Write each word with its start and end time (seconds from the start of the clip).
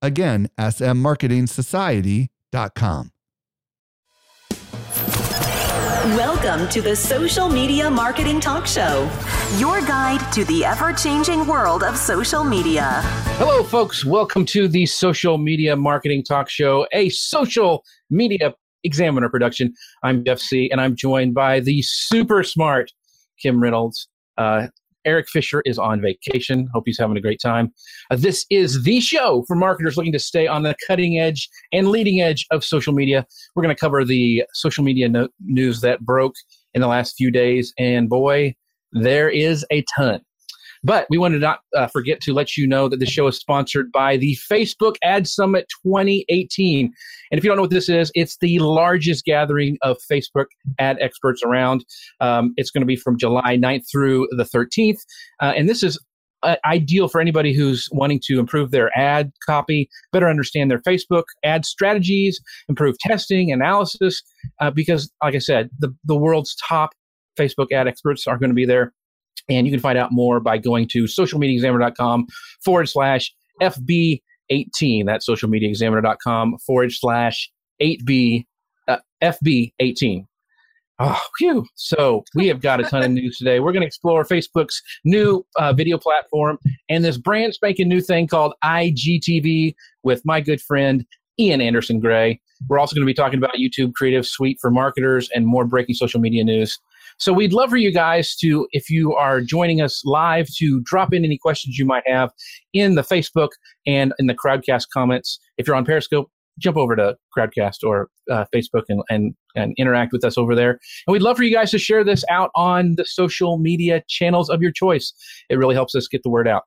Again, 0.00 0.48
smmarketingsociety.com. 0.58 3.10
Welcome 6.16 6.68
to 6.70 6.80
the 6.80 6.96
Social 6.96 7.48
Media 7.48 7.90
Marketing 7.90 8.40
Talk 8.40 8.66
Show, 8.66 9.10
your 9.58 9.80
guide 9.82 10.32
to 10.32 10.44
the 10.44 10.64
ever 10.64 10.92
changing 10.92 11.46
world 11.46 11.82
of 11.82 11.98
social 11.98 12.44
media. 12.44 13.02
Hello, 13.36 13.62
folks. 13.62 14.04
Welcome 14.04 14.46
to 14.46 14.68
the 14.68 14.86
Social 14.86 15.36
Media 15.36 15.76
Marketing 15.76 16.24
Talk 16.24 16.48
Show, 16.48 16.86
a 16.92 17.10
social 17.10 17.84
media 18.08 18.54
examiner 18.84 19.28
production. 19.28 19.74
I'm 20.02 20.24
Jeff 20.24 20.38
Sieh, 20.38 20.70
and 20.70 20.80
I'm 20.80 20.96
joined 20.96 21.34
by 21.34 21.60
the 21.60 21.82
super 21.82 22.42
smart 22.42 22.90
Kim 23.38 23.60
Reynolds. 23.60 24.08
Uh, 24.38 24.68
Erik 25.04 25.28
Fisher 25.28 25.62
is 25.64 25.78
on 25.78 26.00
vacation. 26.00 26.68
Hope 26.72 26.84
he's 26.86 26.98
having 26.98 27.16
a 27.16 27.20
great 27.20 27.40
time. 27.40 27.72
Uh, 28.10 28.16
this 28.16 28.44
is 28.50 28.82
the 28.84 29.00
show 29.00 29.44
for 29.46 29.56
marketers 29.56 29.96
looking 29.96 30.12
to 30.12 30.18
stay 30.18 30.46
on 30.46 30.62
the 30.62 30.74
cutting 30.86 31.18
edge 31.18 31.48
and 31.72 31.88
leading 31.88 32.20
edge 32.20 32.46
of 32.50 32.64
social 32.64 32.92
media. 32.92 33.26
We're 33.54 33.62
going 33.62 33.74
to 33.74 33.80
cover 33.80 34.04
the 34.04 34.44
social 34.54 34.84
media 34.84 35.08
no- 35.08 35.28
news 35.44 35.80
that 35.80 36.00
broke 36.00 36.34
in 36.74 36.80
the 36.80 36.88
last 36.88 37.14
few 37.16 37.30
days, 37.30 37.72
and 37.78 38.08
boy, 38.08 38.54
there 38.92 39.28
is 39.28 39.64
a 39.70 39.84
ton. 39.96 40.20
But 40.84 41.06
we 41.10 41.18
wanted 41.18 41.36
to 41.36 41.40
not 41.40 41.60
uh, 41.76 41.88
forget 41.88 42.20
to 42.22 42.32
let 42.32 42.56
you 42.56 42.66
know 42.66 42.88
that 42.88 43.00
the 43.00 43.06
show 43.06 43.26
is 43.26 43.36
sponsored 43.36 43.90
by 43.90 44.16
the 44.16 44.38
Facebook 44.50 44.96
Ad 45.02 45.26
Summit 45.26 45.66
2018. 45.84 46.92
And 47.30 47.38
if 47.38 47.44
you 47.44 47.48
don't 47.48 47.56
know 47.56 47.62
what 47.62 47.70
this 47.70 47.88
is, 47.88 48.10
it's 48.14 48.36
the 48.38 48.58
largest 48.58 49.24
gathering 49.24 49.78
of 49.82 49.98
Facebook 50.10 50.46
ad 50.78 50.98
experts 51.00 51.42
around. 51.44 51.84
Um, 52.20 52.54
it's 52.56 52.70
going 52.70 52.82
to 52.82 52.86
be 52.86 52.96
from 52.96 53.18
July 53.18 53.56
9th 53.56 53.90
through 53.90 54.28
the 54.32 54.44
13th. 54.44 55.00
Uh, 55.40 55.52
and 55.56 55.68
this 55.68 55.82
is 55.82 55.98
uh, 56.42 56.56
ideal 56.64 57.08
for 57.08 57.20
anybody 57.20 57.52
who's 57.52 57.88
wanting 57.92 58.20
to 58.24 58.38
improve 58.38 58.70
their 58.70 58.96
ad 58.96 59.32
copy, 59.44 59.88
better 60.12 60.28
understand 60.28 60.70
their 60.70 60.80
Facebook 60.80 61.24
ad 61.44 61.64
strategies, 61.64 62.40
improve 62.68 62.96
testing, 62.98 63.50
analysis, 63.52 64.22
uh, 64.60 64.70
because, 64.70 65.10
like 65.22 65.34
I 65.34 65.38
said, 65.38 65.70
the, 65.78 65.94
the 66.04 66.16
world's 66.16 66.54
top 66.56 66.90
Facebook 67.38 67.72
ad 67.72 67.88
experts 67.88 68.26
are 68.26 68.38
going 68.38 68.50
to 68.50 68.54
be 68.54 68.66
there. 68.66 68.92
And 69.48 69.66
you 69.66 69.72
can 69.72 69.80
find 69.80 69.96
out 69.96 70.12
more 70.12 70.40
by 70.40 70.58
going 70.58 70.88
to 70.88 71.04
socialmediaexaminer.com 71.04 72.26
forward 72.64 72.88
slash 72.88 73.32
FB18. 74.50 75.06
That's 75.06 75.28
socialmediaexaminer.com 75.28 76.58
forward 76.58 76.92
slash 76.92 77.50
8B, 77.80 78.44
uh, 78.86 78.98
FB18. 79.22 80.24
Oh, 81.00 81.20
phew. 81.36 81.64
So 81.76 82.24
we 82.34 82.48
have 82.48 82.60
got 82.60 82.80
a 82.80 82.82
ton 82.82 83.04
of 83.04 83.10
news 83.12 83.38
today. 83.38 83.60
We're 83.60 83.70
going 83.70 83.82
to 83.82 83.86
explore 83.86 84.24
Facebook's 84.24 84.82
new 85.04 85.46
uh, 85.56 85.72
video 85.72 85.96
platform 85.96 86.58
and 86.88 87.04
this 87.04 87.16
brand 87.16 87.54
spanking 87.54 87.88
new 87.88 88.00
thing 88.00 88.26
called 88.26 88.54
IGTV 88.64 89.74
with 90.02 90.22
my 90.24 90.40
good 90.40 90.60
friend 90.60 91.06
Ian 91.38 91.60
Anderson 91.60 92.00
Gray. 92.00 92.40
We're 92.68 92.80
also 92.80 92.96
going 92.96 93.04
to 93.04 93.06
be 93.06 93.14
talking 93.14 93.38
about 93.38 93.54
YouTube 93.54 93.94
Creative 93.94 94.26
Suite 94.26 94.58
for 94.60 94.72
marketers 94.72 95.30
and 95.32 95.46
more 95.46 95.64
breaking 95.64 95.94
social 95.94 96.20
media 96.20 96.42
news. 96.42 96.76
So 97.18 97.32
we'd 97.32 97.52
love 97.52 97.70
for 97.70 97.76
you 97.76 97.92
guys 97.92 98.36
to, 98.36 98.66
if 98.70 98.88
you 98.88 99.14
are 99.14 99.40
joining 99.40 99.80
us 99.80 100.02
live, 100.04 100.48
to 100.58 100.80
drop 100.82 101.12
in 101.12 101.24
any 101.24 101.38
questions 101.38 101.76
you 101.76 101.84
might 101.84 102.04
have 102.06 102.30
in 102.72 102.94
the 102.94 103.02
Facebook 103.02 103.50
and 103.86 104.12
in 104.18 104.26
the 104.26 104.34
Crowdcast 104.34 104.86
comments. 104.92 105.40
If 105.56 105.66
you're 105.66 105.76
on 105.76 105.84
Periscope, 105.84 106.30
jump 106.58 106.76
over 106.76 106.96
to 106.96 107.16
Crowdcast 107.36 107.84
or 107.84 108.08
uh, 108.30 108.44
Facebook 108.54 108.82
and, 108.88 109.02
and, 109.10 109.34
and 109.54 109.74
interact 109.78 110.12
with 110.12 110.24
us 110.24 110.38
over 110.38 110.54
there. 110.54 110.78
And 111.06 111.12
we'd 111.12 111.22
love 111.22 111.36
for 111.36 111.44
you 111.44 111.52
guys 111.52 111.70
to 111.72 111.78
share 111.78 112.04
this 112.04 112.24
out 112.30 112.50
on 112.54 112.94
the 112.96 113.04
social 113.04 113.58
media 113.58 114.02
channels 114.08 114.48
of 114.48 114.62
your 114.62 114.72
choice. 114.72 115.12
It 115.48 115.56
really 115.56 115.74
helps 115.74 115.94
us 115.94 116.08
get 116.08 116.22
the 116.22 116.30
word 116.30 116.48
out. 116.48 116.62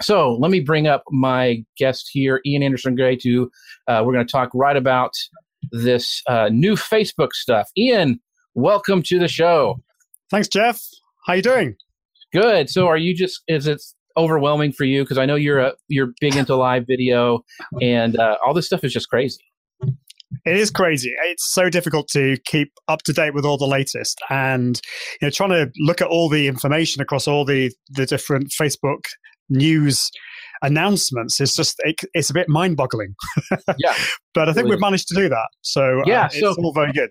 So 0.00 0.34
let 0.34 0.50
me 0.50 0.60
bring 0.60 0.86
up 0.86 1.02
my 1.10 1.64
guest 1.76 2.08
here, 2.12 2.40
Ian 2.46 2.62
Anderson 2.62 2.94
Gray. 2.94 3.16
To 3.16 3.50
uh, 3.88 4.02
we're 4.04 4.12
going 4.12 4.26
to 4.26 4.30
talk 4.30 4.50
right 4.54 4.76
about 4.76 5.12
this 5.72 6.22
uh, 6.28 6.48
new 6.52 6.74
Facebook 6.74 7.32
stuff. 7.32 7.68
Ian, 7.76 8.20
welcome 8.54 9.02
to 9.02 9.18
the 9.18 9.28
show. 9.28 9.80
Thanks, 10.30 10.48
Jeff. 10.48 10.80
How 11.26 11.34
you 11.34 11.42
doing? 11.42 11.76
Good. 12.32 12.70
So, 12.70 12.86
are 12.86 12.96
you 12.96 13.14
just? 13.14 13.42
Is 13.48 13.66
it 13.66 13.82
overwhelming 14.16 14.72
for 14.72 14.84
you? 14.84 15.02
Because 15.02 15.18
I 15.18 15.26
know 15.26 15.34
you're 15.34 15.60
a 15.60 15.74
you're 15.88 16.12
big 16.20 16.36
into 16.36 16.56
live 16.56 16.86
video, 16.86 17.44
and 17.80 18.18
uh, 18.18 18.36
all 18.44 18.54
this 18.54 18.66
stuff 18.66 18.84
is 18.84 18.92
just 18.92 19.08
crazy. 19.08 19.40
It 20.44 20.56
is 20.56 20.70
crazy. 20.70 21.14
It's 21.24 21.52
so 21.52 21.70
difficult 21.70 22.08
to 22.08 22.36
keep 22.44 22.72
up 22.88 23.02
to 23.02 23.12
date 23.12 23.34
with 23.34 23.44
all 23.44 23.56
the 23.56 23.66
latest, 23.66 24.20
and 24.30 24.80
you 25.20 25.26
know, 25.26 25.30
trying 25.30 25.50
to 25.50 25.70
look 25.78 26.00
at 26.00 26.08
all 26.08 26.28
the 26.28 26.48
information 26.48 27.02
across 27.02 27.28
all 27.28 27.44
the 27.44 27.72
the 27.90 28.06
different 28.06 28.50
Facebook 28.50 29.04
news 29.50 30.10
announcements 30.62 31.40
is 31.40 31.54
just 31.54 31.76
it, 31.84 32.00
it's 32.14 32.30
a 32.30 32.34
bit 32.34 32.48
mind-boggling. 32.48 33.14
Yeah, 33.78 33.94
but 34.34 34.48
I 34.48 34.52
think 34.52 34.68
we've 34.68 34.80
managed 34.80 35.08
to 35.08 35.14
do 35.14 35.28
that. 35.28 35.48
So 35.62 36.02
yeah, 36.06 36.24
uh, 36.24 36.28
so, 36.28 36.50
it's 36.50 36.58
all 36.58 36.72
very 36.72 36.92
good. 36.92 37.10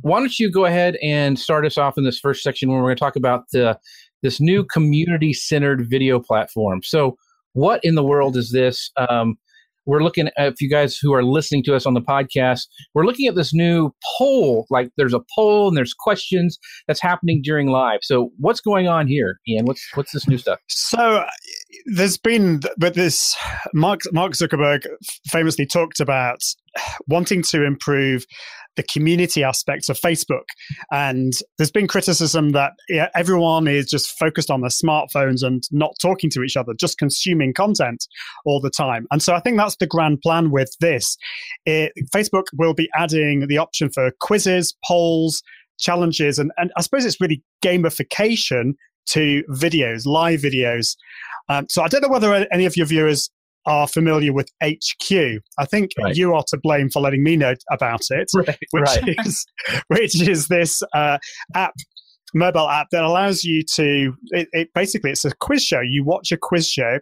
Why 0.00 0.18
don't 0.18 0.38
you 0.38 0.50
go 0.50 0.64
ahead 0.64 0.96
and 1.02 1.38
start 1.38 1.64
us 1.66 1.78
off 1.78 1.96
in 1.96 2.04
this 2.04 2.18
first 2.18 2.42
section 2.42 2.70
where 2.70 2.78
we're 2.78 2.88
going 2.88 2.96
to 2.96 3.00
talk 3.00 3.16
about 3.16 3.44
the 3.52 3.78
this 4.22 4.40
new 4.40 4.64
community-centered 4.64 5.88
video 5.88 6.18
platform. 6.18 6.80
So, 6.82 7.16
what 7.52 7.80
in 7.84 7.94
the 7.94 8.02
world 8.02 8.36
is 8.36 8.50
this? 8.50 8.90
Um, 8.96 9.38
we're 9.86 10.02
looking 10.02 10.26
at 10.26 10.52
if 10.52 10.60
you 10.60 10.68
guys 10.68 10.96
who 10.96 11.14
are 11.14 11.22
listening 11.22 11.62
to 11.62 11.74
us 11.74 11.86
on 11.86 11.94
the 11.94 12.00
podcast 12.00 12.66
we're 12.92 13.04
looking 13.04 13.26
at 13.26 13.36
this 13.36 13.54
new 13.54 13.94
poll 14.18 14.66
like 14.68 14.90
there's 14.96 15.14
a 15.14 15.20
poll 15.34 15.68
and 15.68 15.76
there's 15.76 15.94
questions 15.94 16.58
that's 16.86 17.00
happening 17.00 17.40
during 17.42 17.68
live 17.68 18.00
so 18.02 18.30
what's 18.38 18.60
going 18.60 18.88
on 18.88 19.06
here 19.06 19.40
ian 19.48 19.64
what's 19.64 19.88
what's 19.94 20.12
this 20.12 20.28
new 20.28 20.36
stuff 20.36 20.58
so 20.68 21.24
there's 21.94 22.18
been 22.18 22.60
but 22.76 22.94
this 22.94 23.36
mark 23.72 24.00
mark 24.12 24.32
zuckerberg 24.32 24.84
famously 25.28 25.64
talked 25.64 26.00
about 26.00 26.40
wanting 27.06 27.42
to 27.42 27.64
improve 27.64 28.26
the 28.76 28.82
community 28.82 29.42
aspects 29.42 29.88
of 29.88 29.98
Facebook. 29.98 30.44
And 30.90 31.32
there's 31.58 31.70
been 31.70 31.88
criticism 31.88 32.50
that 32.50 32.72
yeah, 32.88 33.08
everyone 33.14 33.66
is 33.68 33.86
just 33.86 34.18
focused 34.18 34.50
on 34.50 34.60
their 34.60 34.70
smartphones 34.70 35.42
and 35.42 35.62
not 35.70 35.92
talking 36.00 36.30
to 36.30 36.42
each 36.42 36.56
other, 36.56 36.72
just 36.74 36.98
consuming 36.98 37.52
content 37.52 38.06
all 38.44 38.60
the 38.60 38.70
time. 38.70 39.06
And 39.10 39.22
so 39.22 39.34
I 39.34 39.40
think 39.40 39.56
that's 39.56 39.76
the 39.76 39.86
grand 39.86 40.20
plan 40.20 40.50
with 40.50 40.70
this. 40.80 41.16
It, 41.64 41.92
Facebook 42.14 42.44
will 42.54 42.74
be 42.74 42.88
adding 42.94 43.46
the 43.48 43.58
option 43.58 43.90
for 43.90 44.10
quizzes, 44.20 44.76
polls, 44.86 45.42
challenges, 45.78 46.38
and, 46.38 46.52
and 46.56 46.70
I 46.76 46.82
suppose 46.82 47.04
it's 47.04 47.20
really 47.20 47.42
gamification 47.62 48.72
to 49.10 49.42
videos, 49.50 50.06
live 50.06 50.40
videos. 50.40 50.96
Um, 51.48 51.66
so 51.68 51.82
I 51.82 51.88
don't 51.88 52.02
know 52.02 52.08
whether 52.08 52.34
any 52.52 52.66
of 52.66 52.76
your 52.76 52.86
viewers 52.86 53.30
are 53.66 53.86
familiar 53.86 54.32
with 54.32 54.50
HQ. 54.62 55.12
I 55.58 55.64
think 55.64 55.90
right. 55.98 56.14
you 56.14 56.34
are 56.34 56.44
to 56.48 56.58
blame 56.62 56.88
for 56.90 57.02
letting 57.02 57.22
me 57.22 57.36
know 57.36 57.54
about 57.70 58.02
it, 58.10 58.30
right, 58.34 58.58
which 58.70 58.84
right. 58.84 59.14
is 59.26 59.46
which 59.88 60.20
is 60.20 60.48
this 60.48 60.82
uh, 60.94 61.18
app 61.54 61.74
mobile 62.34 62.68
app 62.68 62.88
that 62.90 63.04
allows 63.04 63.44
you 63.44 63.62
to 63.62 64.12
it, 64.30 64.48
it, 64.52 64.68
basically 64.74 65.10
it's 65.10 65.24
a 65.24 65.30
quiz 65.40 65.64
show 65.64 65.80
you 65.80 66.04
watch 66.04 66.32
a 66.32 66.36
quiz 66.36 66.68
show 66.68 66.98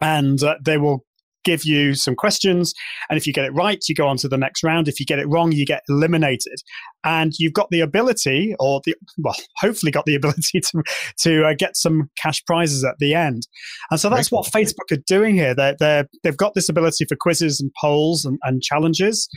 and 0.00 0.42
uh, 0.42 0.56
they 0.62 0.76
will 0.76 1.04
give 1.44 1.64
you 1.64 1.94
some 1.94 2.14
questions. 2.14 2.74
And 3.08 3.16
if 3.16 3.26
you 3.26 3.32
get 3.32 3.44
it 3.44 3.54
right, 3.54 3.82
you 3.88 3.94
go 3.94 4.06
on 4.06 4.16
to 4.18 4.28
the 4.28 4.36
next 4.36 4.62
round. 4.62 4.88
If 4.88 5.00
you 5.00 5.06
get 5.06 5.18
it 5.18 5.26
wrong, 5.28 5.52
you 5.52 5.64
get 5.64 5.82
eliminated. 5.88 6.60
And 7.04 7.32
you've 7.38 7.54
got 7.54 7.68
the 7.70 7.80
ability, 7.80 8.54
or 8.58 8.80
the 8.84 8.94
well, 9.18 9.34
hopefully 9.56 9.90
got 9.90 10.04
the 10.04 10.14
ability 10.16 10.60
to 10.60 10.82
to 11.20 11.46
uh, 11.46 11.54
get 11.58 11.76
some 11.76 12.10
cash 12.16 12.44
prizes 12.44 12.84
at 12.84 12.96
the 12.98 13.14
end. 13.14 13.46
And 13.90 13.98
so 13.98 14.10
that's 14.10 14.30
what 14.30 14.46
Facebook 14.46 14.92
are 14.92 15.02
doing 15.06 15.34
here. 15.34 15.54
They're, 15.54 15.76
they're 15.78 16.08
they've 16.22 16.36
got 16.36 16.54
this 16.54 16.68
ability 16.68 17.06
for 17.08 17.16
quizzes 17.16 17.60
and 17.60 17.70
polls 17.80 18.24
and, 18.24 18.38
and 18.42 18.62
challenges, 18.62 19.28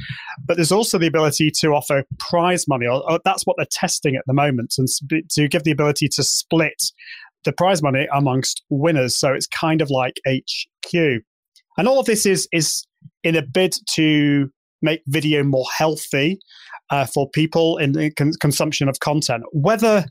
but 0.46 0.58
there's 0.58 0.72
also 0.72 0.98
the 0.98 1.08
ability 1.08 1.52
to 1.60 1.70
offer 1.70 2.04
prize 2.20 2.68
money. 2.68 2.86
Or, 2.86 3.10
or 3.10 3.20
that's 3.24 3.44
what 3.44 3.56
they're 3.58 3.66
testing 3.72 4.16
at 4.16 4.24
the 4.28 4.34
moment, 4.34 4.76
and 4.78 4.88
to 5.32 5.48
give 5.48 5.64
the 5.64 5.72
ability 5.72 6.10
to 6.10 6.24
split 6.24 6.82
the 7.44 7.54
prize 7.54 7.82
money 7.82 8.08
amongst 8.14 8.64
winners. 8.70 9.18
So 9.18 9.34
it's 9.34 9.48
kind 9.48 9.82
of 9.82 9.90
like 9.90 10.20
HQ. 10.28 11.24
And 11.78 11.88
all 11.88 12.00
of 12.00 12.06
this 12.06 12.26
is 12.26 12.48
is 12.52 12.86
in 13.24 13.36
a 13.36 13.42
bid 13.42 13.74
to 13.96 14.50
make 14.82 15.02
video 15.08 15.44
more 15.44 15.66
healthy 15.76 16.40
uh, 16.90 17.06
for 17.06 17.30
people 17.30 17.78
in 17.78 17.94
the 17.94 18.12
con- 18.12 18.34
consumption 18.40 18.90
of 18.90 19.00
content. 19.00 19.44
Whether 19.52 20.06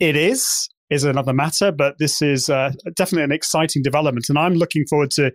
it 0.00 0.16
is 0.16 0.68
is 0.90 1.04
another 1.04 1.32
matter, 1.32 1.72
but 1.72 1.96
this 1.98 2.22
is 2.22 2.48
uh, 2.48 2.72
definitely 2.96 3.24
an 3.24 3.32
exciting 3.32 3.82
development, 3.82 4.28
and 4.28 4.38
I'm 4.38 4.54
looking 4.54 4.84
forward 4.86 5.10
to 5.12 5.32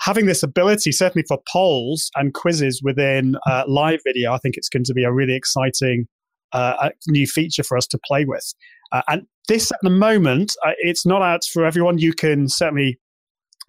having 0.00 0.26
this 0.26 0.42
ability, 0.42 0.92
certainly 0.92 1.24
for 1.26 1.38
polls 1.50 2.10
and 2.16 2.34
quizzes 2.34 2.82
within 2.82 3.36
uh, 3.46 3.64
live 3.66 4.00
video, 4.04 4.32
I 4.32 4.38
think 4.38 4.56
it's 4.56 4.68
going 4.68 4.84
to 4.84 4.94
be 4.94 5.04
a 5.04 5.12
really 5.12 5.34
exciting 5.34 6.06
uh, 6.52 6.90
new 7.08 7.26
feature 7.26 7.62
for 7.62 7.76
us 7.76 7.86
to 7.88 7.98
play 8.06 8.24
with. 8.24 8.54
Uh, 8.92 9.02
and 9.08 9.26
this 9.48 9.72
at 9.72 9.78
the 9.82 9.90
moment, 9.90 10.52
uh, 10.64 10.72
it's 10.78 11.06
not 11.06 11.22
out 11.22 11.44
for 11.50 11.64
everyone. 11.64 11.98
You 11.98 12.12
can 12.12 12.48
certainly 12.48 12.98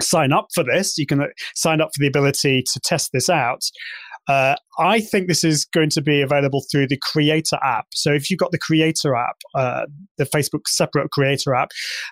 sign 0.02 0.32
up 0.32 0.48
for 0.54 0.64
this. 0.64 0.98
You 0.98 1.06
can 1.06 1.22
uh, 1.22 1.28
sign 1.56 1.82
up 1.82 1.90
for 1.96 2.02
the 2.02 2.08
ability 2.08 2.64
to 2.74 2.80
test 2.80 3.12
this 3.14 3.30
out. 3.30 3.62
Uh, 4.28 4.56
I 4.78 5.00
think 5.00 5.28
this 5.28 5.44
is 5.44 5.64
going 5.66 5.90
to 5.92 6.02
be 6.02 6.22
available 6.22 6.66
through 6.70 6.88
the 6.88 7.00
Creator 7.02 7.58
app. 7.64 7.88
So 7.94 8.12
if 8.12 8.30
you've 8.30 8.40
got 8.40 8.52
the 8.52 8.58
Creator 8.58 9.16
app, 9.16 9.38
uh, 9.56 9.86
the 10.18 10.26
Facebook 10.26 10.68
separate 10.68 11.12
Creator 11.12 11.56
app, 11.56 11.70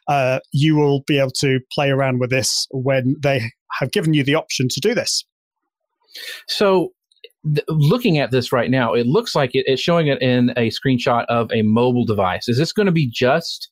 uh, 0.07 0.39
you 0.53 0.75
will 0.75 1.03
be 1.07 1.19
able 1.19 1.31
to 1.39 1.59
play 1.73 1.89
around 1.89 2.19
with 2.19 2.29
this 2.29 2.67
when 2.71 3.15
they 3.21 3.51
have 3.79 3.91
given 3.91 4.13
you 4.13 4.23
the 4.23 4.35
option 4.35 4.67
to 4.69 4.79
do 4.79 4.95
this. 4.95 5.25
So 6.47 6.93
th- 7.43 7.65
looking 7.67 8.17
at 8.17 8.31
this 8.31 8.53
right 8.53 8.71
now, 8.71 8.93
it 8.93 9.07
looks 9.07 9.35
like 9.35 9.51
it, 9.53 9.65
it's 9.67 9.81
showing 9.81 10.07
it 10.07 10.21
in 10.21 10.51
a 10.51 10.69
screenshot 10.69 11.25
of 11.27 11.51
a 11.51 11.63
mobile 11.63 12.05
device. 12.05 12.47
Is 12.47 12.57
this 12.57 12.71
going 12.71 12.85
to 12.85 12.93
be 12.93 13.09
just 13.11 13.69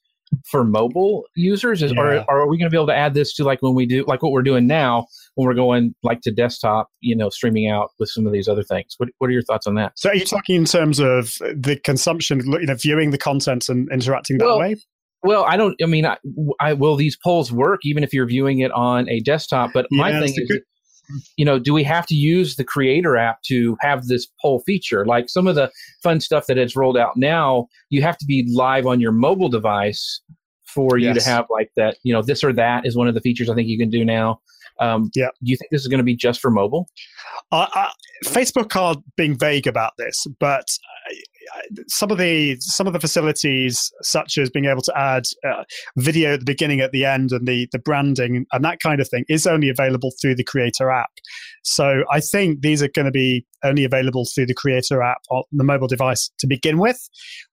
for 0.50 0.64
mobile 0.64 1.24
users? 1.36 1.82
Is, 1.82 1.92
yeah. 1.92 2.02
or, 2.02 2.26
or, 2.28 2.42
are 2.42 2.48
we 2.48 2.58
going 2.58 2.70
to 2.70 2.70
be 2.70 2.78
able 2.78 2.88
to 2.88 2.96
add 2.96 3.14
this 3.14 3.34
to 3.36 3.44
like 3.44 3.62
when 3.62 3.76
we 3.76 3.86
do 3.86 4.04
like 4.08 4.22
what 4.22 4.32
we're 4.32 4.44
doing 4.44 4.68
now 4.68 5.08
when 5.36 5.48
we're 5.48 5.54
going 5.54 5.96
like 6.04 6.22
to 6.22 6.32
desktop, 6.32 6.90
you 7.02 7.16
know, 7.16 7.30
streaming 7.30 7.70
out 7.70 7.92
with 8.00 8.10
some 8.10 8.26
of 8.26 8.34
these 8.34 8.48
other 8.48 8.64
things? 8.64 8.96
What 8.98 9.10
What 9.18 9.30
are 9.30 9.34
your 9.34 9.44
thoughts 9.44 9.68
on 9.68 9.76
that? 9.76 9.94
So, 9.96 10.10
are 10.10 10.16
you 10.16 10.26
talking 10.26 10.56
in 10.56 10.66
terms 10.66 11.00
of 11.00 11.36
the 11.40 11.80
consumption, 11.84 12.42
you 12.46 12.66
know, 12.66 12.76
viewing 12.76 13.12
the 13.12 13.18
content 13.18 13.70
and 13.70 13.90
interacting 13.92 14.38
that 14.40 14.46
well, 14.46 14.60
way? 14.60 14.76
Well, 15.24 15.46
I 15.46 15.56
don't. 15.56 15.76
I 15.82 15.86
mean, 15.86 16.06
I, 16.06 16.18
I, 16.60 16.74
will 16.74 16.98
these 16.98 17.18
polls 17.24 17.52
work 17.52 17.80
even 17.84 18.04
if 18.04 18.14
you're 18.14 18.28
viewing 18.28 18.60
it 18.60 18.72
on 18.74 19.10
a 19.10 19.22
desktop? 19.22 19.72
But 19.74 19.88
my 19.90 20.12
yeah, 20.12 20.20
thing 20.20 20.34
is, 20.36 20.52
good, 20.52 20.62
you 21.38 21.46
know, 21.46 21.60
do 21.60 21.74
we 21.74 21.84
have 21.84 22.06
to 22.08 22.16
use 22.16 22.56
the 22.56 22.64
creator 22.64 23.18
app 23.18 23.42
to 23.44 23.78
have 23.82 24.08
this 24.08 24.28
poll 24.42 24.60
feature? 24.66 25.06
Like 25.06 25.30
some 25.30 25.48
of 25.48 25.56
the 25.56 25.72
fun 26.02 26.20
stuff 26.20 26.48
that 26.48 26.58
has 26.58 26.76
rolled 26.76 26.98
out 26.98 27.18
now, 27.18 27.68
you 27.90 28.02
have 28.02 28.18
to 28.18 28.26
be 28.26 28.48
live 28.54 28.86
on 28.86 29.00
your 29.00 29.12
mobile 29.12 29.50
device 29.50 30.22
for 30.66 30.98
you 30.98 31.08
yes. 31.08 31.24
to 31.24 31.30
have 31.30 31.46
like 31.50 31.72
that, 31.76 31.98
you 32.04 32.14
know, 32.14 32.22
this 32.22 32.44
or 32.44 32.54
that 32.54 32.86
is 32.86 32.96
one 32.96 33.08
of 33.08 33.14
the 33.14 33.22
features 33.22 33.50
I 33.50 33.56
think 33.56 33.68
you 33.68 33.78
can 33.78 33.90
do 33.90 34.04
now. 34.04 34.40
Um, 34.80 35.12
yeah. 35.16 35.28
Do 35.44 35.52
you 35.52 35.58
think 35.58 35.70
this 35.72 35.82
is 35.82 35.88
going 35.88 36.00
to 36.00 36.04
be 36.04 36.16
just 36.16 36.42
for 36.42 36.50
mobile? 36.50 36.90
Uh, 37.52 37.68
uh, 37.76 37.90
Facebook 38.26 38.76
are 38.76 38.96
being 39.16 39.38
vague 39.38 39.68
about 39.68 39.94
this, 39.98 40.26
but 40.40 40.66
some 41.88 42.12
of 42.12 42.18
the 42.18 42.58
some 42.60 42.88
of 42.88 42.94
the 42.94 43.00
facilities, 43.00 43.92
such 44.02 44.38
as 44.38 44.50
being 44.50 44.66
able 44.66 44.82
to 44.82 44.98
add 44.98 45.24
uh, 45.48 45.64
video 45.98 46.34
at 46.34 46.40
the 46.40 46.46
beginning, 46.46 46.82
at 46.82 46.92
the 46.92 47.06
end, 47.06 47.32
and 47.32 47.48
the 47.48 47.68
the 47.72 47.80
branding 47.80 48.46
and 48.52 48.66
that 48.66 48.80
kind 48.80 49.00
of 49.00 49.10
thing, 49.10 49.26
is 49.30 49.48
only 49.48 49.70
available 49.70 50.12
through 50.22 50.36
the 50.36 50.44
Creator 50.44 50.90
app. 50.90 51.12
So 51.64 52.04
I 52.12 52.20
think 52.20 52.62
these 52.62 52.82
are 52.84 52.90
going 52.90 53.06
to 53.06 53.12
be 53.12 53.46
only 53.64 53.84
available 53.84 54.26
through 54.26 54.48
the 54.48 54.54
Creator 54.54 55.02
app 55.02 55.22
on 55.30 55.44
the 55.52 55.64
mobile 55.64 55.88
device 55.88 56.32
to 56.40 56.48
begin 56.48 56.78
with. 56.78 57.00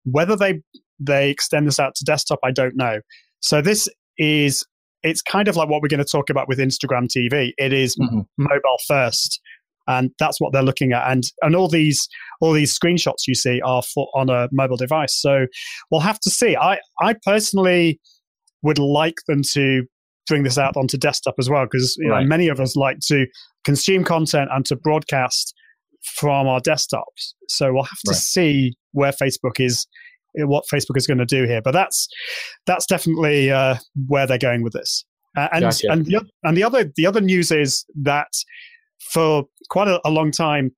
Whether 0.04 0.36
they 0.36 0.60
they 0.98 1.31
extend 1.31 1.66
this 1.66 1.81
out 1.81 1.94
to 1.96 2.04
desktop, 2.04 2.38
I 2.44 2.50
don't 2.50 2.76
know. 2.76 3.00
So 3.40 3.62
this 3.62 3.88
is 4.19 4.64
it's 5.02 5.22
kind 5.22 5.48
of 5.48 5.56
like 5.56 5.69
what 5.69 5.81
we're 5.82 5.88
going 5.88 6.04
to 6.04 6.04
talk 6.04 6.31
about 6.31 6.48
with 6.48 6.58
Instagram 6.58 7.08
TV. 7.08 7.52
It 7.56 7.72
is 7.72 7.96
mm-hmm. 7.96 8.20
mobile 8.36 8.78
first, 8.86 9.40
and 9.90 10.12
that's 10.19 10.40
what 10.40 10.52
they're 10.52 10.62
looking 10.62 10.92
at. 10.92 11.10
And 11.10 11.25
and 11.42 11.56
all 11.56 11.69
these 11.69 12.08
all 12.40 12.52
these 12.52 12.76
screenshots 12.76 13.26
you 13.26 13.34
see 13.34 13.60
are 13.62 13.82
for 13.82 14.08
on 14.14 14.31
a 14.31 14.48
mobile 14.52 14.76
device. 14.76 15.20
So 15.20 15.46
we'll 15.90 16.00
have 16.00 16.20
to 16.20 16.31
see. 16.31 16.56
I 16.56 16.78
I 17.00 17.14
personally 17.25 18.00
would 18.62 18.78
like 18.78 19.16
them 19.26 19.42
to 19.52 19.82
bring 20.28 20.44
this 20.44 20.58
out 20.58 20.76
onto 20.76 20.96
desktop 20.96 21.34
as 21.38 21.50
well 21.50 21.64
because 21.64 21.96
you 21.98 22.10
right. 22.10 22.22
know 22.22 22.28
many 22.28 22.48
of 22.48 22.60
us 22.60 22.76
like 22.76 22.98
to 23.08 23.26
consume 23.64 24.04
content 24.04 24.48
and 24.52 24.64
to 24.66 24.76
broadcast 24.76 25.54
from 26.02 26.46
our 26.46 26.60
desktops. 26.60 27.34
So 27.48 27.72
we'll 27.72 27.82
have 27.82 27.98
to 28.06 28.12
right. 28.12 28.16
see 28.16 28.75
where 28.93 29.12
Facebook 29.12 29.58
is 29.58 29.86
what 30.36 30.64
Facebook 30.72 30.96
is 30.96 31.06
going 31.08 31.19
to 31.19 31.26
do 31.26 31.44
here. 31.44 31.60
But 31.62 31.72
that's 31.72 32.08
that's 32.64 32.86
definitely 32.86 33.50
uh, 33.50 33.76
where 34.06 34.26
they're 34.26 34.38
going 34.38 34.62
with 34.62 34.72
this. 34.72 35.04
Uh, 35.36 35.48
and 35.52 35.62
gotcha. 35.62 35.90
and 35.90 36.06
the, 36.06 36.25
and 36.44 36.56
the 36.56 36.62
other 36.62 36.93
the 36.96 37.06
other 37.06 37.20
news 37.20 37.50
is 37.50 37.84
that 38.02 38.28
for 39.00 39.44
quite 39.70 39.88
a, 39.88 40.00
a 40.05 40.11
long 40.11 40.31
time 40.31 40.73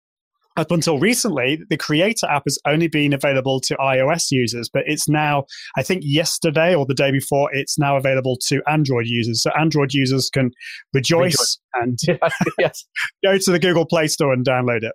up 0.57 0.71
until 0.71 0.99
recently, 0.99 1.61
the 1.71 1.77
Creator 1.77 2.27
app 2.27 2.43
has 2.45 2.59
only 2.67 2.89
been 2.89 3.13
available 3.13 3.61
to 3.61 3.75
iOS 3.77 4.31
users, 4.31 4.69
but 4.73 4.83
it's 4.87 5.09
now, 5.09 5.45
I 5.77 5.83
think 5.83 6.03
yesterday 6.05 6.75
or 6.75 6.85
the 6.85 6.95
day 6.95 7.11
before, 7.11 7.49
it's 7.53 7.79
now 7.79 7.97
available 7.97 8.37
to 8.49 8.63
Android 8.69 9.07
users. 9.07 9.43
So 9.43 9.51
Android 9.59 9.95
users 9.95 10.29
can 10.29 10.51
rejoice, 10.93 11.33
rejoice. 11.33 11.59
and 11.75 11.99
yes. 12.59 12.85
go 13.25 13.39
to 13.39 13.51
the 13.51 13.59
Google 13.59 13.87
Play 13.87 14.09
Store 14.09 14.33
and 14.33 14.45
download 14.45 14.83
it. 14.83 14.93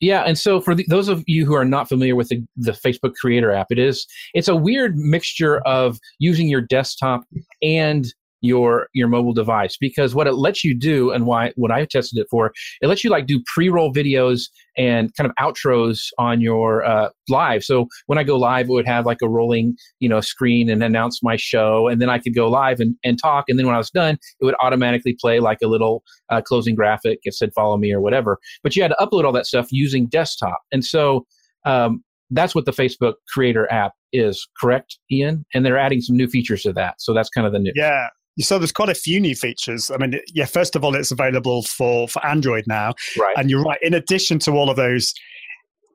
Yeah, 0.00 0.22
and 0.22 0.38
so 0.38 0.62
for 0.62 0.74
the, 0.74 0.86
those 0.88 1.08
of 1.08 1.22
you 1.26 1.44
who 1.44 1.54
are 1.54 1.64
not 1.64 1.88
familiar 1.88 2.16
with 2.16 2.28
the, 2.28 2.42
the 2.56 2.72
Facebook 2.72 3.14
Creator 3.20 3.52
app, 3.52 3.66
it 3.70 3.78
is 3.78 4.06
it's 4.32 4.48
a 4.48 4.56
weird 4.56 4.96
mixture 4.96 5.58
of 5.66 5.98
using 6.18 6.48
your 6.48 6.62
desktop 6.62 7.24
and 7.62 8.06
your 8.40 8.88
your 8.92 9.08
mobile 9.08 9.32
device 9.32 9.76
because 9.78 10.14
what 10.14 10.26
it 10.26 10.34
lets 10.34 10.64
you 10.64 10.76
do 10.76 11.10
and 11.10 11.26
why 11.26 11.52
what 11.56 11.70
I 11.70 11.84
tested 11.84 12.18
it 12.18 12.26
for 12.30 12.52
it 12.80 12.86
lets 12.86 13.04
you 13.04 13.10
like 13.10 13.26
do 13.26 13.42
pre-roll 13.46 13.92
videos 13.92 14.48
and 14.76 15.14
kind 15.14 15.28
of 15.28 15.34
outros 15.44 16.06
on 16.18 16.40
your 16.40 16.84
uh, 16.84 17.10
live. 17.28 17.64
So 17.64 17.86
when 18.06 18.18
I 18.18 18.24
go 18.24 18.36
live, 18.36 18.68
it 18.68 18.72
would 18.72 18.86
have 18.86 19.04
like 19.06 19.18
a 19.22 19.28
rolling 19.28 19.76
you 19.98 20.08
know 20.08 20.20
screen 20.20 20.68
and 20.70 20.82
announce 20.82 21.22
my 21.22 21.36
show, 21.36 21.88
and 21.88 22.00
then 22.00 22.08
I 22.08 22.18
could 22.18 22.34
go 22.34 22.48
live 22.48 22.80
and, 22.80 22.96
and 23.04 23.18
talk. 23.20 23.44
And 23.48 23.58
then 23.58 23.66
when 23.66 23.74
I 23.74 23.78
was 23.78 23.90
done, 23.90 24.18
it 24.40 24.44
would 24.44 24.56
automatically 24.62 25.16
play 25.20 25.40
like 25.40 25.58
a 25.62 25.68
little 25.68 26.02
uh, 26.30 26.40
closing 26.40 26.74
graphic. 26.74 27.18
It 27.24 27.34
said 27.34 27.50
follow 27.54 27.76
me 27.76 27.92
or 27.92 28.00
whatever. 28.00 28.38
But 28.62 28.76
you 28.76 28.82
had 28.82 28.92
to 28.92 28.96
upload 29.00 29.24
all 29.24 29.32
that 29.32 29.46
stuff 29.46 29.68
using 29.70 30.06
desktop, 30.06 30.60
and 30.72 30.84
so 30.84 31.26
um, 31.66 32.02
that's 32.30 32.54
what 32.54 32.64
the 32.64 32.72
Facebook 32.72 33.14
Creator 33.32 33.70
app 33.72 33.92
is, 34.12 34.48
correct, 34.60 34.98
Ian? 35.10 35.44
And 35.54 35.66
they're 35.66 35.78
adding 35.78 36.00
some 36.00 36.16
new 36.16 36.28
features 36.28 36.62
to 36.62 36.72
that. 36.74 36.94
So 36.98 37.12
that's 37.12 37.28
kind 37.28 37.46
of 37.46 37.52
the 37.52 37.58
new. 37.58 37.72
Yeah, 37.74 38.08
so 38.38 38.58
there's 38.58 38.72
quite 38.72 38.88
a 38.88 38.94
few 38.94 39.20
new 39.20 39.34
features. 39.34 39.90
I 39.90 39.96
mean, 39.96 40.20
yeah, 40.32 40.46
first 40.46 40.76
of 40.76 40.84
all, 40.84 40.94
it's 40.94 41.10
available 41.10 41.62
for 41.62 42.08
for 42.08 42.24
Android 42.24 42.64
now, 42.66 42.94
right? 43.18 43.34
And 43.36 43.50
you're 43.50 43.62
right. 43.62 43.78
In 43.82 43.94
addition 43.94 44.38
to 44.40 44.52
all 44.52 44.70
of 44.70 44.76
those, 44.76 45.12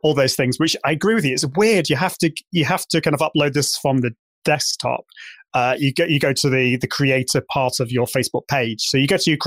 all 0.04 0.14
those 0.14 0.36
things, 0.36 0.60
which 0.60 0.76
I 0.86 0.92
agree 0.92 1.16
with 1.16 1.26
you, 1.26 1.34
it's 1.34 1.46
weird. 1.56 1.90
You 1.90 1.96
have 1.96 2.18
to 2.20 2.32
you 2.52 2.66
have 2.66 2.86
to 2.88 3.02
kind 3.02 3.14
of 3.14 3.22
upload 3.22 3.54
this 3.54 3.78
from 3.78 4.00
the 4.00 4.12
desktop. 4.44 5.06
Uh, 5.54 5.76
you 5.80 5.94
go 5.94 6.04
you 6.04 6.20
go 6.20 6.34
to 6.34 6.50
the 6.50 6.76
the 6.76 6.88
creator 6.88 7.42
part 7.50 7.80
of 7.80 7.92
your 7.92 8.06
Facebook 8.06 8.48
page. 8.50 8.82
So 8.82 8.98
you 8.98 9.08
go 9.08 9.18
to 9.18 9.32
your 9.32 9.40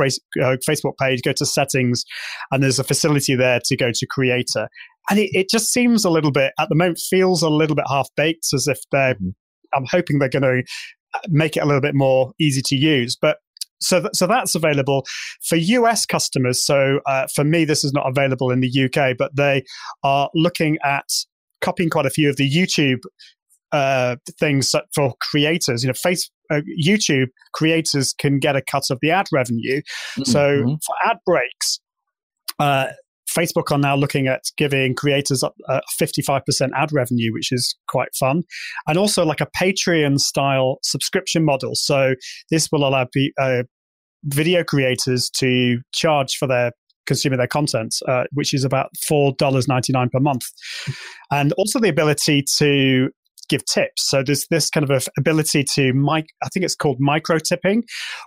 uh, 0.42 0.56
Facebook 0.66 0.96
page, 0.98 1.22
go 1.22 1.32
to 1.32 1.46
settings, 1.46 2.04
and 2.50 2.62
there's 2.62 2.78
a 2.78 2.84
facility 2.84 3.34
there 3.34 3.60
to 3.64 3.76
go 3.76 3.92
to 3.92 4.06
creator. 4.06 4.68
And 5.10 5.18
it, 5.18 5.30
it 5.32 5.50
just 5.50 5.72
seems 5.72 6.04
a 6.04 6.10
little 6.10 6.30
bit 6.32 6.52
at 6.58 6.68
the 6.68 6.74
moment 6.74 6.98
feels 6.98 7.42
a 7.42 7.48
little 7.48 7.76
bit 7.76 7.84
half 7.88 8.08
baked, 8.16 8.48
as 8.54 8.66
if 8.66 8.78
they're. 8.90 9.14
Mm-hmm. 9.14 9.30
I'm 9.74 9.84
hoping 9.84 10.18
they're 10.18 10.30
going 10.30 10.44
to 10.44 10.62
make 11.28 11.56
it 11.56 11.60
a 11.60 11.66
little 11.66 11.80
bit 11.80 11.94
more 11.94 12.32
easy 12.38 12.62
to 12.66 12.76
use. 12.76 13.16
But 13.16 13.38
so, 13.80 14.00
th- 14.00 14.10
so 14.14 14.26
that's 14.26 14.54
available 14.54 15.04
for 15.42 15.56
US 15.56 16.04
customers. 16.04 16.64
So 16.64 17.00
uh, 17.06 17.26
for 17.34 17.44
me, 17.44 17.64
this 17.64 17.84
is 17.84 17.92
not 17.92 18.08
available 18.08 18.50
in 18.50 18.60
the 18.60 18.70
UK, 18.70 19.16
but 19.16 19.36
they 19.36 19.64
are 20.02 20.30
looking 20.34 20.78
at 20.84 21.08
copying 21.60 21.90
quite 21.90 22.06
a 22.06 22.10
few 22.10 22.28
of 22.28 22.36
the 22.36 22.50
YouTube 22.50 23.00
uh, 23.72 24.16
things 24.38 24.74
for 24.94 25.14
creators. 25.20 25.82
You 25.82 25.88
know, 25.88 25.94
face 25.94 26.30
uh, 26.50 26.60
YouTube 26.82 27.28
creators 27.52 28.14
can 28.18 28.38
get 28.38 28.56
a 28.56 28.62
cut 28.62 28.84
of 28.90 28.98
the 29.02 29.10
ad 29.10 29.26
revenue. 29.32 29.80
Mm-hmm. 29.80 30.22
So 30.24 30.78
for 30.84 30.94
ad 31.04 31.18
breaks, 31.26 31.80
uh, 32.58 32.88
Facebook 33.38 33.70
are 33.70 33.78
now 33.78 33.96
looking 33.96 34.26
at 34.26 34.42
giving 34.56 34.94
creators 34.94 35.42
a 35.42 35.80
55% 36.00 36.42
ad 36.74 36.90
revenue, 36.92 37.32
which 37.32 37.52
is 37.52 37.76
quite 37.88 38.14
fun. 38.18 38.42
And 38.86 38.98
also 38.98 39.24
like 39.24 39.40
a 39.40 39.48
Patreon 39.56 40.18
style 40.18 40.78
subscription 40.82 41.44
model. 41.44 41.72
So 41.74 42.14
this 42.50 42.68
will 42.72 42.86
allow 42.86 43.06
uh, 43.40 43.62
video 44.24 44.64
creators 44.64 45.30
to 45.30 45.78
charge 45.92 46.36
for 46.36 46.48
their 46.48 46.72
consuming 47.06 47.38
their 47.38 47.46
content, 47.46 47.94
uh, 48.06 48.24
which 48.32 48.52
is 48.52 48.64
about 48.64 48.90
$4.99 49.10 50.12
per 50.12 50.20
month. 50.20 50.44
And 51.30 51.52
also 51.54 51.80
the 51.80 51.88
ability 51.88 52.44
to 52.58 53.08
give 53.48 53.64
tips. 53.64 54.08
So 54.08 54.22
there's 54.22 54.46
this 54.50 54.68
kind 54.68 54.88
of 54.88 55.08
ability 55.18 55.64
to 55.74 55.92
mic. 55.94 56.26
I 56.42 56.48
think 56.48 56.64
it's 56.64 56.76
called 56.76 56.98
micro 57.00 57.38
tipping, 57.38 57.84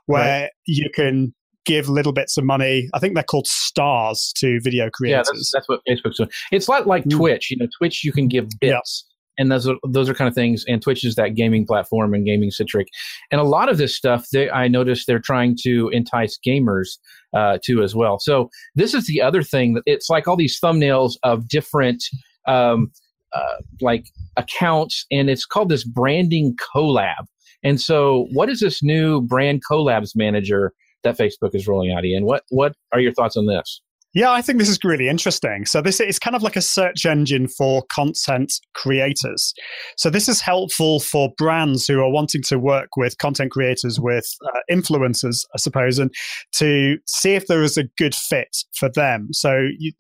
where 0.08 0.42
right. 0.42 0.50
you 0.66 0.90
can 0.94 1.34
give 1.66 1.90
little 1.90 2.14
bits 2.14 2.38
of 2.38 2.44
money. 2.44 2.90
I 2.94 3.00
think 3.00 3.16
they're 3.16 3.24
called 3.24 3.48
stars 3.48 4.34
to 4.38 4.60
video 4.62 4.90
creators. 4.90 5.28
Yeah, 5.28 5.34
that's, 5.34 5.52
that's 5.54 5.70
what 5.70 5.82
Facebook's 5.88 6.18
doing. 6.18 6.30
It's 6.52 6.68
like 6.68 6.86
like 6.86 7.06
mm. 7.06 7.18
Twitch. 7.18 7.52
You 7.52 7.58
know, 7.58 7.68
Twitch 7.78 8.04
you 8.04 8.12
can 8.12 8.28
give 8.28 8.48
bits. 8.60 9.08
And 9.38 9.52
those 9.52 9.68
are, 9.68 9.76
those 9.88 10.10
are 10.10 10.14
kind 10.14 10.28
of 10.28 10.36
things. 10.36 10.66
And 10.68 10.82
Twitch 10.82 11.04
is 11.06 11.16
that 11.16 11.36
gaming 11.36 11.66
platform 11.66 12.14
and 12.14 12.26
gaming 12.26 12.52
centric. 12.52 12.88
And 13.32 13.40
a 13.40 13.46
lot 13.46 13.70
of 13.70 13.78
this 13.78 13.96
stuff, 13.96 14.28
they, 14.32 14.50
I 14.50 14.68
noticed 14.68 15.08
they're 15.08 15.20
trying 15.20 15.58
to 15.64 15.90
entice 15.90 16.38
gamers 16.46 16.98
uh, 17.34 17.58
too 17.64 17.82
as 17.82 17.96
well. 17.96 18.20
So 18.20 18.50
this 18.76 18.94
is 18.94 19.08
the 19.08 19.22
other 19.22 19.42
thing 19.42 19.74
that 19.74 19.84
it's 19.86 20.10
like 20.10 20.28
all 20.28 20.36
these 20.36 20.60
thumbnails 20.60 21.14
of 21.24 21.48
different 21.48 22.04
um, 22.46 22.92
uh, 23.34 23.62
like 23.80 24.06
accounts, 24.38 25.06
and 25.12 25.30
it's 25.30 25.46
called 25.46 25.70
this 25.70 25.84
branding 25.84 26.56
collab. 26.58 27.26
And 27.64 27.80
so, 27.80 28.28
what 28.34 28.50
is 28.50 28.60
this 28.60 28.84
new 28.84 29.22
brand 29.22 29.62
collabs 29.70 30.16
manager 30.16 30.74
that 31.04 31.18
Facebook 31.18 31.56
is 31.56 31.68
rolling 31.68 31.92
out. 31.92 32.06
Ian, 32.06 32.26
what 32.26 32.44
what 32.50 32.74
are 32.92 33.00
your 33.00 33.14
thoughts 33.14 33.38
on 33.38 33.46
this? 33.46 33.82
Yeah, 34.14 34.32
I 34.32 34.42
think 34.42 34.60
this 34.60 34.68
is 34.68 34.78
really 34.84 35.08
interesting. 35.08 35.66
So 35.66 35.82
this 35.82 36.02
is 36.02 36.20
kind 36.20 36.36
of 36.36 36.44
like 36.44 36.58
a 36.58 36.62
search 36.62 37.06
engine 37.06 37.48
for 37.48 37.84
content 37.84 38.52
creators. 38.74 39.54
So 39.96 40.10
this 40.10 40.28
is 40.28 40.42
helpful 40.42 41.00
for 41.00 41.32
brands 41.38 41.88
who 41.88 42.02
are 42.02 42.12
wanting 42.12 42.42
to 42.44 42.60
work 42.60 42.98
with 42.98 43.18
content 43.20 43.52
creators, 43.52 44.02
with 44.02 44.30
uh, 44.54 44.60
influencers, 44.70 45.46
I 45.56 45.60
suppose, 45.60 45.98
and 45.98 46.14
to 46.56 46.98
see 47.08 47.36
if 47.36 47.48
there 47.48 47.64
is 47.64 47.78
a 47.78 47.86
good 47.98 48.14
fit 48.14 48.58
for 48.76 48.90
them. 48.90 49.30
So 49.32 49.68
you, 49.78 49.94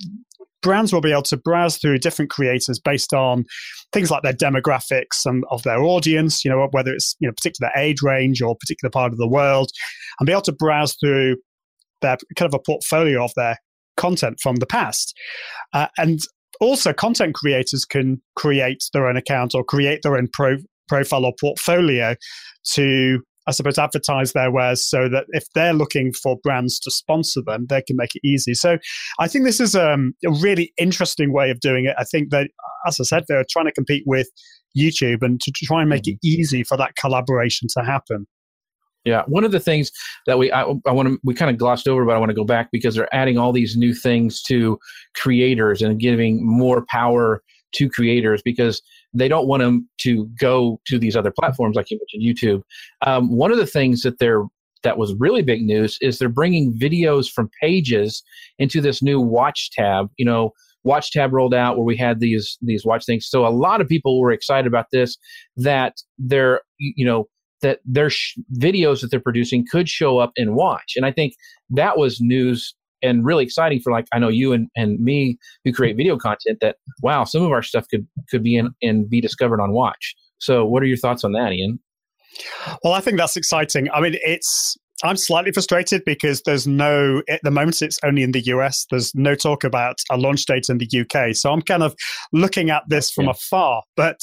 brands 0.61 0.93
will 0.93 1.01
be 1.01 1.11
able 1.11 1.21
to 1.23 1.37
browse 1.37 1.77
through 1.77 1.97
different 1.97 2.31
creators 2.31 2.79
based 2.79 3.13
on 3.13 3.45
things 3.91 4.11
like 4.11 4.23
their 4.23 4.33
demographics 4.33 5.25
and 5.25 5.43
of 5.51 5.63
their 5.63 5.81
audience, 5.81 6.45
you 6.45 6.51
know, 6.51 6.67
whether 6.71 6.93
it's 6.93 7.15
you 7.19 7.27
know 7.27 7.33
particular 7.33 7.71
age 7.75 8.01
range 8.01 8.41
or 8.41 8.55
particular 8.55 8.89
part 8.89 9.11
of 9.11 9.17
the 9.17 9.27
world, 9.27 9.71
and 10.19 10.27
be 10.27 10.31
able 10.31 10.41
to 10.41 10.53
browse 10.53 10.95
through 10.95 11.35
their 12.01 12.17
kind 12.35 12.53
of 12.53 12.59
a 12.59 12.63
portfolio 12.63 13.23
of 13.23 13.31
their 13.35 13.57
content 13.97 14.39
from 14.41 14.57
the 14.57 14.65
past. 14.65 15.15
Uh, 15.73 15.87
and 15.97 16.19
also, 16.59 16.93
content 16.93 17.33
creators 17.33 17.85
can 17.85 18.21
create 18.35 18.83
their 18.93 19.07
own 19.07 19.17
account 19.17 19.55
or 19.55 19.63
create 19.63 20.01
their 20.03 20.15
own 20.15 20.27
pro- 20.31 20.57
profile 20.87 21.25
or 21.25 21.33
portfolio 21.39 22.15
to, 22.73 23.19
I 23.47 23.51
suppose, 23.51 23.79
advertise 23.79 24.33
their 24.33 24.51
wares 24.51 24.85
so 24.87 25.09
that 25.09 25.25
if 25.29 25.45
they're 25.55 25.73
looking 25.73 26.13
for 26.13 26.37
brands 26.43 26.79
to 26.79 26.91
sponsor 26.91 27.41
them, 27.41 27.65
they 27.69 27.81
can 27.81 27.95
make 27.95 28.15
it 28.15 28.21
easy. 28.23 28.53
So 28.53 28.77
I 29.19 29.27
think 29.27 29.45
this 29.45 29.59
is 29.59 29.75
um, 29.75 30.13
a 30.25 30.31
really 30.31 30.73
interesting 30.77 31.33
way 31.33 31.49
of 31.49 31.59
doing 31.59 31.85
it. 31.85 31.95
I 31.97 32.03
think 32.03 32.29
that, 32.29 32.49
as 32.85 32.97
I 32.99 33.03
said, 33.03 33.25
they're 33.27 33.45
trying 33.49 33.65
to 33.65 33.71
compete 33.71 34.03
with 34.05 34.27
YouTube 34.77 35.23
and 35.23 35.41
to 35.41 35.51
try 35.63 35.81
and 35.81 35.89
make 35.89 36.07
it 36.07 36.15
mm-hmm. 36.15 36.39
easy 36.39 36.63
for 36.63 36.77
that 36.77 36.95
collaboration 36.95 37.67
to 37.77 37.83
happen. 37.83 38.27
Yeah, 39.03 39.23
one 39.25 39.43
of 39.43 39.51
the 39.51 39.59
things 39.59 39.91
that 40.27 40.37
we 40.37 40.51
I, 40.51 40.61
I 40.85 40.91
want 40.91 41.09
to 41.09 41.19
we 41.23 41.33
kind 41.33 41.49
of 41.49 41.57
glossed 41.57 41.87
over, 41.87 42.05
but 42.05 42.15
I 42.15 42.19
want 42.19 42.29
to 42.29 42.35
go 42.35 42.43
back 42.43 42.69
because 42.71 42.93
they're 42.93 43.13
adding 43.13 43.37
all 43.37 43.51
these 43.51 43.75
new 43.75 43.95
things 43.95 44.43
to 44.43 44.77
creators 45.15 45.81
and 45.81 45.99
giving 45.99 46.45
more 46.45 46.85
power 46.87 47.41
to 47.73 47.89
creators 47.89 48.43
because 48.43 48.81
they 49.13 49.27
don't 49.27 49.47
want 49.47 49.61
them 49.61 49.87
to 49.99 50.29
go 50.39 50.79
to 50.87 50.97
these 50.97 51.15
other 51.15 51.31
platforms 51.31 51.75
like 51.75 51.89
you 51.89 51.99
mentioned 51.99 52.37
YouTube. 52.37 52.61
Um, 53.05 53.35
one 53.35 53.51
of 53.51 53.57
the 53.57 53.67
things 53.67 54.01
that 54.01 54.19
they're 54.19 54.43
that 54.83 54.97
was 54.97 55.13
really 55.19 55.43
big 55.43 55.61
news 55.61 55.97
is 56.01 56.17
they're 56.17 56.29
bringing 56.29 56.73
videos 56.73 57.29
from 57.29 57.51
pages 57.61 58.23
into 58.57 58.81
this 58.81 59.01
new 59.01 59.19
watch 59.19 59.69
tab. 59.71 60.09
You 60.17 60.25
know, 60.25 60.51
watch 60.83 61.11
tab 61.11 61.33
rolled 61.33 61.53
out 61.53 61.77
where 61.77 61.85
we 61.85 61.97
had 61.97 62.19
these 62.19 62.57
these 62.61 62.85
watch 62.85 63.05
things. 63.05 63.27
So 63.27 63.45
a 63.45 63.49
lot 63.49 63.81
of 63.81 63.87
people 63.87 64.19
were 64.19 64.31
excited 64.31 64.67
about 64.67 64.87
this 64.91 65.17
that 65.57 65.97
they're 66.17 66.61
you 66.79 67.05
know 67.05 67.27
that 67.61 67.79
their 67.85 68.09
sh- 68.09 68.37
videos 68.57 69.01
that 69.01 69.11
they're 69.11 69.19
producing 69.19 69.65
could 69.71 69.87
show 69.87 70.17
up 70.17 70.31
in 70.35 70.55
watch 70.55 70.93
and 70.95 71.05
i 71.05 71.11
think 71.11 71.33
that 71.69 71.97
was 71.97 72.19
news 72.19 72.75
and 73.01 73.25
really 73.25 73.43
exciting 73.43 73.79
for 73.79 73.91
like 73.91 74.05
i 74.13 74.19
know 74.19 74.29
you 74.29 74.53
and, 74.53 74.67
and 74.75 74.99
me 74.99 75.37
who 75.63 75.73
create 75.73 75.97
video 75.97 76.17
content 76.17 76.57
that 76.61 76.77
wow 77.01 77.23
some 77.23 77.43
of 77.43 77.51
our 77.51 77.61
stuff 77.61 77.85
could 77.89 78.07
could 78.29 78.43
be 78.43 78.55
in 78.55 78.69
and 78.81 79.09
be 79.09 79.21
discovered 79.21 79.61
on 79.61 79.71
watch. 79.71 80.15
So 80.39 80.65
what 80.65 80.81
are 80.81 80.87
your 80.87 80.97
thoughts 80.97 81.23
on 81.23 81.33
that 81.33 81.53
ian? 81.53 81.79
Well 82.83 82.93
i 82.93 83.01
think 83.01 83.17
that's 83.17 83.37
exciting. 83.37 83.89
I 83.91 84.01
mean 84.01 84.17
it's 84.21 84.77
i'm 85.03 85.17
slightly 85.17 85.51
frustrated 85.51 86.03
because 86.05 86.41
there's 86.43 86.67
no 86.67 87.21
at 87.29 87.41
the 87.43 87.51
moment 87.51 87.81
it's 87.81 87.99
only 88.03 88.23
in 88.23 88.31
the 88.31 88.41
us 88.41 88.85
there's 88.91 89.13
no 89.15 89.35
talk 89.35 89.63
about 89.63 89.97
a 90.11 90.17
launch 90.17 90.45
date 90.45 90.67
in 90.69 90.77
the 90.77 90.87
uk 91.01 91.35
so 91.35 91.51
i'm 91.51 91.61
kind 91.61 91.81
of 91.81 91.95
looking 92.33 92.69
at 92.69 92.83
this 92.87 93.09
from 93.09 93.25
yeah. 93.25 93.31
afar 93.31 93.81
but 93.95 94.19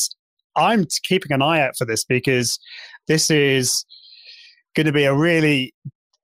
i'm 0.57 0.87
keeping 1.03 1.33
an 1.33 1.43
eye 1.43 1.61
out 1.61 1.75
for 1.77 1.85
this 1.85 2.05
because 2.05 2.61
this 3.09 3.29
is 3.29 3.85
going 4.77 4.87
to 4.87 4.93
be 4.93 5.05
a 5.05 5.15
really 5.15 5.75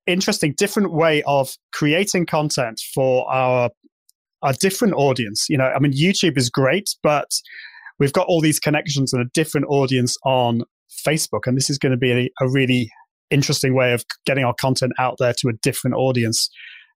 interesting, 0.06 0.54
different 0.56 0.92
way 0.92 1.22
of 1.24 1.54
creating 1.72 2.26
content 2.26 2.80
for 2.94 3.30
our 3.30 3.70
a 4.42 4.52
different 4.52 4.94
audience. 4.94 5.46
You 5.48 5.56
know, 5.56 5.72
I 5.74 5.78
mean, 5.78 5.92
YouTube 5.92 6.36
is 6.36 6.50
great, 6.50 6.90
but 7.02 7.28
we've 7.98 8.12
got 8.12 8.26
all 8.26 8.40
these 8.40 8.60
connections 8.60 9.12
and 9.12 9.22
a 9.22 9.30
different 9.32 9.66
audience 9.68 10.16
on 10.24 10.62
Facebook, 11.06 11.46
and 11.46 11.56
this 11.56 11.70
is 11.70 11.78
going 11.78 11.92
to 11.92 11.98
be 11.98 12.12
a, 12.12 12.30
a 12.44 12.50
really 12.50 12.90
interesting 13.30 13.74
way 13.74 13.92
of 13.92 14.04
getting 14.26 14.44
our 14.44 14.54
content 14.60 14.92
out 14.98 15.16
there 15.18 15.32
to 15.38 15.48
a 15.48 15.52
different 15.62 15.96
audience. 15.96 16.50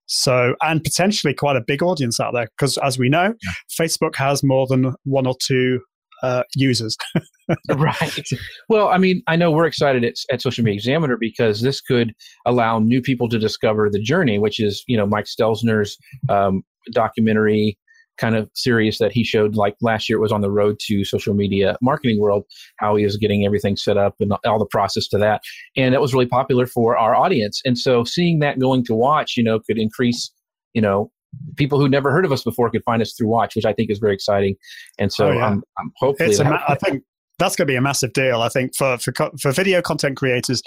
So, 0.07 0.55
and 0.63 0.83
potentially 0.83 1.35
quite 1.35 1.57
a 1.57 1.63
big 1.67 1.83
audience 1.83 2.21
out 2.21 2.33
there, 2.35 2.49
because 2.57 2.79
as 2.79 2.99
we 2.99 3.09
know, 3.09 3.35
yeah. 3.43 3.53
Facebook 3.81 4.15
has 4.17 4.43
more 4.43 4.67
than 4.67 4.95
one 5.05 5.27
or 5.27 5.35
two 5.43 5.81
uh, 6.23 6.43
users. 6.55 6.97
right. 7.71 8.29
Well, 8.69 8.89
I 8.89 8.99
mean, 8.99 9.23
I 9.27 9.37
know 9.37 9.51
we're 9.51 9.67
excited 9.67 10.05
at, 10.05 10.15
at 10.31 10.43
Social 10.43 10.65
Media 10.65 10.77
Examiner 10.77 11.17
because 11.17 11.61
this 11.63 11.81
could 11.81 12.15
allow 12.47 12.79
new 12.79 13.01
people 13.01 13.29
to 13.29 13.39
discover 13.39 13.89
the 13.91 14.01
journey, 14.01 14.39
which 14.39 14.61
is, 14.61 14.85
you 14.87 14.97
know, 14.97 15.07
Mike 15.07 15.27
Stelzner's 15.27 15.97
um, 16.29 16.63
documentary 16.93 17.79
kind 18.19 18.35
of 18.35 18.51
series 18.55 18.99
that 18.99 19.13
he 19.13 19.25
showed 19.25 19.55
like 19.55 19.77
last 19.81 20.09
year 20.09 20.19
it 20.19 20.21
was 20.21 20.33
on 20.33 20.41
the 20.41 20.51
road 20.51 20.77
to 20.81 21.05
social 21.05 21.35
media 21.35 21.77
marketing 21.81 22.21
world 22.21 22.45
how 22.79 22.97
he 22.97 23.05
is 23.05 23.17
getting 23.17 23.47
everything 23.47 23.77
set 23.77 23.97
up 23.97 24.17
and 24.21 24.33
all 24.45 24.59
the 24.59 24.67
process 24.67 25.07
to 25.07 25.17
that 25.17 25.41
and 25.77 25.95
that 25.95 26.01
was 26.01 26.13
really 26.13 26.27
popular 26.27 26.67
for 26.67 26.97
our 26.97 27.15
audience 27.15 27.63
and 27.65 27.79
so 27.79 28.03
seeing 28.05 28.41
that 28.41 28.59
going 28.59 28.85
to 28.85 28.95
watch 28.95 29.35
you 29.37 29.43
know 29.45 29.61
could 29.61 29.79
increase 29.79 30.33
you 30.75 30.83
know 30.83 31.11
people 31.57 31.79
who 31.79 31.89
never 31.89 32.11
heard 32.11 32.25
of 32.25 32.33
us 32.33 32.43
before 32.43 32.71
could 32.71 32.85
find 32.85 33.03
us 33.03 33.15
through 33.15 33.29
Watch, 33.29 33.57
which 33.57 33.65
I 33.65 33.73
think 33.73 33.91
is 33.91 33.99
very 33.99 34.15
exciting. 34.15 34.57
And 34.99 35.13
so 35.13 35.29
oh, 35.29 35.33
yeah. 35.33 35.47
I'm, 35.47 35.63
I'm 35.79 35.93
hopefully. 35.97 36.31
It's 36.31 36.41
ma- 36.41 36.63
I 36.69 36.75
think 36.75 37.03
that's 37.39 37.57
going 37.57 37.67
to 37.67 37.73
be 37.73 37.77
a 37.77 37.81
massive 37.81 38.13
deal. 38.13 38.43
I 38.43 38.49
think 38.49 38.75
for, 38.77 38.99
for 38.99 39.13
for 39.41 39.53
video 39.53 39.81
content 39.81 40.17
creators, 40.17 40.63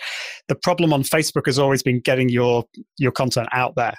the 0.47 0.55
problem 0.55 0.93
on 0.93 1.03
Facebook 1.03 1.45
has 1.45 1.59
always 1.59 1.83
been 1.83 1.99
getting 1.99 2.29
your 2.29 2.65
your 2.97 3.11
content 3.11 3.49
out 3.51 3.75
there 3.75 3.95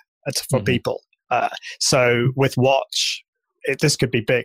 for 0.51 0.59
mm-hmm. 0.59 0.65
people. 0.65 1.01
Uh, 1.31 1.49
so 1.81 2.29
with 2.37 2.57
Watch, 2.57 3.23
it, 3.65 3.81
this 3.81 3.97
could 3.97 4.11
be 4.11 4.21
big. 4.21 4.45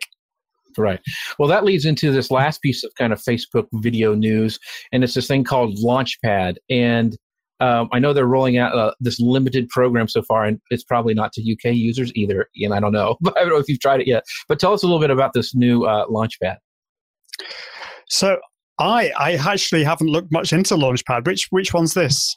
Right. 0.78 1.00
Well, 1.40 1.50
that 1.50 1.66
leads 1.66 1.86
into 1.86 2.12
this 2.12 2.30
last 2.30 2.62
piece 2.62 2.84
of 2.84 2.92
kind 3.00 3.12
of 3.12 3.20
Facebook 3.20 3.66
video 3.74 4.14
news, 4.14 4.60
and 4.92 5.04
it's 5.04 5.16
this 5.16 5.28
thing 5.28 5.44
called 5.44 5.76
Launchpad. 5.78 6.58
And 6.70 7.18
um, 7.60 7.90
I 7.92 8.00
know 8.00 8.14
they're 8.14 8.28
rolling 8.28 8.58
out 8.58 8.74
uh, 8.76 8.94
this 9.00 9.20
limited 9.20 9.68
program 9.70 10.08
so 10.08 10.22
far, 10.22 10.46
and 10.46 10.60
it's 10.70 10.84
probably 10.84 11.14
not 11.14 11.34
to 11.34 11.42
UK 11.42 11.74
users 11.76 12.12
either. 12.16 12.48
And 12.56 12.74
I 12.74 12.80
don't 12.80 12.92
know, 12.92 13.18
but 13.22 13.38
I 13.38 13.42
don't 13.42 13.50
know 13.50 13.58
if 13.58 13.68
you've 13.68 13.80
tried 13.80 14.02
it 14.02 14.08
yet. 14.08 14.24
But 14.48 14.60
tell 14.60 14.74
us 14.74 14.84
a 14.84 14.86
little 14.86 15.02
bit 15.02 15.10
about 15.10 15.34
this 15.34 15.56
new 15.56 15.84
uh, 15.84 16.06
Launchpad. 16.08 16.58
So 18.10 18.38
I 18.80 19.12
I 19.18 19.34
actually 19.34 19.84
haven't 19.84 20.08
looked 20.08 20.32
much 20.32 20.54
into 20.54 20.76
Launchpad. 20.76 21.26
Which 21.26 21.48
which 21.50 21.74
one's 21.74 21.94
this? 21.94 22.36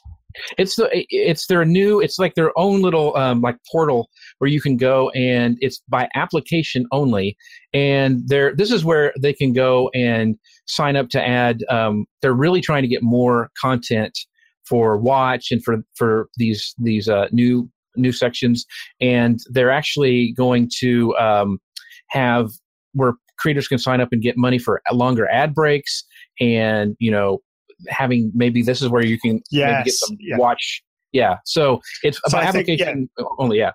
It's 0.57 0.75
the 0.75 0.89
it's 1.09 1.47
their 1.47 1.65
new 1.65 1.99
it's 1.99 2.17
like 2.17 2.35
their 2.35 2.57
own 2.57 2.81
little 2.81 3.15
um, 3.17 3.41
like 3.41 3.57
portal 3.71 4.09
where 4.37 4.49
you 4.49 4.61
can 4.61 4.77
go 4.77 5.09
and 5.09 5.57
it's 5.59 5.81
by 5.89 6.07
application 6.15 6.85
only 6.93 7.35
and 7.73 8.21
there 8.27 8.55
this 8.55 8.71
is 8.71 8.85
where 8.85 9.13
they 9.19 9.33
can 9.33 9.51
go 9.51 9.89
and 9.93 10.37
sign 10.67 10.95
up 10.95 11.09
to 11.09 11.21
add 11.21 11.65
um, 11.69 12.05
they're 12.21 12.33
really 12.33 12.61
trying 12.61 12.81
to 12.81 12.87
get 12.87 13.03
more 13.03 13.51
content 13.59 14.17
for 14.67 14.97
watch 14.97 15.51
and 15.51 15.63
for 15.63 15.77
for 15.95 16.29
these 16.37 16.73
these 16.79 17.07
uh, 17.07 17.27
new 17.31 17.69
new 17.95 18.11
sections 18.11 18.65
and 18.99 19.39
they're 19.49 19.71
actually 19.71 20.33
going 20.37 20.69
to 20.79 21.15
um, 21.17 21.59
have 22.09 22.49
where 22.93 23.13
creators 23.37 23.67
can 23.67 23.77
sign 23.77 23.99
up 23.99 24.09
and 24.11 24.21
get 24.21 24.37
money 24.37 24.57
for 24.57 24.81
longer 24.91 25.27
ad 25.29 25.53
breaks 25.53 26.03
and 26.39 26.95
you 26.99 27.11
know 27.11 27.39
having 27.89 28.31
maybe 28.33 28.61
this 28.61 28.81
is 28.81 28.89
where 28.89 29.05
you 29.05 29.19
can 29.19 29.41
yes, 29.51 29.85
get 29.85 29.93
some 29.93 30.17
yeah. 30.19 30.37
watch 30.37 30.81
yeah 31.11 31.35
so 31.45 31.81
it's 32.03 32.19
so 32.27 32.37
by 32.37 32.43
application 32.43 32.85
think, 32.85 33.09
yeah. 33.17 33.25
only 33.39 33.57
yeah 33.57 33.71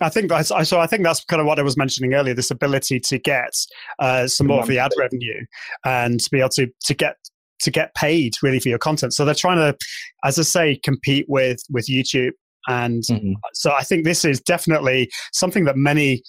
I 0.00 0.08
think 0.08 0.30
that's 0.30 0.48
so. 0.68 0.80
I 0.80 0.86
think 0.86 1.04
that's 1.04 1.24
kind 1.24 1.40
of 1.40 1.46
what 1.46 1.60
I 1.60 1.62
was 1.62 1.76
mentioning 1.76 2.14
earlier. 2.14 2.34
This 2.34 2.50
ability 2.50 2.98
to 3.00 3.18
get 3.18 3.52
uh, 4.00 4.26
some 4.26 4.48
more 4.48 4.60
of 4.62 4.66
the 4.66 4.78
ad 4.78 4.90
revenue 4.98 5.44
and 5.84 6.18
to 6.18 6.30
be 6.30 6.40
able 6.40 6.48
to 6.50 6.66
to 6.86 6.94
get 6.94 7.16
to 7.62 7.70
get 7.70 7.94
paid 7.94 8.34
really 8.42 8.60
for 8.60 8.68
your 8.68 8.78
content. 8.78 9.14
So 9.14 9.24
they're 9.24 9.34
trying 9.34 9.58
to, 9.58 9.76
as 10.24 10.38
I 10.38 10.42
say, 10.42 10.80
compete 10.82 11.26
with 11.28 11.62
with 11.70 11.86
YouTube. 11.88 12.32
And 12.68 13.02
mm-hmm. 13.04 13.32
so 13.54 13.72
I 13.72 13.82
think 13.82 14.04
this 14.04 14.24
is 14.24 14.40
definitely 14.40 15.10
something 15.32 15.64
that 15.64 15.76
many 15.76 16.22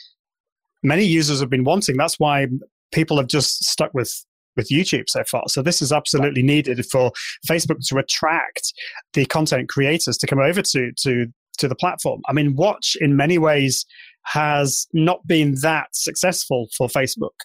many 0.83 1.05
users 1.05 1.39
have 1.39 1.49
been 1.49 1.63
wanting. 1.63 1.97
That's 1.97 2.19
why 2.19 2.47
people 2.91 3.17
have 3.17 3.27
just 3.27 3.63
stuck 3.65 3.93
with 3.93 4.13
with 4.55 4.69
YouTube 4.69 5.05
so 5.07 5.23
far. 5.29 5.43
So 5.47 5.61
this 5.61 5.81
is 5.81 5.91
absolutely 5.91 6.43
needed 6.43 6.85
for 6.91 7.11
Facebook 7.49 7.79
to 7.87 7.97
attract 7.97 8.73
the 9.13 9.25
content 9.25 9.69
creators 9.69 10.17
to 10.17 10.27
come 10.27 10.39
over 10.39 10.61
to 10.61 10.91
to 11.03 11.27
to 11.59 11.67
the 11.67 11.75
platform. 11.75 12.21
I 12.27 12.33
mean, 12.33 12.55
Watch 12.55 12.97
in 12.99 13.15
many 13.15 13.37
ways 13.37 13.85
has 14.25 14.87
not 14.93 15.25
been 15.27 15.55
that 15.61 15.87
successful 15.93 16.67
for 16.77 16.87
Facebook. 16.87 17.35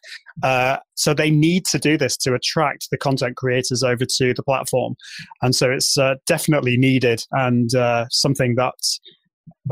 Uh, 0.42 0.78
so 0.94 1.14
they 1.14 1.30
need 1.30 1.64
to 1.66 1.78
do 1.78 1.96
this 1.96 2.16
to 2.18 2.34
attract 2.34 2.88
the 2.90 2.96
content 2.96 3.36
creators 3.36 3.82
over 3.82 4.04
to 4.16 4.34
the 4.34 4.42
platform. 4.42 4.94
And 5.42 5.54
so 5.54 5.70
it's 5.70 5.98
uh, 5.98 6.14
definitely 6.26 6.76
needed 6.76 7.24
and 7.32 7.74
uh, 7.74 8.06
something 8.10 8.54
that 8.56 8.74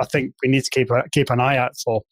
I 0.01 0.05
think 0.07 0.35
we 0.43 0.49
need 0.49 0.65
to 0.65 0.71
keep, 0.71 0.89
keep 1.13 1.31
an 1.31 1.41
eye 1.41 1.57
out 1.57 1.73
for. 1.85 2.03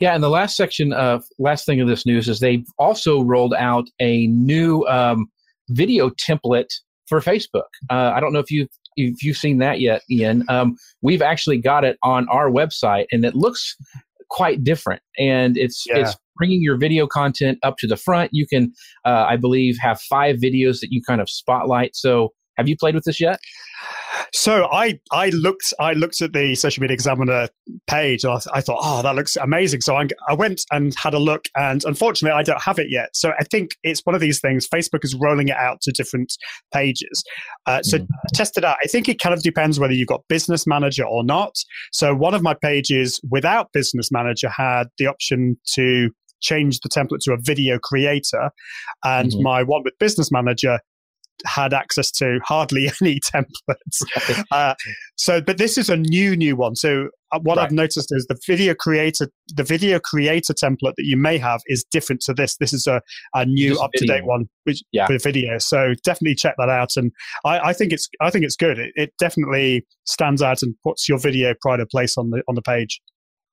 Yeah, 0.00 0.14
and 0.14 0.22
the 0.22 0.30
last 0.30 0.56
section 0.56 0.92
of 0.92 1.24
last 1.38 1.66
thing 1.66 1.80
of 1.80 1.86
this 1.86 2.04
news 2.04 2.28
is 2.28 2.40
they've 2.40 2.66
also 2.78 3.22
rolled 3.22 3.54
out 3.54 3.86
a 4.00 4.26
new 4.26 4.82
um, 4.86 5.26
video 5.68 6.10
template 6.10 6.72
for 7.06 7.20
Facebook. 7.20 7.68
Uh, 7.90 8.12
I 8.14 8.20
don't 8.20 8.32
know 8.32 8.40
if 8.40 8.50
you've 8.50 8.68
if 8.96 9.22
you've 9.22 9.36
seen 9.36 9.58
that 9.58 9.80
yet, 9.80 10.02
Ian, 10.10 10.44
um, 10.48 10.76
we've 11.02 11.22
actually 11.22 11.58
got 11.58 11.84
it 11.84 11.98
on 12.02 12.28
our 12.28 12.48
website, 12.50 13.06
and 13.12 13.24
it 13.24 13.34
looks 13.34 13.76
quite 14.34 14.64
different. 14.64 15.00
And 15.18 15.56
it's 15.56 15.84
Yeah. 15.86 15.98
it's 15.98 16.16
bringing 16.36 16.60
your 16.60 16.76
video 16.76 17.06
content 17.06 17.58
up 17.62 17.76
to 17.78 17.86
the 17.86 17.96
front. 17.96 18.30
You 18.32 18.46
can, 18.46 18.72
uh, 19.04 19.24
I 19.28 19.36
believe, 19.36 19.76
have 19.80 20.00
five 20.00 20.36
videos 20.36 20.80
that 20.80 20.88
you 20.90 21.00
kind 21.06 21.20
of 21.20 21.30
spotlight. 21.30 21.94
So, 21.94 22.30
have 22.56 22.68
you 22.68 22.76
played 22.76 22.94
with 22.94 23.04
this 23.04 23.20
yet? 23.20 23.38
So 24.32 24.64
I 24.72 24.98
I 25.12 25.30
looked 25.30 25.72
I 25.78 25.92
looked 25.92 26.20
at 26.22 26.32
the 26.32 26.54
social 26.54 26.80
media 26.80 26.94
examiner 26.94 27.48
page 27.86 28.24
and 28.24 28.32
I, 28.32 28.58
I 28.58 28.60
thought 28.60 28.78
oh 28.82 29.02
that 29.02 29.14
looks 29.14 29.36
amazing 29.36 29.80
so 29.80 29.96
I, 29.96 30.06
I 30.28 30.34
went 30.34 30.62
and 30.70 30.94
had 30.96 31.14
a 31.14 31.18
look 31.18 31.44
and 31.56 31.84
unfortunately 31.84 32.36
I 32.38 32.42
don't 32.42 32.60
have 32.62 32.78
it 32.78 32.86
yet 32.90 33.10
so 33.14 33.32
I 33.38 33.44
think 33.44 33.72
it's 33.82 34.00
one 34.04 34.14
of 34.14 34.20
these 34.20 34.40
things 34.40 34.66
Facebook 34.68 35.04
is 35.04 35.14
rolling 35.14 35.48
it 35.48 35.56
out 35.56 35.80
to 35.82 35.92
different 35.92 36.32
pages 36.72 37.22
uh, 37.66 37.82
so 37.82 37.98
Mhm. 37.98 38.06
test 38.32 38.56
it 38.56 38.64
out 38.64 38.76
I 38.82 38.86
think 38.88 39.08
it 39.08 39.18
kind 39.20 39.34
of 39.34 39.42
depends 39.42 39.78
whether 39.78 39.92
you've 39.94 40.08
got 40.08 40.22
business 40.28 40.66
manager 40.66 41.04
or 41.04 41.22
not 41.24 41.54
so 41.92 42.14
one 42.14 42.34
of 42.34 42.42
my 42.42 42.54
pages 42.54 43.20
without 43.30 43.72
business 43.72 44.10
manager 44.10 44.48
had 44.48 44.84
the 44.98 45.06
option 45.06 45.56
to 45.74 46.10
change 46.40 46.80
the 46.80 46.88
template 46.88 47.20
to 47.22 47.32
a 47.32 47.38
video 47.40 47.78
creator 47.78 48.50
and 49.04 49.32
Mhm. 49.32 49.42
my 49.42 49.62
one 49.62 49.82
with 49.84 49.94
business 49.98 50.30
manager 50.30 50.78
had 51.46 51.72
access 51.74 52.10
to 52.12 52.38
hardly 52.44 52.90
any 53.02 53.20
templates. 53.34 54.44
Uh, 54.50 54.74
so, 55.16 55.40
but 55.40 55.58
this 55.58 55.76
is 55.78 55.88
a 55.88 55.96
new, 55.96 56.36
new 56.36 56.54
one. 56.56 56.76
So, 56.76 57.08
uh, 57.32 57.40
what 57.42 57.56
Right. 57.56 57.64
I've 57.66 57.72
noticed 57.72 58.08
is 58.12 58.26
the 58.28 58.38
video 58.46 58.74
creator, 58.74 59.28
the 59.54 59.64
video 59.64 59.98
creator 59.98 60.52
template 60.54 60.94
that 60.96 61.04
you 61.04 61.16
may 61.16 61.38
have 61.38 61.60
is 61.66 61.84
different 61.90 62.20
to 62.22 62.34
this. 62.34 62.56
This 62.58 62.72
is 62.72 62.86
a, 62.86 63.00
a 63.34 63.44
new, 63.46 63.78
up 63.80 63.90
to 63.96 64.06
date 64.06 64.24
one, 64.24 64.48
which 64.64 64.82
Yeah. 64.92 65.06
for 65.06 65.18
video. 65.18 65.58
So, 65.58 65.94
definitely 66.04 66.34
check 66.36 66.54
that 66.58 66.68
out. 66.68 66.90
And 66.96 67.10
I, 67.44 67.58
I 67.70 67.72
think 67.72 67.92
it's, 67.92 68.08
I 68.20 68.30
think 68.30 68.44
it's 68.44 68.56
good. 68.56 68.78
It, 68.78 68.92
it 68.94 69.12
definitely 69.18 69.84
stands 70.06 70.42
out 70.42 70.62
and 70.62 70.74
puts 70.84 71.08
your 71.08 71.18
video 71.18 71.54
pride 71.60 71.80
of 71.80 71.88
place 71.88 72.16
on 72.16 72.30
the 72.30 72.42
on 72.48 72.54
the 72.54 72.62
page. 72.62 73.00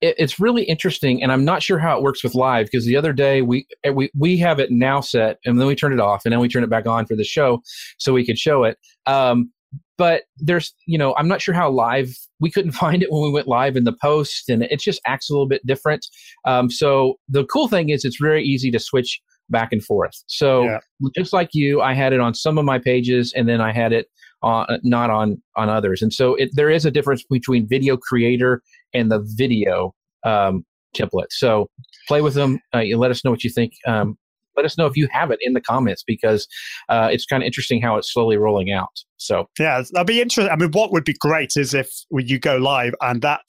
It, 0.01 0.15
it's 0.17 0.39
really 0.39 0.63
interesting, 0.63 1.21
and 1.23 1.31
I'm 1.31 1.45
not 1.45 1.63
sure 1.63 1.79
how 1.79 1.97
it 1.97 2.03
works 2.03 2.23
with 2.23 2.35
live 2.35 2.65
because 2.65 2.85
the 2.85 2.95
other 2.97 3.13
day 3.13 3.41
we 3.41 3.65
eh, 3.83 3.91
we 3.91 4.11
we 4.17 4.37
have 4.37 4.59
it 4.59 4.71
now 4.71 5.01
set, 5.01 5.37
and 5.45 5.59
then 5.59 5.67
we 5.67 5.75
turn 5.75 5.93
it 5.93 5.99
off, 5.99 6.23
and 6.25 6.31
then 6.31 6.39
we 6.39 6.47
turn 6.49 6.63
it 6.63 6.69
back 6.69 6.87
on 6.87 7.05
for 7.05 7.15
the 7.15 7.23
show 7.23 7.61
so 7.97 8.13
we 8.13 8.25
could 8.25 8.37
show 8.37 8.63
it. 8.63 8.77
Um, 9.05 9.51
but 9.97 10.23
there's, 10.37 10.73
you 10.87 10.97
know, 10.97 11.13
I'm 11.15 11.27
not 11.27 11.43
sure 11.43 11.53
how 11.53 11.69
live 11.69 12.09
we 12.39 12.49
couldn't 12.49 12.71
find 12.85 13.03
it 13.03 13.11
when 13.11 13.21
we 13.21 13.29
went 13.31 13.47
live 13.47 13.75
in 13.75 13.83
the 13.83 13.95
post, 14.01 14.49
and 14.49 14.63
it 14.63 14.79
just 14.79 14.99
acts 15.05 15.29
a 15.29 15.33
little 15.33 15.47
bit 15.47 15.65
different. 15.65 16.05
Um, 16.45 16.69
so 16.71 17.15
the 17.29 17.45
cool 17.45 17.67
thing 17.67 17.89
is, 17.89 18.03
it's 18.03 18.17
very 18.19 18.43
easy 18.43 18.71
to 18.71 18.79
switch 18.79 19.21
back 19.49 19.69
and 19.71 19.83
forth. 19.83 20.23
So 20.27 20.63
Yeah. 20.63 20.79
just 21.15 21.33
like 21.33 21.49
you, 21.53 21.81
I 21.81 21.93
had 21.93 22.13
it 22.13 22.19
on 22.19 22.33
some 22.33 22.57
of 22.57 22.65
my 22.65 22.79
pages, 22.79 23.31
and 23.35 23.47
then 23.47 23.61
I 23.61 23.71
had 23.71 23.93
it 23.93 24.07
on 24.41 24.79
not 24.83 25.09
on 25.09 25.41
on 25.55 25.69
others. 25.69 26.01
And 26.01 26.13
so 26.13 26.35
it, 26.35 26.49
there 26.53 26.69
is 26.69 26.85
a 26.85 26.91
difference 26.91 27.23
between 27.29 27.67
video 27.67 27.97
creator 27.97 28.61
and 28.93 29.11
the 29.11 29.19
video 29.35 29.93
um, 30.25 30.65
template. 30.95 31.31
So 31.31 31.69
play 32.07 32.21
with 32.21 32.33
them. 32.33 32.59
Uh, 32.73 32.79
you 32.79 32.97
let 32.97 33.11
us 33.11 33.23
know 33.23 33.31
what 33.31 33.43
you 33.43 33.49
think. 33.49 33.73
Um, 33.87 34.17
let 34.55 34.65
us 34.65 34.77
know 34.77 34.85
if 34.85 34.97
you 34.97 35.07
have 35.11 35.31
it 35.31 35.39
in 35.41 35.53
the 35.53 35.61
comments 35.61 36.03
because 36.05 36.47
uh, 36.89 37.09
it's 37.11 37.25
kind 37.25 37.41
of 37.41 37.45
interesting 37.47 37.81
how 37.81 37.97
it's 37.97 38.11
slowly 38.11 38.37
rolling 38.37 38.71
out. 38.71 38.91
So 39.17 39.47
Yeah, 39.59 39.83
that'd 39.91 40.07
be 40.07 40.21
interesting. 40.21 40.51
I 40.51 40.55
mean, 40.55 40.71
what 40.71 40.91
would 40.91 41.05
be 41.05 41.13
great 41.13 41.53
is 41.55 41.73
if 41.73 41.89
you 42.11 42.39
go 42.39 42.57
live 42.57 42.93
and 43.01 43.21
that 43.21 43.41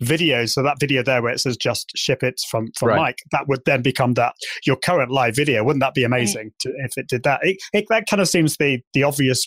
video, 0.00 0.46
so 0.46 0.62
that 0.62 0.80
video 0.80 1.02
there 1.02 1.20
where 1.20 1.32
it 1.32 1.40
says 1.40 1.56
just 1.56 1.92
ship 1.96 2.22
it 2.22 2.40
from 2.48 2.68
from 2.78 2.88
Right. 2.88 2.96
Mike, 2.96 3.18
that 3.32 3.48
would 3.48 3.60
then 3.66 3.82
become 3.82 4.14
that 4.14 4.34
your 4.64 4.76
current 4.76 5.10
live 5.10 5.36
video. 5.36 5.64
Wouldn't 5.64 5.82
that 5.82 5.94
be 5.94 6.04
amazing 6.04 6.52
to, 6.60 6.72
if 6.84 6.96
it 6.96 7.08
did 7.08 7.24
that? 7.24 7.40
It, 7.42 7.58
it, 7.72 7.84
that 7.90 8.06
kind 8.08 8.22
of 8.22 8.28
seems 8.28 8.56
the 8.56 8.80
the 8.94 9.02
obvious 9.02 9.46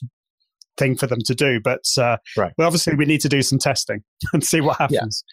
thing 0.80 0.96
for 0.98 1.06
them 1.08 1.20
to 1.26 1.36
do, 1.36 1.60
but 1.64 1.84
uh, 1.98 2.18
Right. 2.38 2.54
well, 2.58 2.66
obviously 2.68 2.96
we 2.96 3.06
need 3.06 3.22
to 3.22 3.30
do 3.30 3.42
some 3.42 3.60
testing 3.60 4.02
and 4.34 4.44
see 4.44 4.62
what 4.62 4.78
happens. 4.78 5.24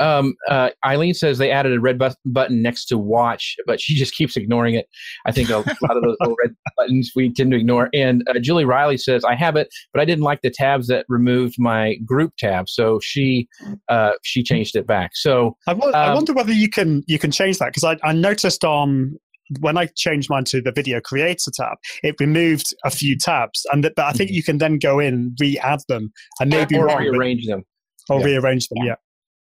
um, 0.00 0.34
uh, 0.50 0.70
Eileen 0.84 1.14
says 1.14 1.38
they 1.38 1.52
added 1.52 1.72
a 1.72 1.78
red 1.80 1.98
bu- 1.98 2.10
button 2.26 2.62
next 2.62 2.86
to 2.86 2.98
watch, 2.98 3.54
but 3.64 3.80
she 3.80 3.94
just 3.94 4.12
keeps 4.14 4.36
ignoring 4.36 4.74
it. 4.74 4.86
I 5.24 5.30
think 5.30 5.50
a 5.50 5.58
lot 5.58 5.96
of 5.96 6.02
those 6.02 6.16
little 6.20 6.36
red 6.42 6.54
buttons 6.76 7.12
we 7.14 7.32
tend 7.32 7.52
to 7.52 7.56
ignore. 7.56 7.90
And 7.94 8.24
uh, 8.28 8.40
Julie 8.40 8.64
Riley 8.64 8.98
says 8.98 9.24
I 9.24 9.36
have 9.36 9.54
it, 9.56 9.68
but 9.92 10.00
I 10.00 10.04
didn't 10.04 10.24
like 10.24 10.42
the 10.42 10.50
tabs 10.50 10.88
that 10.88 11.06
removed 11.08 11.54
my 11.58 11.94
group 12.04 12.32
tab, 12.38 12.68
so 12.68 12.98
she 13.02 13.48
uh, 13.88 14.12
she 14.24 14.42
changed 14.42 14.74
it 14.74 14.86
back. 14.86 15.12
So 15.14 15.56
I, 15.68 15.72
I 15.72 16.08
Um, 16.08 16.14
wonder 16.16 16.32
whether 16.32 16.52
you 16.52 16.68
can 16.68 17.04
you 17.06 17.18
can 17.20 17.30
change 17.30 17.58
that 17.58 17.66
because 17.72 17.84
I, 17.84 17.96
I 18.02 18.12
noticed 18.12 18.64
on 18.64 19.16
when 19.60 19.76
I 19.76 19.86
changed 19.96 20.30
mine 20.30 20.44
to 20.44 20.60
the 20.62 20.72
video 20.72 21.00
creator 21.00 21.50
tab, 21.54 21.76
it 22.02 22.16
removed 22.20 22.74
a 22.84 22.90
few 22.90 23.16
tabs, 23.16 23.66
and 23.72 23.82
th- 23.82 23.94
but 23.96 24.06
I 24.06 24.12
think 24.12 24.30
you 24.30 24.42
can 24.42 24.58
then 24.58 24.78
go 24.78 24.98
in 24.98 25.14
and 25.14 25.36
re-add 25.40 25.80
them. 25.88 26.12
and 26.40 26.50
maybe 26.50 26.76
or 26.76 26.86
wrong, 26.86 26.98
rearrange 26.98 27.46
them. 27.46 27.62
or 28.08 28.20
Yeah. 28.20 28.26
rearrange 28.26 28.68
them. 28.68 28.84
Yeah. 28.84 28.94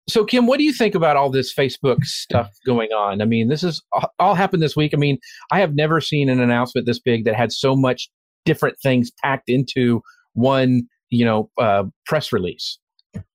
So, 0.09 0.25
Kim, 0.25 0.47
what 0.47 0.57
do 0.57 0.63
you 0.63 0.73
think 0.73 0.95
about 0.95 1.17
all 1.17 1.29
this 1.29 1.53
Facebook 1.53 2.03
stuff 2.03 2.49
going 2.65 2.89
on? 2.91 3.21
I 3.21 3.25
mean, 3.25 3.47
this 3.47 3.63
is 3.63 3.81
all 4.17 4.33
happened 4.33 4.63
this 4.63 4.75
week. 4.75 4.91
I 4.93 4.97
mean, 4.97 5.19
I 5.51 5.59
have 5.59 5.75
never 5.75 6.01
seen 6.01 6.29
an 6.29 6.39
announcement 6.39 6.87
this 6.87 6.99
big 6.99 7.25
that 7.25 7.35
had 7.35 7.51
so 7.51 7.75
much 7.75 8.09
different 8.45 8.77
things 8.81 9.11
packed 9.23 9.49
into 9.49 10.01
one, 10.33 10.87
you 11.09 11.25
know, 11.25 11.51
uh, 11.59 11.83
press 12.07 12.31
release. 12.33 12.79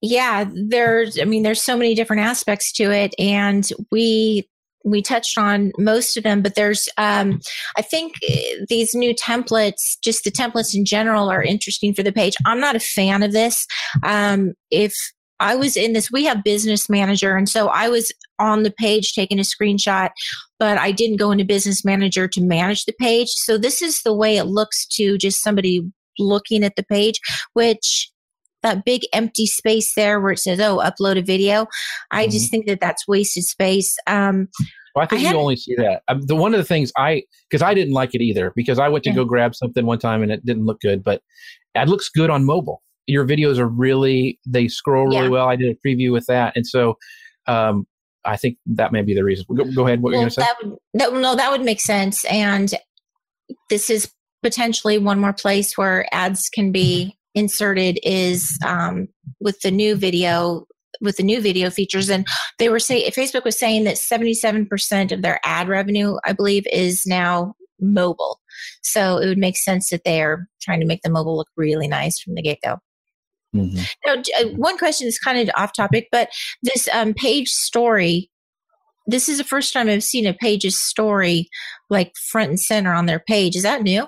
yeah 0.02 0.48
there's 0.68 1.18
i 1.18 1.24
mean 1.24 1.42
there's 1.42 1.60
so 1.60 1.76
many 1.76 1.96
different 1.96 2.22
aspects 2.22 2.70
to 2.72 2.92
it 2.92 3.12
and 3.18 3.70
we 3.90 4.48
we 4.84 5.02
touched 5.02 5.38
on 5.38 5.72
most 5.78 6.16
of 6.16 6.22
them 6.22 6.42
but 6.42 6.54
there's 6.54 6.88
um 6.98 7.40
i 7.76 7.82
think 7.82 8.14
eh, 8.28 8.56
these 8.68 8.94
new 8.94 9.14
templates 9.14 9.96
just 10.02 10.24
the 10.24 10.30
templates 10.30 10.74
in 10.74 10.84
general 10.84 11.30
are 11.30 11.42
interesting 11.42 11.94
for 11.94 12.02
the 12.02 12.12
page. 12.12 12.34
I'm 12.46 12.60
not 12.60 12.76
a 12.76 12.80
fan 12.80 13.22
of 13.22 13.32
this. 13.32 13.66
Um 14.02 14.52
if 14.70 14.94
i 15.40 15.56
was 15.56 15.76
in 15.76 15.94
this 15.94 16.12
we 16.12 16.24
have 16.24 16.44
business 16.44 16.88
manager 16.88 17.36
and 17.36 17.48
so 17.48 17.66
i 17.68 17.88
was 17.88 18.12
on 18.38 18.62
the 18.62 18.70
page 18.70 19.14
taking 19.14 19.40
a 19.40 19.42
screenshot 19.42 20.10
but 20.60 20.78
i 20.78 20.92
didn't 20.92 21.16
go 21.16 21.32
into 21.32 21.44
business 21.44 21.84
manager 21.84 22.28
to 22.28 22.40
manage 22.40 22.84
the 22.84 22.92
page. 22.92 23.30
So 23.30 23.58
this 23.58 23.82
is 23.82 24.02
the 24.02 24.14
way 24.14 24.36
it 24.36 24.44
looks 24.44 24.86
to 24.96 25.18
just 25.18 25.42
somebody 25.42 25.82
looking 26.18 26.62
at 26.62 26.76
the 26.76 26.84
page 26.84 27.18
which 27.54 28.10
that 28.64 28.84
big 28.84 29.02
empty 29.12 29.46
space 29.46 29.94
there 29.94 30.20
where 30.20 30.32
it 30.32 30.38
says 30.40 30.58
oh 30.58 30.78
upload 30.78 31.16
a 31.16 31.22
video 31.22 31.66
i 32.10 32.26
just 32.26 32.50
think 32.50 32.66
that 32.66 32.80
that's 32.80 33.06
wasted 33.06 33.44
space 33.44 33.96
um 34.08 34.48
Well, 34.94 35.04
I 35.04 35.06
think 35.06 35.26
I 35.26 35.30
you 35.30 35.36
only 35.36 35.56
see 35.56 35.74
that. 35.76 36.02
Um, 36.08 36.22
the 36.26 36.36
one 36.36 36.54
of 36.54 36.58
the 36.58 36.64
things 36.64 36.92
I 36.96 37.22
because 37.50 37.62
I 37.62 37.74
didn't 37.74 37.94
like 37.94 38.14
it 38.14 38.20
either 38.22 38.52
because 38.56 38.78
I 38.78 38.88
went 38.88 39.02
to 39.04 39.10
Yeah. 39.10 39.16
go 39.16 39.24
grab 39.24 39.54
something 39.54 39.86
one 39.86 39.98
time 39.98 40.22
and 40.22 40.30
it 40.32 40.44
didn't 40.46 40.66
look 40.66 40.80
good, 40.80 41.02
but 41.02 41.20
it 41.74 41.88
looks 41.88 42.08
good 42.08 42.30
on 42.30 42.44
mobile. 42.44 42.80
Your 43.06 43.26
videos 43.26 43.58
are 43.58 43.66
really 43.68 44.38
they 44.46 44.68
scroll 44.68 45.06
really 45.06 45.24
Yeah. 45.24 45.28
well. 45.30 45.48
I 45.48 45.56
did 45.56 45.76
a 45.76 45.88
preview 45.88 46.12
with 46.12 46.26
that, 46.26 46.52
and 46.56 46.64
so 46.66 46.96
um, 47.48 47.86
I 48.24 48.36
think 48.36 48.56
that 48.66 48.92
may 48.92 49.02
be 49.02 49.14
the 49.14 49.24
reason. 49.24 49.44
Go, 49.54 49.64
go 49.74 49.84
ahead. 49.86 50.00
What 50.00 50.10
you're 50.10 50.20
going 50.20 50.28
to 50.28 50.34
say? 50.34 50.42
that 50.42 50.56
would 50.62 50.78
that, 50.94 51.12
no 51.12 51.34
that 51.34 51.50
would 51.50 51.62
make 51.62 51.80
sense 51.80 52.24
and 52.26 52.72
this 53.68 53.90
is 53.90 54.10
potentially 54.44 54.98
one 54.98 55.18
more 55.18 55.32
place 55.32 55.76
where 55.76 56.06
ads 56.12 56.48
can 56.50 56.70
be 56.70 57.16
inserted 57.34 57.98
is 58.02 58.58
um, 58.64 59.08
with 59.40 59.60
the 59.60 59.70
new 59.70 59.94
video 59.96 60.66
with 61.00 61.16
the 61.16 61.22
new 61.24 61.40
video 61.40 61.70
features 61.70 62.08
and 62.08 62.24
they 62.58 62.68
were 62.68 62.78
saying 62.78 63.10
facebook 63.10 63.44
was 63.44 63.58
saying 63.58 63.82
that 63.84 63.96
77% 63.96 65.10
of 65.12 65.22
their 65.22 65.40
ad 65.44 65.68
revenue 65.68 66.16
i 66.24 66.32
believe 66.32 66.64
is 66.72 67.02
now 67.04 67.54
mobile 67.80 68.38
so 68.82 69.18
it 69.18 69.26
would 69.26 69.36
make 69.38 69.56
sense 69.56 69.90
that 69.90 70.02
they're 70.04 70.48
trying 70.62 70.78
to 70.80 70.86
make 70.86 71.02
the 71.02 71.10
mobile 71.10 71.36
look 71.36 71.48
really 71.56 71.88
nice 71.88 72.20
from 72.20 72.34
the 72.34 72.42
get-go 72.42 72.76
Mhm. 73.54 73.86
now, 74.04 74.14
uh, 74.14 74.48
one 74.56 74.76
question 74.78 75.06
is 75.06 75.18
kind 75.18 75.38
of 75.38 75.48
off 75.56 75.72
topic, 75.72 76.08
but 76.10 76.28
this 76.64 76.88
um, 76.92 77.14
page 77.14 77.48
story, 77.48 78.28
this 79.06 79.28
is 79.28 79.38
the 79.38 79.44
first 79.44 79.72
time 79.72 79.88
I've 79.88 80.02
seen 80.02 80.26
a 80.26 80.34
page's 80.34 80.80
story 80.80 81.48
like 81.88 82.12
front 82.16 82.48
and 82.50 82.60
center 82.60 82.92
on 82.92 83.06
their 83.06 83.20
page. 83.20 83.54
Is 83.54 83.62
that 83.62 83.82
new? 83.82 84.06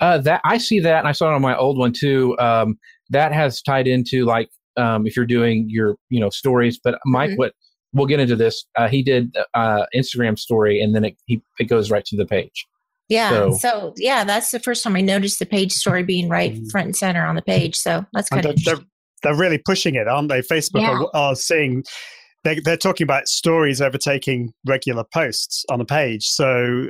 Uh, 0.00 0.18
that 0.18 0.40
I 0.44 0.58
see 0.58 0.80
that, 0.80 0.98
and 1.00 1.08
I 1.08 1.12
saw 1.12 1.30
it 1.30 1.34
on 1.34 1.42
my 1.42 1.56
old 1.56 1.78
one 1.78 1.92
too. 1.92 2.36
Um, 2.38 2.78
that 3.10 3.32
has 3.32 3.62
tied 3.62 3.86
into 3.86 4.24
like 4.24 4.48
um, 4.76 5.06
if 5.06 5.16
you're 5.16 5.26
doing 5.26 5.66
your 5.68 5.96
you 6.10 6.20
know 6.20 6.30
stories. 6.30 6.78
But 6.82 6.98
Mike, 7.04 7.30
Mhm. 7.30 7.36
what 7.38 7.52
we'll 7.92 8.06
get 8.06 8.18
into 8.20 8.34
this. 8.36 8.64
Uh, 8.76 8.88
he 8.88 9.02
did 9.02 9.36
uh, 9.54 9.86
Instagram 9.94 10.38
story, 10.38 10.80
and 10.80 10.94
then 10.94 11.04
it 11.04 11.16
he, 11.26 11.40
it 11.60 11.64
goes 11.64 11.90
right 11.90 12.04
to 12.06 12.16
the 12.16 12.26
page. 12.26 12.66
Yeah. 13.08 13.28
So- 13.30 13.52
So, 13.60 13.92
yeah, 13.98 14.24
that's 14.24 14.50
the 14.50 14.58
first 14.58 14.82
time 14.82 14.96
I 14.96 15.00
noticed 15.02 15.38
the 15.38 15.46
page 15.46 15.72
story 15.72 16.02
being 16.02 16.28
right 16.28 16.54
Mhm. 16.54 16.70
front 16.70 16.86
and 16.86 16.96
center 16.96 17.24
on 17.24 17.34
the 17.36 17.42
page. 17.42 17.76
So 17.76 18.04
that's 18.14 18.30
kind 18.30 18.46
of 18.46 18.56
they're, 18.64 18.76
they're, 18.76 18.84
they're 19.22 19.36
really 19.36 19.58
pushing 19.58 19.94
it, 19.94 20.08
aren't 20.08 20.28
they? 20.30 20.40
Facebook 20.40 20.80
Yeah. 20.80 21.02
are, 21.02 21.10
are 21.14 21.34
seeing 21.36 21.84
they, 22.44 22.60
they're 22.60 22.76
talking 22.76 23.04
about 23.04 23.26
stories 23.26 23.80
overtaking 23.80 24.52
regular 24.66 25.04
posts 25.12 25.64
on 25.70 25.80
a 25.80 25.84
page. 25.84 26.24
So 26.26 26.88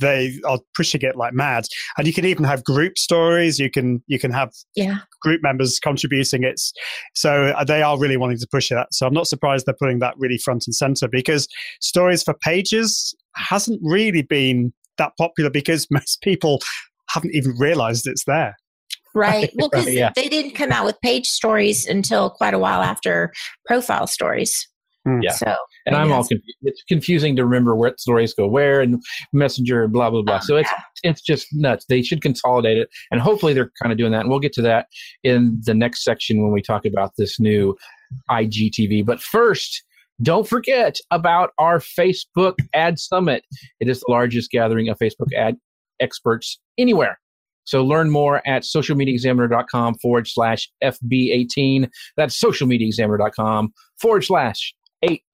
they 0.00 0.38
are 0.44 0.58
pushing 0.74 1.02
it 1.02 1.16
like 1.16 1.32
mad. 1.32 1.64
And 1.96 2.06
you 2.06 2.12
can 2.12 2.24
even 2.24 2.44
have 2.44 2.64
group 2.64 2.98
stories. 2.98 3.58
You 3.58 3.70
can 3.70 4.02
you 4.08 4.18
can 4.18 4.32
have 4.32 4.52
yeah. 4.74 4.98
group 5.22 5.42
members 5.42 5.78
contributing. 5.78 6.42
It's 6.42 6.72
so 7.14 7.46
uh, 7.56 7.64
they 7.64 7.82
are 7.82 7.98
really 7.98 8.16
wanting 8.16 8.38
to 8.38 8.48
push 8.50 8.68
that. 8.70 8.92
So 8.92 9.06
I'm 9.06 9.14
not 9.14 9.28
surprised 9.28 9.66
they're 9.66 9.74
putting 9.78 10.00
that 10.00 10.14
really 10.18 10.38
front 10.38 10.64
and 10.66 10.74
center 10.74 11.08
because 11.08 11.48
stories 11.80 12.22
for 12.22 12.34
pages 12.34 13.14
hasn't 13.36 13.80
really 13.82 14.22
been 14.22 14.72
that 14.98 15.12
popular 15.16 15.50
because 15.50 15.86
most 15.90 16.20
people 16.22 16.60
haven't 17.10 17.34
even 17.34 17.54
realized 17.58 18.06
it's 18.06 18.24
there. 18.24 18.56
Right. 19.14 19.50
Well, 19.56 19.70
because 19.70 19.92
yeah. 19.92 20.12
they 20.14 20.28
didn't 20.28 20.54
come 20.54 20.70
out 20.70 20.84
with 20.84 21.00
page 21.00 21.26
stories 21.26 21.86
until 21.86 22.28
quite 22.28 22.52
a 22.52 22.58
while 22.58 22.82
after 22.82 23.32
profile 23.64 24.06
stories. 24.06 24.68
Hmm. 25.06 25.20
Yeah. 25.22 25.30
So, 25.30 25.54
And 25.86 25.94
I'm 25.94 26.10
all 26.10 26.24
confused. 26.24 26.58
It's 26.62 26.82
confusing 26.88 27.36
to 27.36 27.44
remember 27.44 27.76
what 27.76 28.00
stories 28.00 28.34
go 28.34 28.48
where 28.48 28.80
and 28.80 29.00
messenger 29.32 29.84
and 29.84 29.92
blah 29.92 30.10
blah 30.10 30.22
blah. 30.22 30.36
Oh, 30.36 30.40
so 30.40 30.56
it's 30.56 30.70
it's 31.04 31.20
just 31.20 31.46
nuts. 31.52 31.86
They 31.88 32.02
should 32.02 32.22
consolidate 32.22 32.76
it, 32.76 32.88
and 33.12 33.20
hopefully 33.20 33.52
they're 33.52 33.70
kind 33.80 33.92
of 33.92 33.98
doing 33.98 34.10
that. 34.10 34.22
And 34.22 34.30
we'll 34.30 34.40
get 34.40 34.52
to 34.54 34.62
that 34.62 34.88
in 35.22 35.60
the 35.64 35.74
next 35.74 36.02
section 36.02 36.42
when 36.42 36.50
we 36.50 36.60
talk 36.60 36.84
about 36.84 37.12
this 37.16 37.38
new 37.38 37.76
IGTV. 38.28 39.06
But 39.06 39.22
first, 39.22 39.84
don't 40.22 40.48
forget 40.48 40.96
about 41.12 41.50
our 41.56 41.78
Facebook 41.78 42.54
Ad 42.74 42.98
Summit. 42.98 43.44
It 43.78 43.88
is 43.88 44.00
the 44.00 44.10
largest 44.10 44.50
gathering 44.50 44.88
of 44.88 44.98
Facebook 44.98 45.32
ad 45.36 45.56
experts 46.00 46.58
anywhere. 46.78 47.20
So 47.62 47.84
learn 47.84 48.10
more 48.10 48.46
at 48.46 48.62
socialmediaexaminer.com 48.62 49.96
forward 49.96 50.26
slash 50.28 50.70
FB18. 50.82 51.90
That's 52.16 52.40
socialmediaexaminer.com 52.40 53.72
forward 54.00 54.24
slash 54.24 54.74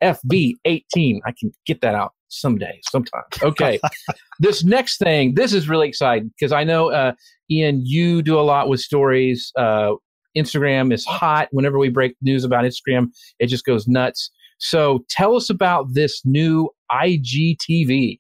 8FB18. 0.03 1.21
I 1.25 1.33
can 1.39 1.53
get 1.67 1.81
that 1.81 1.95
out 1.95 2.13
someday, 2.29 2.81
sometime. 2.91 3.23
Okay. 3.43 3.79
this 4.41 4.65
next 4.65 4.99
thing, 4.99 5.35
this 5.35 5.53
is 5.53 5.69
really 5.69 5.89
exciting 5.89 6.33
because 6.39 6.53
I 6.53 6.65
know, 6.65 6.91
uh, 6.91 7.13
Ian, 7.51 7.83
you 7.85 8.23
do 8.23 8.39
a 8.39 8.43
lot 8.43 8.69
with 8.69 8.81
stories. 8.81 9.53
Uh, 9.57 9.93
Instagram 10.37 10.93
is 10.93 11.05
hot. 11.05 11.49
Whenever 11.53 11.79
we 11.79 11.89
break 11.89 12.17
news 12.23 12.45
about 12.45 12.65
Instagram, 12.65 13.09
it 13.39 13.47
just 13.49 13.65
goes 13.65 13.87
nuts. 13.87 14.31
So 14.59 15.05
tell 15.11 15.37
us 15.37 15.51
about 15.51 15.93
this 15.93 16.23
new 16.25 16.71
IGTV. 16.91 18.19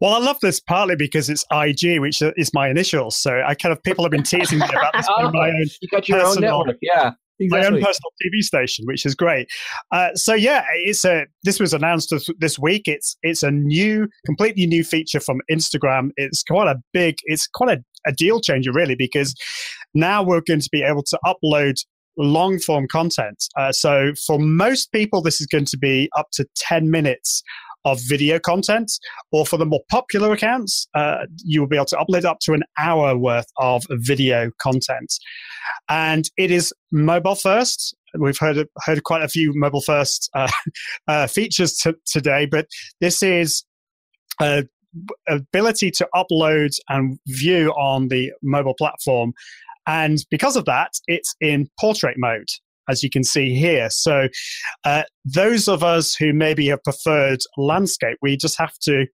Well, 0.00 0.14
I 0.14 0.18
love 0.18 0.38
this 0.40 0.58
partly 0.58 0.96
because 0.96 1.28
it's 1.28 1.44
IG, 1.52 2.00
which 2.00 2.22
is 2.22 2.54
my 2.54 2.70
initials. 2.70 3.16
So 3.16 3.42
I 3.46 3.54
kind 3.54 3.72
of 3.72 3.82
people 3.82 4.04
have 4.04 4.10
been 4.12 4.22
teasing 4.22 4.58
me 4.58 4.66
about 4.66 4.94
this 4.94 5.06
Oh, 5.18 5.30
my 5.32 5.48
own 5.48 5.66
you 5.82 5.88
got 5.88 6.08
your 6.08 6.20
own 6.20 6.26
personal- 6.36 6.60
network. 6.60 6.78
Yeah. 6.80 7.12
My 7.48 7.64
own 7.64 7.72
personal 7.80 8.12
TV 8.22 8.40
station, 8.40 8.84
which 8.86 9.06
is 9.06 9.14
great. 9.14 9.48
Uh, 9.92 10.14
so 10.14 10.34
yeah, 10.34 10.64
it's 10.74 11.04
a. 11.04 11.26
This 11.42 11.58
was 11.60 11.72
announced 11.72 12.10
this, 12.10 12.28
this 12.38 12.58
week. 12.58 12.82
It's 12.86 13.16
it's 13.22 13.42
a 13.42 13.50
new, 13.50 14.08
completely 14.26 14.66
new 14.66 14.84
feature 14.84 15.20
from 15.20 15.40
Instagram. 15.50 16.10
It's 16.16 16.42
quite 16.42 16.68
a 16.68 16.76
big. 16.92 17.16
It's 17.24 17.46
quite 17.46 17.78
a, 17.78 17.82
a 18.08 18.12
deal 18.12 18.40
changer, 18.40 18.72
really, 18.72 18.94
because 18.94 19.34
now 19.94 20.22
we're 20.22 20.42
going 20.42 20.60
to 20.60 20.68
be 20.70 20.82
able 20.82 21.02
to 21.04 21.18
upload 21.24 21.76
long 22.16 22.58
form 22.58 22.86
content. 22.88 23.44
Uh, 23.56 23.72
so 23.72 24.12
for 24.26 24.38
most 24.38 24.92
people, 24.92 25.22
this 25.22 25.40
is 25.40 25.46
going 25.46 25.66
to 25.66 25.78
be 25.78 26.08
up 26.16 26.28
to 26.32 26.46
ten 26.56 26.90
minutes 26.90 27.42
of 27.84 28.00
video 28.06 28.38
content, 28.38 28.92
or 29.32 29.46
for 29.46 29.56
the 29.56 29.66
more 29.66 29.80
popular 29.90 30.32
accounts, 30.32 30.88
uh, 30.94 31.26
you 31.44 31.60
will 31.60 31.68
be 31.68 31.76
able 31.76 31.86
to 31.86 31.96
upload 31.96 32.24
up 32.24 32.38
to 32.40 32.52
an 32.52 32.62
hour 32.78 33.16
worth 33.16 33.46
of 33.58 33.84
video 33.90 34.50
content. 34.60 35.12
And 35.88 36.28
it 36.36 36.50
is 36.50 36.72
mobile 36.92 37.34
first. 37.34 37.96
We've 38.18 38.38
heard 38.38 38.66
heard 38.84 39.04
quite 39.04 39.22
a 39.22 39.28
few 39.28 39.52
mobile 39.54 39.82
first 39.82 40.30
uh, 40.34 40.50
uh, 41.08 41.26
features 41.26 41.76
t- 41.76 41.92
today, 42.06 42.46
but 42.46 42.66
this 43.00 43.22
is 43.22 43.64
a 44.40 44.64
ability 45.28 45.90
to 45.90 46.08
upload 46.14 46.70
and 46.88 47.18
view 47.28 47.70
on 47.70 48.08
the 48.08 48.32
mobile 48.42 48.74
platform. 48.74 49.32
And 49.86 50.18
because 50.30 50.56
of 50.56 50.64
that, 50.66 50.92
it's 51.06 51.34
in 51.40 51.68
portrait 51.78 52.16
mode, 52.18 52.48
as 52.90 53.02
you 53.02 53.10
can 53.10 53.22
see 53.22 53.54
here. 53.54 53.88
So, 53.90 54.28
uh, 54.84 55.02
those 55.24 55.68
of 55.68 55.84
us 55.84 56.14
who 56.14 56.32
maybe 56.32 56.68
have 56.68 56.82
preferred 56.82 57.40
landscape, 57.56 58.16
we 58.22 58.36
just 58.36 58.58
have 58.58 58.72
to 58.82 59.06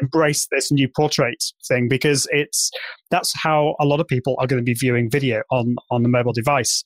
embrace 0.00 0.46
this 0.50 0.72
new 0.72 0.88
portrait 0.88 1.42
thing 1.68 1.88
because 1.88 2.26
it's 2.30 2.70
that's 3.10 3.32
how 3.34 3.76
a 3.80 3.84
lot 3.84 4.00
of 4.00 4.06
people 4.06 4.36
are 4.38 4.46
going 4.46 4.60
to 4.60 4.64
be 4.64 4.74
viewing 4.74 5.10
video 5.10 5.42
on 5.50 5.76
on 5.90 6.02
the 6.02 6.08
mobile 6.08 6.32
device. 6.32 6.82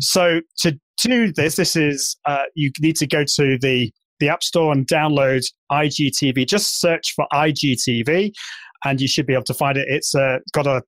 So, 0.00 0.40
to 0.58 0.78
do 1.02 1.32
this, 1.32 1.56
this 1.56 1.76
is 1.76 2.16
uh, 2.24 2.44
you 2.54 2.70
need 2.80 2.96
to 2.96 3.06
go 3.06 3.24
to 3.36 3.58
the 3.58 3.92
the 4.20 4.28
App 4.28 4.42
Store 4.42 4.72
and 4.72 4.86
download 4.86 5.44
IGTV. 5.70 6.46
Just 6.48 6.80
search 6.80 7.12
for 7.14 7.26
IGTV, 7.32 8.32
and 8.84 9.00
you 9.00 9.08
should 9.08 9.26
be 9.26 9.34
able 9.34 9.44
to 9.44 9.54
find 9.54 9.76
it. 9.78 9.86
It's 9.88 10.14
uh, 10.14 10.38
got 10.52 10.66
a 10.66 10.82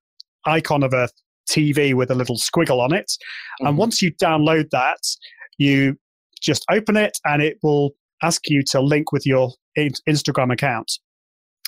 icon 0.47 0.83
of 0.83 0.93
a 0.93 1.09
TV 1.51 1.95
with 1.95 2.11
a 2.11 2.15
little 2.15 2.37
squiggle 2.37 2.79
on 2.81 2.93
it. 2.95 3.11
And 3.61 3.75
Mhm. 3.75 3.77
once 3.77 4.01
you 4.03 4.13
download 4.15 4.71
that, 4.71 4.99
you 5.59 5.97
just 6.41 6.65
open 6.71 6.97
it, 6.97 7.19
and 7.25 7.43
it 7.43 7.59
will 7.63 7.91
ask 8.23 8.43
you 8.49 8.63
to 8.71 8.81
link 8.81 9.13
with 9.13 9.27
your 9.27 9.53
Instagram 9.79 10.53
account. 10.53 10.91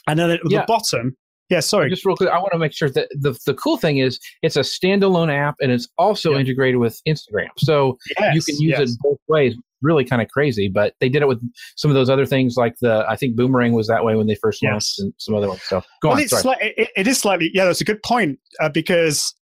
And 0.08 0.18
then 0.18 0.30
at 0.30 0.40
Yeah. 0.48 0.60
the 0.60 0.64
bottom, 0.66 1.16
yeah, 1.48 1.60
sorry, 1.60 1.90
Just 1.90 2.04
real 2.06 2.16
quick, 2.16 2.30
I 2.30 2.38
want 2.38 2.52
to 2.52 2.58
make 2.58 2.72
sure 2.72 2.88
that 2.90 3.08
the, 3.12 3.38
the 3.46 3.54
cool 3.54 3.76
thing 3.76 3.98
is 3.98 4.18
it's 4.42 4.56
a 4.56 4.60
standalone 4.60 5.30
app 5.32 5.56
and 5.60 5.70
it's 5.70 5.88
also 5.98 6.32
Yeah. 6.32 6.38
integrated 6.40 6.78
with 6.80 7.00
Instagram. 7.06 7.48
So 7.58 7.98
you 8.08 8.14
can 8.42 8.56
use 8.60 8.60
yes. 8.60 8.80
it 8.92 8.98
both 9.02 9.18
ways. 9.28 9.54
Really 9.82 10.04
kind 10.04 10.22
of 10.22 10.28
crazy, 10.28 10.68
but 10.68 10.94
they 11.00 11.08
did 11.08 11.22
it 11.22 11.28
with 11.28 11.40
some 11.76 11.90
of 11.90 11.94
those 11.96 12.08
other 12.08 12.24
things 12.24 12.54
like 12.56 12.74
the, 12.80 13.04
I 13.08 13.16
think 13.16 13.36
Boomerang 13.36 13.72
was 13.72 13.86
that 13.88 14.04
way 14.04 14.14
when 14.14 14.28
they 14.28 14.36
first 14.36 14.62
launched 14.62 14.94
Yes. 14.96 14.98
and 15.00 15.12
some 15.18 15.34
other 15.34 15.48
ones. 15.48 15.62
So 15.64 15.80
go 16.02 16.08
well, 16.10 16.12
on. 16.18 16.22
it's 16.22 16.32
sli- 16.32 16.56
it, 16.60 16.88
it 16.96 17.06
is 17.06 17.18
slightly, 17.18 17.50
yeah, 17.52 17.64
that's 17.64 17.80
a 17.80 17.84
good 17.84 18.02
point 18.02 18.38
uh, 18.60 18.68
because 18.68 19.34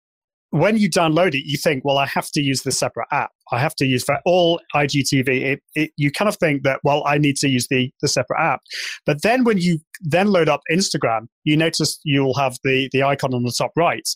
when 0.50 0.76
you 0.78 0.88
download 0.88 1.34
it, 1.34 1.42
you 1.44 1.58
think, 1.58 1.84
well, 1.84 1.98
I 1.98 2.06
have 2.06 2.30
to 2.30 2.40
use 2.40 2.62
the 2.62 2.72
separate 2.72 3.06
app. 3.12 3.30
I 3.52 3.58
have 3.58 3.74
to 3.76 3.84
use 3.84 4.02
for 4.04 4.18
all 4.24 4.60
IGTV. 4.74 5.28
It, 5.28 5.60
it, 5.74 5.90
you 5.96 6.10
kind 6.10 6.28
of 6.28 6.36
think 6.36 6.62
that, 6.62 6.80
well, 6.84 7.02
I 7.06 7.18
need 7.18 7.36
to 7.36 7.48
use 7.48 7.66
the, 7.68 7.90
the 8.00 8.08
separate 8.08 8.40
app. 8.40 8.60
But 9.04 9.22
then 9.22 9.44
when 9.44 9.58
you 9.58 9.78
then 10.00 10.28
load 10.28 10.48
up 10.48 10.60
Instagram, 10.72 11.26
you 11.44 11.56
notice 11.56 11.98
you'll 12.04 12.34
have 12.36 12.56
the, 12.64 12.88
the 12.92 13.02
icon 13.02 13.34
on 13.34 13.42
the 13.42 13.52
top 13.56 13.72
right 13.76 14.08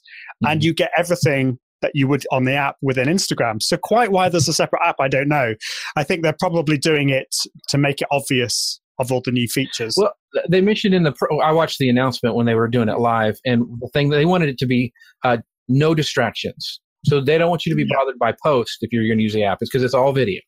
and 0.47 0.61
Mhm. 0.61 0.65
you 0.65 0.75
get 0.75 0.91
everything 0.97 1.59
that 1.83 1.93
you 1.95 2.07
would 2.07 2.25
on 2.31 2.45
the 2.45 2.55
app 2.55 2.77
within 2.81 3.09
Instagram. 3.09 3.61
So 3.61 3.77
quite 3.77 4.13
why 4.13 4.29
there's 4.29 4.49
a 4.49 4.53
separate 4.53 4.83
app, 4.85 4.97
I 5.01 5.09
don't 5.09 5.29
know. 5.29 5.55
I 5.97 6.05
think 6.05 6.23
they're 6.23 6.37
probably 6.39 6.79
doing 6.79 7.11
it 7.11 7.35
to 7.69 7.77
make 7.79 8.01
it 8.01 8.09
obvious 8.11 8.81
of 8.99 9.11
all 9.11 9.21
the 9.25 9.33
new 9.33 9.49
features. 9.49 9.95
Well, 9.97 10.13
they 10.49 10.61
mentioned 10.61 10.95
in 10.95 11.03
the, 11.03 11.13
pro- 11.13 11.41
I 11.41 11.51
watched 11.51 11.79
the 11.79 11.89
announcement 11.89 12.37
when 12.37 12.47
they 12.47 12.55
were 12.55 12.69
doing 12.69 12.89
it 12.89 12.99
live 13.01 13.39
and 13.45 13.65
the 13.81 13.89
thing 13.93 14.11
they 14.11 14.25
wanted 14.25 14.49
it 14.51 14.59
to 14.59 14.67
be 14.67 14.93
uh, 15.25 15.39
no 15.69 15.95
distractions. 15.95 16.81
So 17.05 17.21
they 17.21 17.37
don't 17.39 17.51
want 17.51 17.67
you 17.67 17.73
to 17.73 17.77
be 17.77 17.83
Yeah. 17.83 17.97
bothered 17.99 18.19
by 18.19 18.35
post 18.43 18.79
if 18.83 18.93
you're 18.93 19.07
going 19.07 19.19
to 19.19 19.23
use 19.25 19.33
the 19.35 19.45
app. 19.45 19.59
It's 19.61 19.71
because 19.71 19.83
it's 19.83 19.95
all 19.95 20.13
video. 20.13 20.41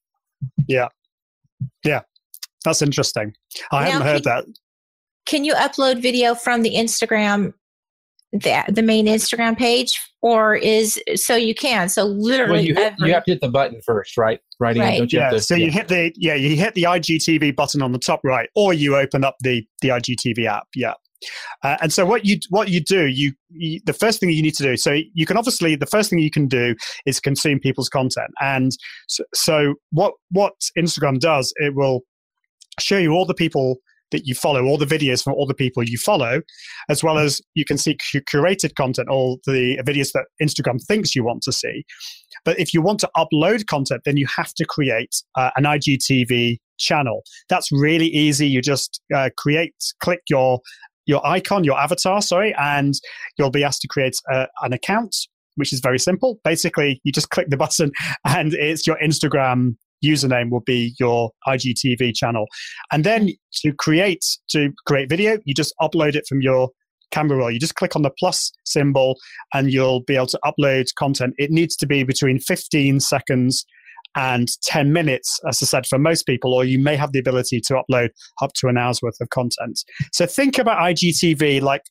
Yeah. 0.68 0.88
Yeah. 1.84 2.00
That's 2.64 2.80
interesting. 2.82 3.34
I 3.72 3.84
Now, 3.84 3.90
hadn't 3.92 4.06
heard 4.06 4.24
that. 4.24 4.44
can 5.26 5.44
you 5.44 5.54
upload 5.54 6.00
video 6.00 6.34
from 6.34 6.62
the 6.62 6.74
Instagram, 6.74 7.52
the, 8.32 8.64
the 8.68 8.82
main 8.82 9.06
Instagram 9.06 9.56
page, 9.56 9.98
or 10.22 10.54
is 10.56 11.00
so 11.16 11.34
you 11.36 11.54
can? 11.54 11.88
So 11.88 12.04
literally, 12.04 12.52
Well, 12.52 12.64
you, 12.64 12.74
hit, 12.74 12.92
every- 12.94 13.08
you 13.08 13.14
have 13.14 13.24
to 13.24 13.32
hit 13.32 13.40
the 13.40 13.48
button 13.48 13.80
first, 13.84 14.16
right? 14.16 14.40
Right. 14.60 14.76
Right. 14.76 14.98
Don't 14.98 15.12
you 15.12 15.18
yeah, 15.18 15.30
to, 15.30 15.40
so 15.40 15.54
you 15.56 15.70
hit 15.70 15.88
the 15.88 16.12
yeah 16.16 16.34
you 16.34 16.56
hit 16.56 16.74
the 16.74 16.84
IGTV 16.84 17.54
button 17.56 17.82
on 17.82 17.92
the 17.92 17.98
top 17.98 18.20
right, 18.24 18.48
or 18.54 18.72
you 18.72 18.96
open 18.96 19.24
up 19.24 19.36
the 19.40 19.66
the 19.82 19.88
IGTV 19.88 20.46
app. 20.46 20.68
Yeah, 20.74 20.94
uh, 21.62 21.76
and 21.80 21.92
so 21.92 22.04
what 22.04 22.24
you 22.24 22.38
what 22.50 22.68
you 22.68 22.80
do 22.80 23.06
you, 23.06 23.32
you 23.50 23.80
the 23.86 23.92
first 23.92 24.20
thing 24.20 24.30
you 24.30 24.42
need 24.42 24.54
to 24.54 24.62
do 24.62 24.76
so 24.76 24.98
you 25.14 25.26
can 25.26 25.36
obviously 25.36 25.76
the 25.76 25.86
first 25.86 26.10
thing 26.10 26.18
you 26.18 26.30
can 26.30 26.46
do 26.46 26.74
is 27.06 27.20
consume 27.20 27.58
people's 27.58 27.88
content, 27.88 28.30
and 28.40 28.72
so, 29.08 29.24
so 29.34 29.74
what 29.90 30.14
what 30.30 30.54
Instagram 30.78 31.18
does 31.18 31.52
it 31.56 31.74
will 31.74 32.00
show 32.80 32.98
you 32.98 33.12
all 33.12 33.26
the 33.26 33.34
people 33.34 33.76
that 34.14 34.26
you 34.26 34.34
follow, 34.34 34.64
all 34.64 34.78
the 34.78 34.86
videos 34.86 35.22
from 35.22 35.32
all 35.34 35.46
the 35.46 35.54
people 35.54 35.82
you 35.82 35.98
follow, 35.98 36.40
as 36.88 37.02
well 37.02 37.18
as 37.18 37.42
you 37.54 37.64
can 37.64 37.76
see 37.76 37.96
curated 38.32 38.74
content, 38.76 39.08
all 39.08 39.40
the 39.44 39.76
videos 39.84 40.12
that 40.12 40.26
Instagram 40.40 40.80
thinks 40.86 41.16
you 41.16 41.24
want 41.24 41.42
to 41.42 41.52
see. 41.52 41.84
But 42.44 42.58
if 42.60 42.72
you 42.72 42.80
want 42.80 43.00
to 43.00 43.10
upload 43.16 43.66
content, 43.66 44.02
then 44.04 44.16
you 44.16 44.26
have 44.26 44.54
to 44.54 44.64
create 44.64 45.16
uh, 45.34 45.50
an 45.56 45.64
IGTV 45.64 46.58
channel. 46.78 47.22
That's 47.48 47.72
really 47.72 48.06
easy. 48.06 48.46
You 48.46 48.62
just 48.62 49.00
uh, 49.14 49.30
create, 49.36 49.74
click 50.00 50.20
your 50.28 50.60
your 51.06 51.26
icon, 51.26 51.64
your 51.64 51.78
avatar, 51.78 52.22
sorry, 52.22 52.54
and 52.58 52.94
you'll 53.38 53.50
be 53.50 53.64
asked 53.64 53.82
to 53.82 53.88
create 53.88 54.16
uh, 54.32 54.46
an 54.62 54.72
account, 54.72 55.14
which 55.56 55.72
is 55.72 55.80
very 55.80 55.98
simple. 55.98 56.38
Basically, 56.44 57.00
you 57.04 57.12
just 57.12 57.30
click 57.30 57.48
the 57.50 57.56
button, 57.64 57.92
and 58.24 58.54
it's 58.54 58.86
your 58.86 58.98
Instagram 59.04 59.76
username 60.04 60.50
will 60.50 60.60
be 60.60 60.94
your 61.00 61.30
IGTV 61.48 62.14
channel. 62.14 62.46
And 62.92 63.04
then 63.04 63.30
to 63.62 63.72
create 63.72 64.24
to 64.50 64.70
create 64.86 65.08
video, 65.08 65.38
you 65.44 65.54
just 65.54 65.74
upload 65.80 66.14
it 66.14 66.26
from 66.28 66.42
your 66.42 66.68
camera 67.10 67.38
roll. 67.38 67.50
You 67.50 67.58
just 67.58 67.76
click 67.76 67.96
on 67.96 68.02
the 68.02 68.10
plus 68.18 68.52
symbol 68.64 69.16
and 69.52 69.72
you'll 69.72 70.00
be 70.00 70.16
able 70.16 70.26
to 70.26 70.40
upload 70.44 70.86
content. 70.98 71.34
It 71.38 71.50
needs 71.50 71.76
to 71.76 71.86
be 71.86 72.02
between 72.02 72.38
15 72.38 73.00
seconds 73.00 73.64
and 74.16 74.48
10 74.62 74.92
minutes, 74.92 75.40
as 75.48 75.62
I 75.62 75.66
said, 75.66 75.86
for 75.86 75.98
most 75.98 76.24
people, 76.24 76.54
or 76.54 76.64
you 76.64 76.78
may 76.78 76.96
have 76.96 77.12
the 77.12 77.18
ability 77.18 77.60
to 77.62 77.74
upload 77.82 78.10
up 78.42 78.52
to 78.54 78.68
an 78.68 78.76
hour's 78.78 79.02
worth 79.02 79.20
of 79.20 79.28
content. 79.30 79.80
So 80.12 80.26
think 80.26 80.58
about 80.58 80.78
IGTV 80.78 81.60
like 81.62 81.82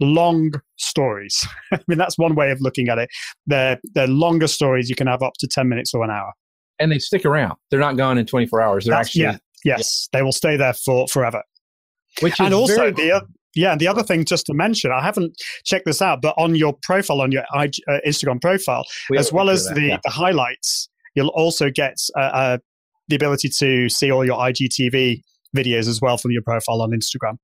long 0.00 0.52
stories. 0.76 1.46
I 1.72 1.80
mean, 1.88 1.98
that's 1.98 2.16
one 2.18 2.34
way 2.34 2.50
of 2.50 2.60
looking 2.60 2.88
at 2.88 2.98
it. 2.98 3.10
They're, 3.46 3.78
they're 3.94 4.06
longer 4.06 4.46
stories 4.46 4.88
you 4.88 4.96
can 4.96 5.06
have 5.08 5.22
up 5.22 5.34
to 5.40 5.48
10 5.48 5.68
minutes 5.68 5.92
or 5.94 6.04
an 6.04 6.10
hour. 6.10 6.32
and 6.78 6.90
they 6.92 6.98
stick 6.98 7.24
around. 7.24 7.54
They're 7.70 7.80
not 7.80 7.96
gone 7.96 8.16
in 8.18 8.24
24 8.26 8.62
hours. 8.62 8.84
They're 8.84 8.92
That's- 8.92 9.08
actually, 9.08 9.22
yeah, 9.22 9.36
yes, 9.64 10.08
they 10.12 10.22
will 10.22 10.32
stay 10.32 10.56
there 10.56 10.72
for 10.74 11.08
forever. 11.08 11.42
which 12.20 12.34
is 12.34 12.40
and 12.40 12.54
also 12.54 12.76
very, 12.76 12.92
the 12.92 13.26
Yeah, 13.56 13.72
and 13.72 13.80
the 13.80 13.88
other 13.88 14.04
thing 14.04 14.24
just 14.24 14.46
to 14.46 14.54
mention, 14.54 14.92
I 14.92 15.02
haven't 15.02 15.34
checked 15.64 15.84
this 15.84 16.00
out, 16.00 16.22
but 16.22 16.34
on 16.38 16.54
your 16.54 16.74
profile, 16.82 17.20
on 17.20 17.32
your 17.32 17.42
IG, 17.54 17.74
uh, 17.88 17.98
Instagram 18.06 18.40
profile, 18.40 18.84
We 19.10 19.18
as 19.18 19.32
well 19.32 19.50
as 19.50 19.66
that, 19.66 19.74
the, 19.74 19.82
yeah. 19.82 19.98
the 20.04 20.10
highlights, 20.10 20.88
you'll 21.18 21.34
also 21.34 21.68
get 21.68 21.96
uh, 22.16 22.20
uh, 22.20 22.58
the 23.08 23.16
ability 23.16 23.48
to 23.58 23.88
see 23.88 24.10
all 24.10 24.24
your 24.24 24.38
IGTV 24.38 25.20
videos 25.56 25.88
as 25.88 26.00
well 26.00 26.16
from 26.16 26.30
your 26.30 26.42
profile 26.42 26.80
on 26.80 26.90
Instagram. 26.90 27.36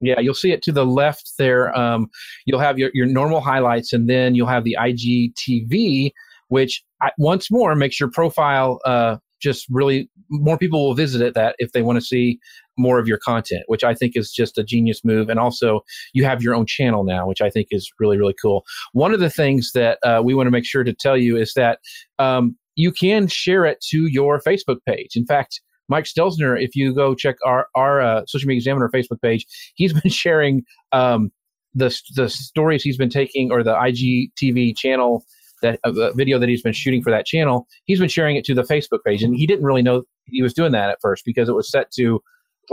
Yeah, 0.00 0.20
you'll 0.20 0.34
see 0.34 0.52
it 0.52 0.62
to 0.62 0.72
the 0.72 0.86
left 0.86 1.32
there. 1.38 1.76
Um, 1.76 2.08
you'll 2.44 2.60
have 2.60 2.78
your, 2.78 2.90
your 2.94 3.06
normal 3.06 3.40
highlights, 3.40 3.92
and 3.92 4.08
then 4.08 4.36
you'll 4.36 4.46
have 4.46 4.62
the 4.62 4.76
IGTV, 4.78 6.12
which 6.48 6.84
I, 7.02 7.10
once 7.18 7.50
more 7.50 7.74
makes 7.74 7.98
your 7.98 8.10
profile 8.10 8.78
uh, 8.84 9.16
just 9.40 9.66
really 9.68 10.08
more 10.30 10.58
people 10.58 10.86
will 10.86 10.94
visit 10.94 11.20
it 11.20 11.34
that 11.34 11.56
if 11.58 11.72
they 11.72 11.82
want 11.82 11.96
to 11.96 12.04
see 12.04 12.38
more 12.76 12.98
of 12.98 13.08
your 13.08 13.18
content, 13.18 13.62
which 13.66 13.84
I 13.84 13.94
think 13.94 14.12
is 14.16 14.30
just 14.30 14.58
a 14.58 14.64
genius 14.64 15.04
move. 15.04 15.28
And 15.28 15.38
also, 15.38 15.80
you 16.12 16.24
have 16.24 16.42
your 16.42 16.54
own 16.54 16.66
channel 16.66 17.04
now, 17.04 17.26
which 17.26 17.40
I 17.40 17.50
think 17.50 17.68
is 17.70 17.90
really 17.98 18.18
really 18.18 18.34
cool. 18.40 18.64
One 18.92 19.14
of 19.14 19.20
the 19.20 19.30
things 19.30 19.72
that 19.74 19.98
uh, 20.04 20.20
we 20.24 20.34
want 20.34 20.46
to 20.46 20.50
make 20.50 20.66
sure 20.66 20.84
to 20.84 20.92
tell 20.92 21.16
you 21.16 21.36
is 21.36 21.54
that 21.54 21.80
um, 22.18 22.56
you 22.76 22.92
can 22.92 23.26
share 23.26 23.64
it 23.64 23.80
to 23.90 24.06
your 24.06 24.40
Facebook 24.40 24.78
page. 24.86 25.16
In 25.16 25.26
fact. 25.26 25.60
Mike 25.88 26.04
Stelzner, 26.04 26.60
if 26.60 26.74
you 26.74 26.92
go 26.92 27.14
check 27.14 27.36
our 27.44 27.68
our 27.76 28.00
uh, 28.00 28.26
Social 28.26 28.48
Media 28.48 28.58
Examiner 28.58 28.90
Facebook 28.92 29.22
page, 29.22 29.46
he's 29.76 29.92
been 30.02 30.10
sharing 30.10 30.64
um, 30.90 31.30
the 31.76 31.96
the 32.16 32.28
stories 32.28 32.82
he's 32.82 32.96
been 32.96 33.10
taking 33.10 33.52
or 33.52 33.62
the 33.62 33.74
IGTV 33.74 34.76
channel 34.76 35.24
that 35.62 35.78
uh, 35.84 36.12
video 36.12 36.38
that 36.38 36.48
he's 36.48 36.62
been 36.62 36.72
shooting 36.72 37.02
for 37.02 37.10
that 37.10 37.26
channel. 37.26 37.66
He's 37.84 38.00
been 38.00 38.08
sharing 38.08 38.36
it 38.36 38.44
to 38.46 38.54
the 38.54 38.62
Facebook 38.62 39.04
page, 39.04 39.22
and 39.22 39.36
he 39.36 39.46
didn't 39.46 39.64
really 39.64 39.82
know 39.82 40.02
he 40.26 40.42
was 40.42 40.54
doing 40.54 40.72
that 40.72 40.90
at 40.90 40.98
first 41.00 41.24
because 41.24 41.48
it 41.48 41.54
was 41.54 41.70
set 41.70 41.90
to 41.92 42.20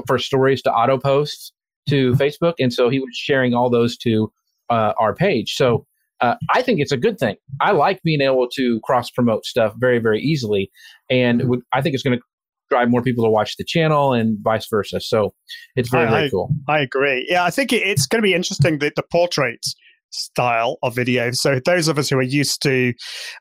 for 0.07 0.17
stories 0.17 0.61
to 0.63 0.71
auto 0.71 0.97
post 0.97 1.53
to 1.89 2.13
Facebook, 2.13 2.53
and 2.59 2.73
so 2.73 2.89
he 2.89 2.99
was 2.99 3.09
sharing 3.13 3.53
all 3.53 3.69
those 3.69 3.97
to 3.97 4.31
uh, 4.69 4.93
our 4.99 5.13
page. 5.13 5.53
So. 5.55 5.85
Uh, 6.21 6.35
I 6.53 6.61
think 6.61 6.79
it's 6.79 6.91
a 6.91 6.97
good 6.97 7.17
thing. 7.17 7.35
I 7.59 7.71
like 7.71 8.01
being 8.03 8.21
able 8.21 8.47
to 8.55 8.79
cross 8.83 9.09
promote 9.09 9.45
stuff 9.45 9.73
very, 9.77 9.99
very 9.99 10.21
easily, 10.21 10.71
and 11.09 11.47
would, 11.49 11.61
I 11.73 11.81
think 11.81 11.95
it's 11.95 12.03
going 12.03 12.17
to 12.17 12.23
drive 12.69 12.89
more 12.89 13.01
people 13.01 13.23
to 13.23 13.29
watch 13.29 13.57
the 13.57 13.63
channel 13.63 14.13
and 14.13 14.37
vice 14.41 14.67
versa. 14.67 14.99
So 14.99 15.33
it's 15.75 15.89
very, 15.89 16.07
I- 16.07 16.11
very 16.11 16.29
cool. 16.31 16.49
I 16.67 16.79
agree. 16.79 17.27
Yeah, 17.29 17.43
I 17.43 17.51
think 17.51 17.73
it, 17.73 17.83
it's 17.85 18.07
going 18.07 18.21
to 18.21 18.25
be 18.25 18.33
interesting 18.33 18.79
the, 18.79 18.91
the 18.95 19.03
portrait 19.11 19.65
style 20.13 20.77
of 20.83 20.95
video. 20.95 21.31
So 21.31 21.59
those 21.65 21.87
of 21.87 21.97
us 21.97 22.09
who 22.09 22.17
are 22.17 22.21
used 22.21 22.61
to 22.63 22.93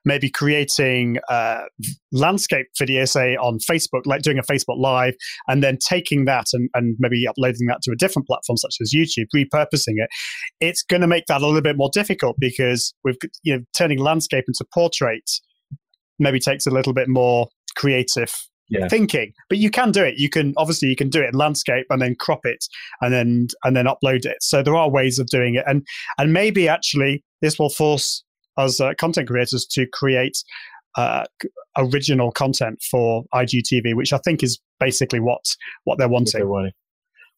maybe 0.04 0.30
creating 0.30 1.18
uh, 1.28 1.62
landscape 2.10 2.66
video, 2.78 3.04
say 3.04 3.36
on 3.36 3.58
Facebook, 3.58 4.02
like 4.06 4.22
doing 4.22 4.38
a 4.38 4.42
Facebook 4.42 4.78
Live, 4.78 5.14
and 5.48 5.62
then 5.62 5.78
taking 5.86 6.24
that 6.24 6.46
and, 6.52 6.68
and 6.74 6.96
maybe 6.98 7.26
uploading 7.26 7.66
that 7.68 7.80
to 7.82 7.92
a 7.92 7.96
different 7.96 8.26
platform 8.26 8.56
such 8.56 8.76
as 8.80 8.92
YouTube, 8.94 9.26
repurposing 9.34 9.94
it, 9.96 10.08
it's 10.60 10.82
going 10.82 11.02
to 11.02 11.06
make 11.06 11.26
that 11.26 11.42
a 11.42 11.46
little 11.46 11.62
bit 11.62 11.76
more 11.76 11.90
difficult 11.92 12.36
because 12.38 12.94
we've 13.04 13.16
you 13.42 13.56
know 13.56 13.62
turning 13.76 13.98
landscape 13.98 14.44
into 14.48 14.64
portrait 14.72 15.30
maybe 16.18 16.38
takes 16.38 16.66
a 16.66 16.70
little 16.70 16.92
bit 16.92 17.08
more 17.08 17.48
creative 17.76 18.32
Yeah. 18.68 18.88
thinking 18.88 19.34
but 19.50 19.58
you 19.58 19.70
can 19.70 19.90
do 19.90 20.02
it 20.02 20.14
you 20.16 20.30
can 20.30 20.54
obviously 20.56 20.88
you 20.88 20.96
can 20.96 21.10
do 21.10 21.20
it 21.20 21.28
in 21.28 21.34
landscape 21.34 21.84
and 21.90 22.00
then 22.00 22.14
crop 22.14 22.40
it 22.44 22.64
and 23.02 23.12
then 23.12 23.48
and 23.64 23.76
then 23.76 23.84
upload 23.84 24.24
it 24.24 24.38
so 24.40 24.62
there 24.62 24.74
are 24.74 24.88
ways 24.88 25.18
of 25.18 25.26
doing 25.26 25.56
it 25.56 25.64
and 25.66 25.86
and 26.16 26.32
maybe 26.32 26.68
actually 26.68 27.22
this 27.42 27.58
will 27.58 27.68
force 27.68 28.24
us 28.56 28.80
uh, 28.80 28.92
content 28.98 29.28
creators 29.28 29.66
to 29.66 29.86
create 29.92 30.42
uh, 30.96 31.24
original 31.78 32.30
content 32.32 32.82
for 32.90 33.24
IGTV, 33.34 33.94
which 33.94 34.12
I 34.12 34.18
think 34.18 34.42
is 34.42 34.58
basically 34.78 35.20
what 35.20 35.40
what 35.84 35.98
they're 35.98 36.08
what 36.08 36.24
they're 36.32 36.46
wanting. 36.46 36.48
wanting. 36.48 36.72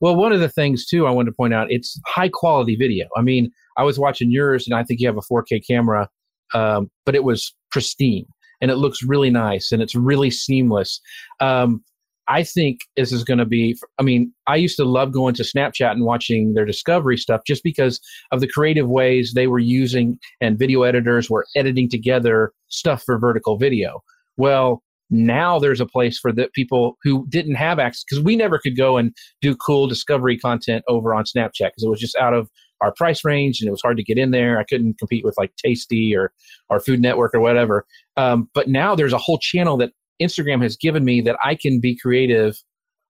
Well, 0.00 0.16
one 0.16 0.32
of 0.32 0.40
the 0.40 0.48
things 0.48 0.86
too 0.86 1.06
I 1.06 1.10
wanted 1.10 1.30
to 1.30 1.36
point 1.36 1.54
out, 1.54 1.68
it's 1.70 1.98
high 2.06 2.28
quality 2.28 2.76
video. 2.76 3.06
I 3.16 3.22
mean, 3.22 3.50
I 3.76 3.84
was 3.84 3.98
watching 3.98 4.30
yours, 4.30 4.66
and 4.66 4.74
I 4.74 4.82
think 4.82 5.00
you 5.00 5.06
have 5.06 5.16
a 5.16 5.20
4K 5.20 5.66
camera, 5.66 6.08
um, 6.52 6.90
but 7.06 7.14
it 7.14 7.24
was 7.24 7.54
pristine 7.70 8.26
and 8.60 8.70
it 8.70 8.76
looks 8.76 9.02
really 9.02 9.30
nice 9.30 9.72
and 9.72 9.82
it's 9.82 9.94
really 9.94 10.30
seamless. 10.30 11.00
Um, 11.40 11.82
I 12.26 12.42
think 12.42 12.80
this 12.96 13.12
is 13.12 13.24
going 13.24 13.38
to 13.38 13.44
be. 13.44 13.76
I 13.98 14.02
mean, 14.02 14.32
I 14.46 14.56
used 14.56 14.76
to 14.76 14.84
love 14.84 15.12
going 15.12 15.34
to 15.34 15.42
Snapchat 15.42 15.90
and 15.90 16.04
watching 16.04 16.54
their 16.54 16.64
discovery 16.64 17.18
stuff 17.18 17.42
just 17.46 17.62
because 17.62 18.00
of 18.32 18.40
the 18.40 18.48
creative 18.48 18.88
ways 18.88 19.32
they 19.34 19.46
were 19.46 19.58
using 19.58 20.18
and 20.40 20.58
video 20.58 20.82
editors 20.82 21.28
were 21.28 21.46
editing 21.54 21.88
together 21.88 22.52
stuff 22.68 23.02
for 23.04 23.18
vertical 23.18 23.58
video. 23.58 24.02
Well, 24.36 24.82
now 25.10 25.58
there's 25.58 25.80
a 25.80 25.86
place 25.86 26.18
for 26.18 26.32
the 26.32 26.48
people 26.54 26.96
who 27.02 27.26
didn't 27.28 27.54
have 27.56 27.78
access 27.78 28.04
because 28.08 28.24
we 28.24 28.36
never 28.36 28.58
could 28.58 28.76
go 28.76 28.96
and 28.96 29.14
do 29.42 29.54
cool 29.54 29.86
discovery 29.86 30.38
content 30.38 30.82
over 30.88 31.14
on 31.14 31.24
Snapchat 31.24 31.52
because 31.58 31.84
it 31.84 31.90
was 31.90 32.00
just 32.00 32.16
out 32.16 32.32
of 32.32 32.48
our 32.80 32.92
price 32.92 33.24
range 33.24 33.60
and 33.60 33.68
it 33.68 33.70
was 33.70 33.82
hard 33.82 33.96
to 33.96 34.02
get 34.02 34.18
in 34.18 34.30
there. 34.30 34.58
I 34.58 34.64
couldn't 34.64 34.98
compete 34.98 35.24
with 35.24 35.34
like 35.38 35.54
Tasty 35.56 36.14
or 36.14 36.32
or 36.68 36.80
Food 36.80 37.00
Network 37.00 37.34
or 37.34 37.40
whatever. 37.40 37.86
Um, 38.16 38.48
but 38.54 38.68
now 38.68 38.94
there's 38.94 39.12
a 39.12 39.18
whole 39.18 39.38
channel 39.38 39.76
that 39.78 39.92
Instagram 40.20 40.62
has 40.62 40.76
given 40.76 41.04
me 41.04 41.20
that 41.22 41.36
I 41.44 41.54
can 41.54 41.80
be 41.80 41.96
creative 41.96 42.56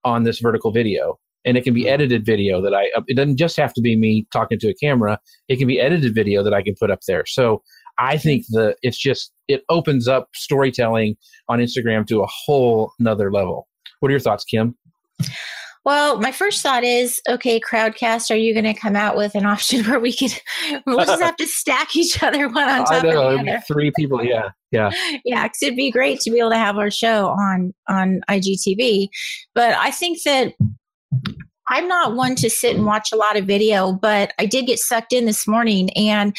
on 0.05 0.24
this 0.24 0.38
vertical 0.38 0.72
video. 0.72 1.18
And 1.46 1.59
it 1.59 1.64
can 1.64 1.74
be 1.74 1.88
edited 1.88 2.24
video 2.24 2.62
that 2.62 2.72
I, 2.72 2.88
it 3.07 3.16
doesn't 3.16 3.37
just 3.37 3.57
have 3.59 3.74
to 3.74 3.83
be 3.83 3.96
me 3.96 4.27
talking 4.33 4.59
to 4.61 4.68
a 4.68 4.74
camera. 4.74 5.18
It 5.48 5.57
can 5.57 5.68
be 5.68 5.79
edited 5.79 6.14
video 6.14 6.42
that 6.42 6.55
I 6.55 6.62
can 6.62 6.74
put 6.81 6.90
up 6.90 7.00
there. 7.07 7.27
So 7.27 7.62
I 7.98 8.16
think 8.16 8.46
the, 8.48 8.74
it's 8.83 8.96
just, 8.96 9.31
it 9.46 9.62
opens 9.68 10.09
up 10.09 10.29
storytelling 10.35 11.16
on 11.48 11.59
Instagram 11.59 12.07
to 12.07 12.22
a 12.22 12.27
whole 12.27 12.92
nother 12.98 13.31
level. 13.31 13.68
What 14.00 14.09
are 14.09 14.12
your 14.12 14.20
thoughts, 14.20 14.44
Kim? 14.44 14.74
Well, 15.85 16.18
my 16.18 16.33
first 16.33 16.62
thought 16.62 16.83
is, 16.83 17.20
okay, 17.29 17.61
Crowdcast, 17.61 18.31
are 18.31 18.37
you 18.37 18.55
going 18.55 18.64
to 18.64 18.79
come 18.79 18.97
out 18.97 19.16
with 19.16 19.35
an 19.35 19.44
option 19.55 19.85
where 19.85 20.01
we 20.01 20.14
could, 20.14 20.33
we'll 20.87 21.05
just 21.05 21.23
have 21.23 21.37
to 21.37 21.47
stack 21.47 21.94
each 21.94 22.23
other 22.23 22.49
one 22.49 22.68
on 22.68 22.81
I 22.88 23.01
top 23.01 23.05
know, 23.05 23.29
of 23.29 23.44
the 23.44 23.53
other. 23.53 23.62
three 23.66 23.92
people. 23.97 24.25
Yeah. 24.25 24.51
Yeah. 24.70 24.90
Yeah, 25.25 25.44
because 25.44 25.62
it'd 25.62 25.77
be 25.77 25.90
great 25.90 26.20
to 26.20 26.31
be 26.31 26.38
able 26.38 26.51
to 26.51 26.59
have 26.59 26.79
our 26.79 26.90
show 26.90 27.29
on 27.29 27.73
on 27.88 28.23
IGTV. 28.29 29.09
But 29.55 29.75
I 29.77 29.90
think 29.90 30.23
that 30.25 30.55
I'm 31.68 31.87
not 31.87 32.16
one 32.16 32.35
to 32.37 32.51
sit 32.51 32.75
and 32.75 32.85
watch 32.85 33.12
a 33.12 33.16
lot 33.16 33.37
of 33.37 33.47
video, 33.47 33.92
but 33.92 34.33
I 34.38 34.47
did 34.47 34.66
get 34.66 34.79
sucked 34.81 35.12
in 35.12 35.27
this 35.27 35.47
morning, 35.47 35.90
and 35.90 36.35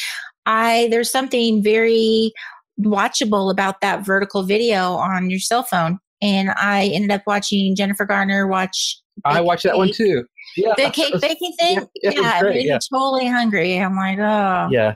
I 0.46 0.90
there's 0.92 1.10
something 1.10 1.64
very 1.64 2.34
watchable 2.82 3.52
about 3.52 3.80
that 3.80 4.06
vertical 4.06 4.44
video 4.44 4.96
on 4.96 5.30
your 5.30 5.40
cell 5.40 5.64
phone. 5.64 6.00
And 6.22 6.50
I 6.58 6.88
ended 6.94 7.12
up 7.12 7.22
watching 7.26 7.76
Jennifer 7.76 8.06
Garner 8.06 8.48
watch 8.48 9.00
I 9.24 9.42
watched 9.42 9.64
that 9.64 9.78
one 9.78 9.92
too. 9.92 10.26
Yeah. 10.58 10.74
The 10.78 10.90
cake 10.92 11.14
baking 11.22 11.54
thing, 11.60 11.88
Yeah, 12.04 12.12
yeah, 12.14 12.38
it 12.38 12.42
great, 12.42 12.56
made 12.56 12.66
yeah. 12.66 12.74
me 12.76 12.80
totally 12.94 13.28
hungry. 13.28 13.78
I'm 13.80 13.96
like, 13.96 14.20
oh, 14.20 14.68
Yeah. 14.72 14.96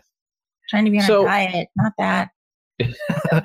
trying 0.70 0.86
to 0.86 0.92
be 0.92 1.00
on 1.00 1.06
So- 1.06 1.22
a 1.24 1.26
diet, 1.26 1.68
not 1.78 1.94
that. 1.98 2.30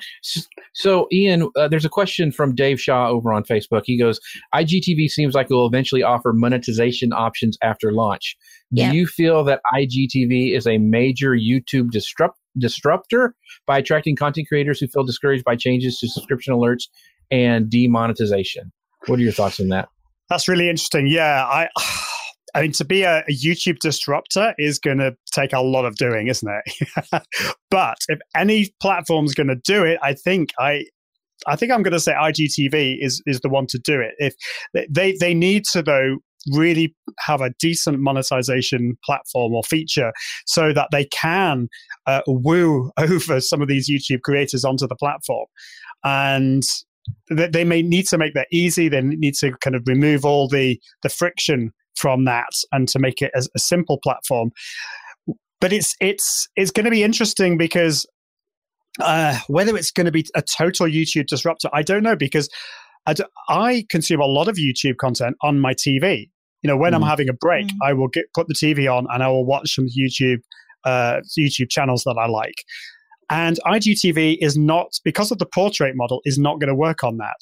So, 0.77 1.07
Ian, 1.13 1.49
uh, 1.57 1.69
there's 1.69 1.85
a 1.85 1.89
question 1.89 2.33
from 2.33 2.55
Dave 2.55 2.81
Shaw 2.81 3.09
over 3.09 3.33
on 3.33 3.45
Facebook. 3.45 3.83
He 3.85 3.97
goes, 3.97 4.19
IGTV 4.55 5.09
seems 5.09 5.35
like 5.35 5.49
it 5.49 5.55
will 5.55 5.67
eventually 5.69 6.03
offer 6.03 6.33
monetization 6.33 7.13
options 7.13 7.57
after 7.63 7.93
launch. 7.93 8.37
Do 8.73 8.85
you 8.93 9.07
feel 9.07 9.45
that 9.45 9.61
IGTV 9.73 10.57
is 10.57 10.67
a 10.67 10.79
major 10.79 11.31
YouTube 11.31 11.91
disrupt- 11.93 12.41
disruptor 12.59 13.37
by 13.67 13.79
attracting 13.79 14.17
content 14.17 14.49
creators 14.49 14.81
who 14.81 14.89
feel 14.89 15.05
discouraged 15.05 15.45
by 15.45 15.55
changes 15.55 15.99
to 16.01 16.09
subscription 16.09 16.53
alerts 16.55 16.89
and 17.31 17.71
demonetization? 17.71 18.73
What 19.07 19.21
are 19.21 19.23
your 19.23 19.33
thoughts 19.33 19.61
on 19.61 19.69
that? 19.69 19.89
That's 20.29 20.49
really 20.49 20.69
interesting. 20.69 21.07
Yeah, 21.07 21.45
I. 21.45 21.69
I 22.57 22.63
mean, 22.63 22.73
to 22.75 22.85
be 22.85 23.03
a, 23.03 23.25
a 23.29 23.33
YouTube 23.33 23.79
disruptor 23.81 24.55
is 24.59 24.79
going 24.79 24.99
to 24.99 25.17
take 25.33 25.53
a 25.53 25.61
lot 25.61 25.85
of 25.85 25.97
doing, 25.97 26.29
isn't 26.29 26.49
it? 26.49 27.23
but 27.71 27.99
if 28.07 28.21
any 28.37 28.73
platform's 28.81 29.35
going 29.35 29.49
to 29.49 29.57
do 29.57 29.83
it, 29.83 29.99
I 30.05 30.15
think 30.15 30.51
I, 30.61 30.85
I 31.49 31.57
think 31.57 31.73
I'm 31.73 31.83
going 31.83 31.95
to 31.95 31.99
say 31.99 32.13
IGTV 32.13 32.99
is 33.01 33.21
is 33.27 33.41
the 33.41 33.49
one 33.49 33.67
to 33.71 33.79
do 33.81 34.01
it. 34.01 34.15
If 34.19 34.35
they 34.89 35.17
they 35.19 35.35
need 35.35 35.65
to 35.73 35.83
though 35.83 36.19
really 36.53 36.95
have 37.21 37.41
a 37.41 37.51
decent 37.59 37.99
monetization 38.01 38.99
platform 39.05 39.55
or 39.55 39.63
feature 39.63 40.13
so 40.47 40.73
that 40.73 40.89
they 40.93 41.07
can 41.07 41.69
uh, 42.07 42.21
woo 42.27 42.91
over 42.99 43.41
some 43.41 43.63
of 43.63 43.69
these 43.69 43.91
YouTube 43.91 44.21
creators 44.23 44.65
onto 44.65 44.87
the 44.87 44.97
platform, 44.97 45.47
and 46.05 46.63
they, 47.31 47.49
they 47.49 47.65
may 47.65 47.83
need 47.83 48.07
to 48.09 48.19
make 48.19 48.35
that 48.35 48.49
easy. 48.53 48.89
They 48.89 49.01
need 49.03 49.35
to 49.37 49.53
kind 49.63 49.77
of 49.77 49.83
remove 49.87 50.25
all 50.25 50.49
the 50.49 50.81
the 51.03 51.09
friction 51.09 51.73
from 51.97 52.25
that 52.25 52.51
and 52.73 52.89
to 52.89 52.99
make 52.99 53.23
it 53.23 53.31
as 53.35 53.49
a 53.55 53.59
simple 53.59 53.99
platform. 54.03 54.51
But 55.61 55.73
it's 55.73 55.95
it's 56.01 56.49
it's 56.57 56.71
going 56.71 56.85
to 56.85 56.91
be 56.91 57.03
interesting 57.03 57.57
because 57.57 58.07
uh, 59.01 59.39
whether 59.49 59.77
it's 59.77 59.91
going 59.91 60.07
to 60.07 60.13
be 60.13 60.25
a 60.35 60.43
total 60.43 60.87
YouTube 60.87 61.27
disruptor, 61.27 61.69
I 61.73 61.83
don't 61.83 62.03
know 62.03 62.17
because 62.17 62.49
I, 63.07 63.15
d- 63.15 63.25
I 63.49 63.85
consume 63.91 64.21
a 64.21 64.27
lot 64.27 64.49
of 64.49 64.57
YouTube 64.57 64.97
content 64.99 65.37
on 65.43 65.61
my 65.61 65.75
TV. 65.75 66.31
You 66.63 66.69
know, 66.69 66.77
when 66.77 66.95
I'm 66.95 67.03
Mhm. 67.03 67.09
having 67.09 67.29
a 67.29 67.33
break, 67.35 67.67
Mhm. 67.67 67.77
I 67.83 67.93
will 67.93 68.09
get 68.09 68.25
put 68.35 68.47
the 68.49 68.55
TV 68.55 68.87
on 68.89 69.07
and 69.13 69.23
I 69.23 69.29
will 69.29 69.45
watch 69.45 69.75
some 69.75 69.87
YouTube 69.87 70.39
uh, 70.85 71.21
YouTube 71.39 71.71
channels 71.71 72.05
that 72.05 72.17
I 72.21 72.27
like. 72.27 72.55
And 73.31 73.59
IGTV 73.67 74.39
is 74.41 74.57
not 74.57 74.93
because 75.05 75.31
of 75.31 75.39
the 75.39 75.47
portrait 75.47 75.95
model 75.97 76.21
is 76.25 76.39
not 76.39 76.61
going 76.61 76.69
to 76.69 76.75
work 76.75 77.05
on 77.05 77.19
that. 77.19 77.37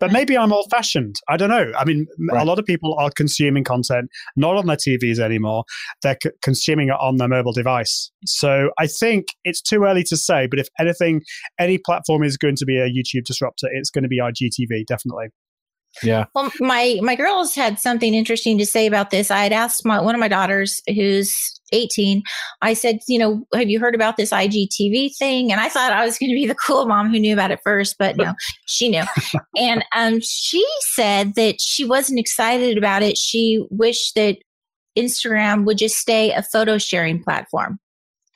But 0.00 0.12
maybe 0.12 0.38
I'm 0.38 0.52
old 0.52 0.70
fashioned. 0.70 1.16
I 1.28 1.36
don't 1.36 1.48
know. 1.48 1.72
I 1.76 1.84
mean, 1.84 2.06
right. 2.30 2.40
a 2.40 2.44
lot 2.44 2.58
of 2.58 2.64
people 2.64 2.94
are 2.98 3.10
consuming 3.10 3.64
content 3.64 4.10
not 4.36 4.56
on 4.56 4.66
their 4.66 4.76
TVs 4.76 5.18
anymore. 5.18 5.64
They're 6.02 6.16
c- 6.22 6.30
consuming 6.42 6.88
it 6.88 6.96
on 7.00 7.16
their 7.16 7.28
mobile 7.28 7.52
device. 7.52 8.10
So 8.24 8.70
I 8.78 8.86
think 8.86 9.26
it's 9.44 9.60
too 9.60 9.84
early 9.84 10.04
to 10.04 10.16
say. 10.16 10.46
But 10.46 10.60
if 10.60 10.68
anything, 10.78 11.22
any 11.58 11.78
platform 11.78 12.22
is 12.22 12.36
going 12.36 12.56
to 12.56 12.64
be 12.64 12.78
a 12.78 12.86
YouTube 12.86 13.24
disruptor, 13.24 13.68
it's 13.72 13.90
going 13.90 14.04
to 14.04 14.08
be 14.08 14.20
IGTV, 14.20 14.86
definitely. 14.86 15.28
Yeah. 16.02 16.26
Well, 16.34 16.50
my 16.60 16.98
my 17.02 17.16
girls 17.16 17.54
had 17.54 17.78
something 17.78 18.14
interesting 18.14 18.58
to 18.58 18.66
say 18.66 18.86
about 18.86 19.10
this. 19.10 19.30
I 19.30 19.42
had 19.42 19.52
asked 19.52 19.84
my 19.84 20.00
one 20.00 20.14
of 20.14 20.20
my 20.20 20.28
daughters, 20.28 20.80
who's 20.88 21.58
18, 21.72 22.22
I 22.62 22.74
said, 22.74 22.98
you 23.08 23.18
know, 23.18 23.44
have 23.54 23.68
you 23.68 23.80
heard 23.80 23.94
about 23.94 24.16
this 24.16 24.30
IGTV 24.30 25.16
thing? 25.16 25.52
And 25.52 25.60
I 25.60 25.68
thought 25.68 25.92
I 25.92 26.04
was 26.04 26.18
going 26.18 26.30
to 26.30 26.34
be 26.34 26.46
the 26.46 26.54
cool 26.54 26.86
mom 26.86 27.10
who 27.10 27.18
knew 27.18 27.32
about 27.32 27.50
it 27.50 27.60
first, 27.62 27.96
but 27.98 28.16
no, 28.16 28.34
she 28.66 28.88
knew. 28.88 29.04
and 29.56 29.84
um, 29.94 30.20
she 30.20 30.64
said 30.80 31.34
that 31.34 31.60
she 31.60 31.84
wasn't 31.84 32.18
excited 32.18 32.78
about 32.78 33.02
it. 33.02 33.16
She 33.16 33.64
wished 33.70 34.14
that 34.14 34.38
Instagram 34.96 35.64
would 35.64 35.78
just 35.78 35.96
stay 35.96 36.32
a 36.32 36.42
photo 36.42 36.78
sharing 36.78 37.22
platform. 37.22 37.78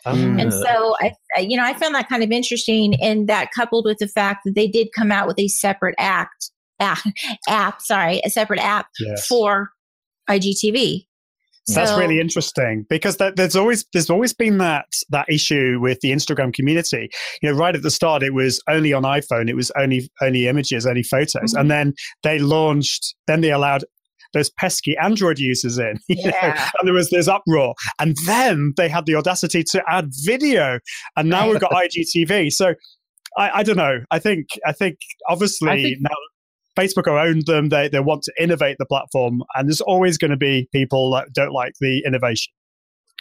And 0.04 0.50
mm. 0.50 0.62
so 0.62 0.96
I, 1.00 1.12
you 1.40 1.56
know, 1.56 1.64
I 1.64 1.74
found 1.74 1.94
that 1.94 2.08
kind 2.08 2.24
of 2.24 2.32
interesting, 2.32 3.00
and 3.00 3.28
that 3.28 3.50
coupled 3.54 3.84
with 3.84 3.98
the 3.98 4.08
fact 4.08 4.40
that 4.44 4.56
they 4.56 4.66
did 4.66 4.88
come 4.96 5.12
out 5.12 5.28
with 5.28 5.38
a 5.38 5.46
separate 5.46 5.94
act 5.96 6.50
app, 6.82 7.02
app 7.48 7.80
sorry, 7.80 8.20
a 8.24 8.30
separate 8.30 8.60
app 8.60 8.86
yes. 9.00 9.26
for 9.26 9.70
IGTV. 10.28 11.06
So, 11.64 11.74
That's 11.74 11.96
really 11.96 12.18
interesting 12.18 12.84
because 12.90 13.18
that, 13.18 13.36
there's 13.36 13.54
always 13.54 13.84
there's 13.92 14.10
always 14.10 14.34
been 14.34 14.58
that 14.58 14.86
that 15.10 15.26
issue 15.28 15.78
with 15.80 16.00
the 16.00 16.10
Instagram 16.10 16.52
community. 16.52 17.08
You 17.40 17.50
know, 17.52 17.56
right 17.56 17.76
at 17.76 17.82
the 17.82 17.90
start, 17.90 18.24
it 18.24 18.34
was 18.34 18.60
only 18.68 18.92
on 18.92 19.04
iPhone, 19.04 19.48
it 19.48 19.54
was 19.54 19.70
only 19.78 20.10
only 20.20 20.48
images, 20.48 20.86
only 20.86 21.04
photos, 21.04 21.34
mm-hmm. 21.34 21.60
and 21.60 21.70
then 21.70 21.94
they 22.24 22.40
launched. 22.40 23.14
Then 23.28 23.42
they 23.42 23.52
allowed 23.52 23.84
those 24.32 24.50
pesky 24.50 24.96
Android 24.98 25.38
users 25.38 25.78
in. 25.78 25.98
Yeah. 26.08 26.30
Know, 26.30 26.64
and 26.78 26.86
there 26.88 26.94
was 26.94 27.10
this 27.10 27.28
uproar. 27.28 27.74
And 27.98 28.16
then 28.26 28.74
they 28.76 28.88
had 28.88 29.06
the 29.06 29.14
audacity 29.14 29.64
to 29.70 29.82
add 29.88 30.10
video. 30.24 30.78
And 31.16 31.28
now 31.28 31.50
we've 31.50 31.60
got 31.60 31.70
IGTV. 31.72 32.52
So 32.52 32.74
I, 33.36 33.50
I, 33.50 33.62
don't 33.62 33.76
know. 33.76 34.00
I 34.10 34.18
think 34.18 34.46
I 34.66 34.72
think 34.72 34.98
obviously 35.28 35.70
I 35.70 35.82
think, 35.82 35.98
now 36.00 36.14
Facebook 36.78 37.06
have 37.06 37.26
owned 37.26 37.46
them. 37.46 37.68
They 37.68 37.88
they 37.88 38.00
want 38.00 38.22
to 38.22 38.32
innovate 38.38 38.76
the 38.78 38.86
platform, 38.86 39.42
and 39.54 39.68
there's 39.68 39.80
always 39.80 40.18
going 40.18 40.30
to 40.30 40.36
be 40.36 40.68
people 40.72 41.10
that 41.12 41.32
don't 41.32 41.52
like 41.52 41.74
the 41.80 42.02
innovation. 42.06 42.52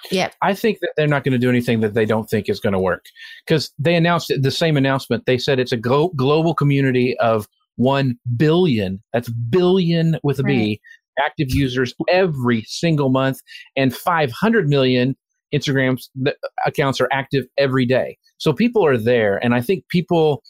Yeah, 0.10 0.30
I 0.42 0.54
think 0.54 0.80
that 0.80 0.94
they're 0.98 1.08
not 1.08 1.24
going 1.24 1.34
to 1.34 1.38
do 1.38 1.50
anything 1.50 1.82
that 1.82 1.94
they 1.94 2.06
don't 2.06 2.30
think 2.30 2.50
is 2.50 2.60
going 2.60 2.74
to 2.74 2.80
work 2.80 3.06
because 3.46 3.72
they 3.78 3.96
announced 3.96 4.32
the 4.42 4.52
same 4.52 4.78
announcement. 4.78 5.26
They 5.26 5.38
said 5.38 5.60
it's 5.60 5.72
a 5.72 5.78
glo- 5.78 6.12
global 6.16 6.56
community 6.56 7.16
of 7.20 7.48
one 7.76 8.18
billion. 8.36 9.02
That's 9.14 9.30
billion 9.30 10.18
with 10.24 10.40
a 10.40 10.44
right. 10.44 10.50
B 10.50 10.82
active 11.20 11.54
users 11.54 11.94
every 12.10 12.64
single 12.68 13.10
month, 13.10 13.40
and 13.76 13.96
500 13.96 14.68
million 14.68 15.16
Instagram 15.54 16.02
accounts 16.66 17.02
are 17.02 17.10
active 17.12 17.46
every 17.58 17.86
day. 17.86 18.18
So 18.38 18.54
people 18.54 18.86
are 18.86 18.98
there, 18.98 19.38
and 19.44 19.54
I 19.54 19.62
think 19.62 19.88
people 19.90 20.42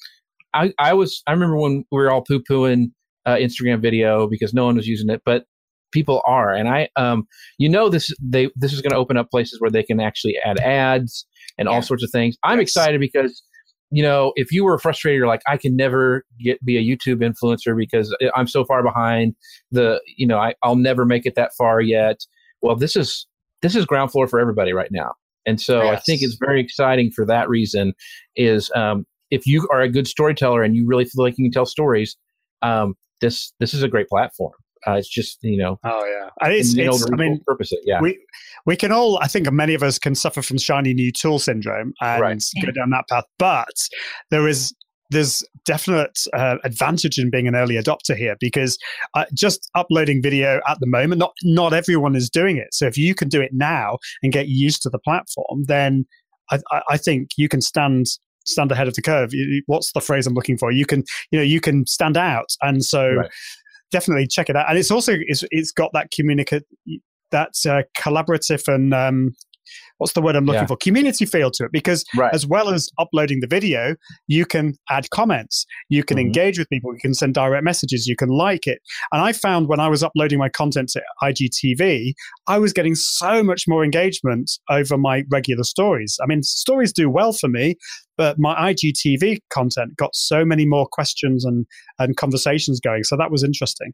I, 0.53 0.73
I 0.79 0.93
was 0.93 1.21
I 1.27 1.31
remember 1.31 1.57
when 1.57 1.85
we 1.91 1.97
were 1.97 2.11
all 2.11 2.23
poo 2.23 2.41
pooing 2.49 2.91
uh, 3.25 3.35
Instagram 3.35 3.81
video 3.81 4.27
because 4.27 4.53
no 4.53 4.65
one 4.65 4.75
was 4.75 4.87
using 4.87 5.09
it, 5.09 5.21
but 5.25 5.45
people 5.91 6.21
are, 6.25 6.53
and 6.53 6.69
I 6.69 6.89
um 6.95 7.25
you 7.57 7.69
know 7.69 7.89
this 7.89 8.11
they 8.21 8.49
this 8.55 8.73
is 8.73 8.81
going 8.81 8.91
to 8.91 8.97
open 8.97 9.17
up 9.17 9.29
places 9.29 9.59
where 9.59 9.71
they 9.71 9.83
can 9.83 9.99
actually 9.99 10.35
add 10.43 10.59
ads 10.59 11.25
and 11.57 11.67
yeah. 11.67 11.75
all 11.75 11.81
sorts 11.81 12.03
of 12.03 12.09
things. 12.11 12.37
I'm 12.43 12.59
yes. 12.59 12.69
excited 12.69 12.99
because 12.99 13.43
you 13.91 14.03
know 14.03 14.33
if 14.35 14.51
you 14.51 14.63
were 14.63 14.77
frustrated, 14.79 15.17
you're 15.17 15.27
like 15.27 15.41
I 15.47 15.57
can 15.57 15.75
never 15.75 16.23
get 16.39 16.63
be 16.63 16.77
a 16.77 16.81
YouTube 16.81 17.21
influencer 17.21 17.77
because 17.77 18.15
I'm 18.35 18.47
so 18.47 18.65
far 18.65 18.83
behind 18.83 19.35
the 19.71 20.01
you 20.17 20.27
know 20.27 20.37
I, 20.37 20.53
I'll 20.63 20.75
never 20.75 21.05
make 21.05 21.25
it 21.25 21.35
that 21.35 21.51
far 21.57 21.81
yet. 21.81 22.17
Well, 22.61 22.75
this 22.75 22.95
is 22.95 23.27
this 23.61 23.75
is 23.75 23.85
ground 23.85 24.11
floor 24.11 24.27
for 24.27 24.39
everybody 24.39 24.73
right 24.73 24.91
now. 24.91 25.13
And 25.45 25.59
so 25.59 25.83
yes. 25.83 25.97
I 25.97 25.99
think 26.01 26.21
it's 26.21 26.37
very 26.39 26.61
exciting 26.61 27.11
for 27.11 27.25
that 27.25 27.49
reason. 27.49 27.93
Is 28.35 28.71
um, 28.75 29.05
if 29.31 29.47
you 29.47 29.67
are 29.71 29.81
a 29.81 29.89
good 29.89 30.07
storyteller 30.07 30.61
and 30.61 30.75
you 30.75 30.85
really 30.85 31.05
feel 31.05 31.23
like 31.23 31.37
you 31.37 31.45
can 31.45 31.51
tell 31.51 31.65
stories, 31.65 32.15
um, 32.61 32.95
this 33.21 33.53
this 33.59 33.73
is 33.73 33.81
a 33.81 33.87
great 33.87 34.07
platform. 34.07 34.53
Uh, 34.87 34.93
it's 34.93 35.07
just 35.07 35.37
you 35.41 35.57
know. 35.57 35.79
Oh 35.83 36.05
yeah, 36.05 36.29
and 36.41 36.53
it's, 36.53 36.75
it's 36.75 37.11
I 37.11 37.15
mean, 37.15 37.39
purpose 37.45 37.71
it. 37.71 37.79
Yeah, 37.83 38.01
we 38.01 38.19
we 38.65 38.75
can 38.75 38.91
all. 38.91 39.17
I 39.19 39.27
think 39.27 39.51
many 39.51 39.73
of 39.73 39.83
us 39.83 39.97
can 39.99 40.15
suffer 40.15 40.41
from 40.41 40.57
shiny 40.57 40.93
new 40.93 41.11
tool 41.11 41.39
syndrome 41.39 41.93
and 42.01 42.21
right. 42.21 42.43
go 42.63 42.71
down 42.71 42.89
that 42.91 43.05
path. 43.07 43.25
But 43.37 43.67
there 44.31 44.47
is 44.47 44.73
there's 45.11 45.43
definite 45.65 46.17
uh, 46.33 46.55
advantage 46.63 47.19
in 47.19 47.29
being 47.29 47.47
an 47.47 47.55
early 47.55 47.75
adopter 47.75 48.15
here 48.15 48.35
because 48.39 48.77
uh, 49.13 49.25
just 49.33 49.69
uploading 49.75 50.21
video 50.21 50.61
at 50.67 50.79
the 50.79 50.87
moment, 50.87 51.19
not 51.19 51.33
not 51.43 51.73
everyone 51.73 52.15
is 52.15 52.29
doing 52.29 52.57
it. 52.57 52.73
So 52.73 52.87
if 52.87 52.97
you 52.97 53.13
can 53.13 53.29
do 53.29 53.41
it 53.41 53.51
now 53.53 53.97
and 54.23 54.33
get 54.33 54.47
used 54.47 54.81
to 54.83 54.89
the 54.89 54.99
platform, 54.99 55.65
then 55.67 56.05
I, 56.49 56.59
I 56.89 56.97
think 56.97 57.29
you 57.37 57.47
can 57.49 57.61
stand 57.61 58.07
stand 58.45 58.71
ahead 58.71 58.87
of 58.87 58.95
the 58.95 59.01
curve. 59.01 59.31
What's 59.67 59.91
the 59.93 60.01
phrase 60.01 60.27
I'm 60.27 60.33
looking 60.33 60.57
for? 60.57 60.71
You 60.71 60.85
can, 60.85 61.03
you 61.31 61.39
know, 61.39 61.43
you 61.43 61.61
can 61.61 61.85
stand 61.85 62.17
out, 62.17 62.49
and 62.61 62.83
so 62.83 63.13
right. 63.13 63.29
definitely 63.91 64.27
check 64.27 64.49
it 64.49 64.55
out. 64.55 64.69
And 64.69 64.77
it's 64.77 64.91
also 64.91 65.13
it's, 65.19 65.43
it's 65.51 65.71
got 65.71 65.91
that 65.93 66.11
communicate 66.11 66.63
that 67.31 67.53
uh, 67.67 67.83
collaborative 67.97 68.67
and 68.67 68.93
um, 68.93 69.35
what's 70.01 70.13
the 70.13 70.21
word 70.21 70.35
I'm 70.35 70.45
looking 70.45 70.63
yeah. 70.63 70.65
for? 70.65 70.77
Community 70.77 71.27
feel 71.27 71.51
to 71.51 71.65
it 71.65 71.71
because 71.71 72.03
right. 72.15 72.33
as 72.33 72.47
well 72.47 72.69
as 72.69 72.89
uploading 72.97 73.39
the 73.39 73.47
video, 73.47 73.95
you 74.27 74.47
can 74.47 74.73
add 74.89 75.07
comments, 75.11 75.63
you 75.89 76.03
can 76.03 76.17
mm-hmm. 76.17 76.25
engage 76.25 76.57
with 76.57 76.67
people, 76.69 76.91
you 76.91 76.99
can 76.99 77.13
send 77.13 77.35
direct 77.35 77.63
messages, 77.63 78.07
you 78.07 78.15
can 78.15 78.29
like 78.29 78.65
it. 78.65 78.79
And 79.11 79.21
I 79.21 79.31
found 79.31 79.67
when 79.67 79.79
I 79.79 79.89
was 79.89 80.01
uploading 80.01 80.39
my 80.39 80.49
content 80.49 80.89
to 80.93 81.01
IGTV, 81.21 82.13
I 82.47 82.57
was 82.57 82.73
getting 82.73 82.95
so 82.95 83.43
much 83.43 83.65
more 83.67 83.83
engagement 83.83 84.49
over 84.71 84.97
my 84.97 85.23
regular 85.29 85.63
stories. 85.63 86.17
I 86.21 86.25
mean, 86.25 86.41
stories 86.41 86.91
do 86.91 87.07
well 87.07 87.31
for 87.31 87.47
me, 87.47 87.75
but 88.17 88.39
my 88.39 88.73
IGTV 88.73 89.37
content 89.53 89.95
got 89.97 90.15
so 90.15 90.43
many 90.43 90.65
more 90.65 90.87
questions 90.91 91.45
and, 91.45 91.67
and 91.99 92.17
conversations 92.17 92.79
going. 92.79 93.03
So 93.03 93.15
that 93.17 93.29
was 93.29 93.43
interesting. 93.43 93.93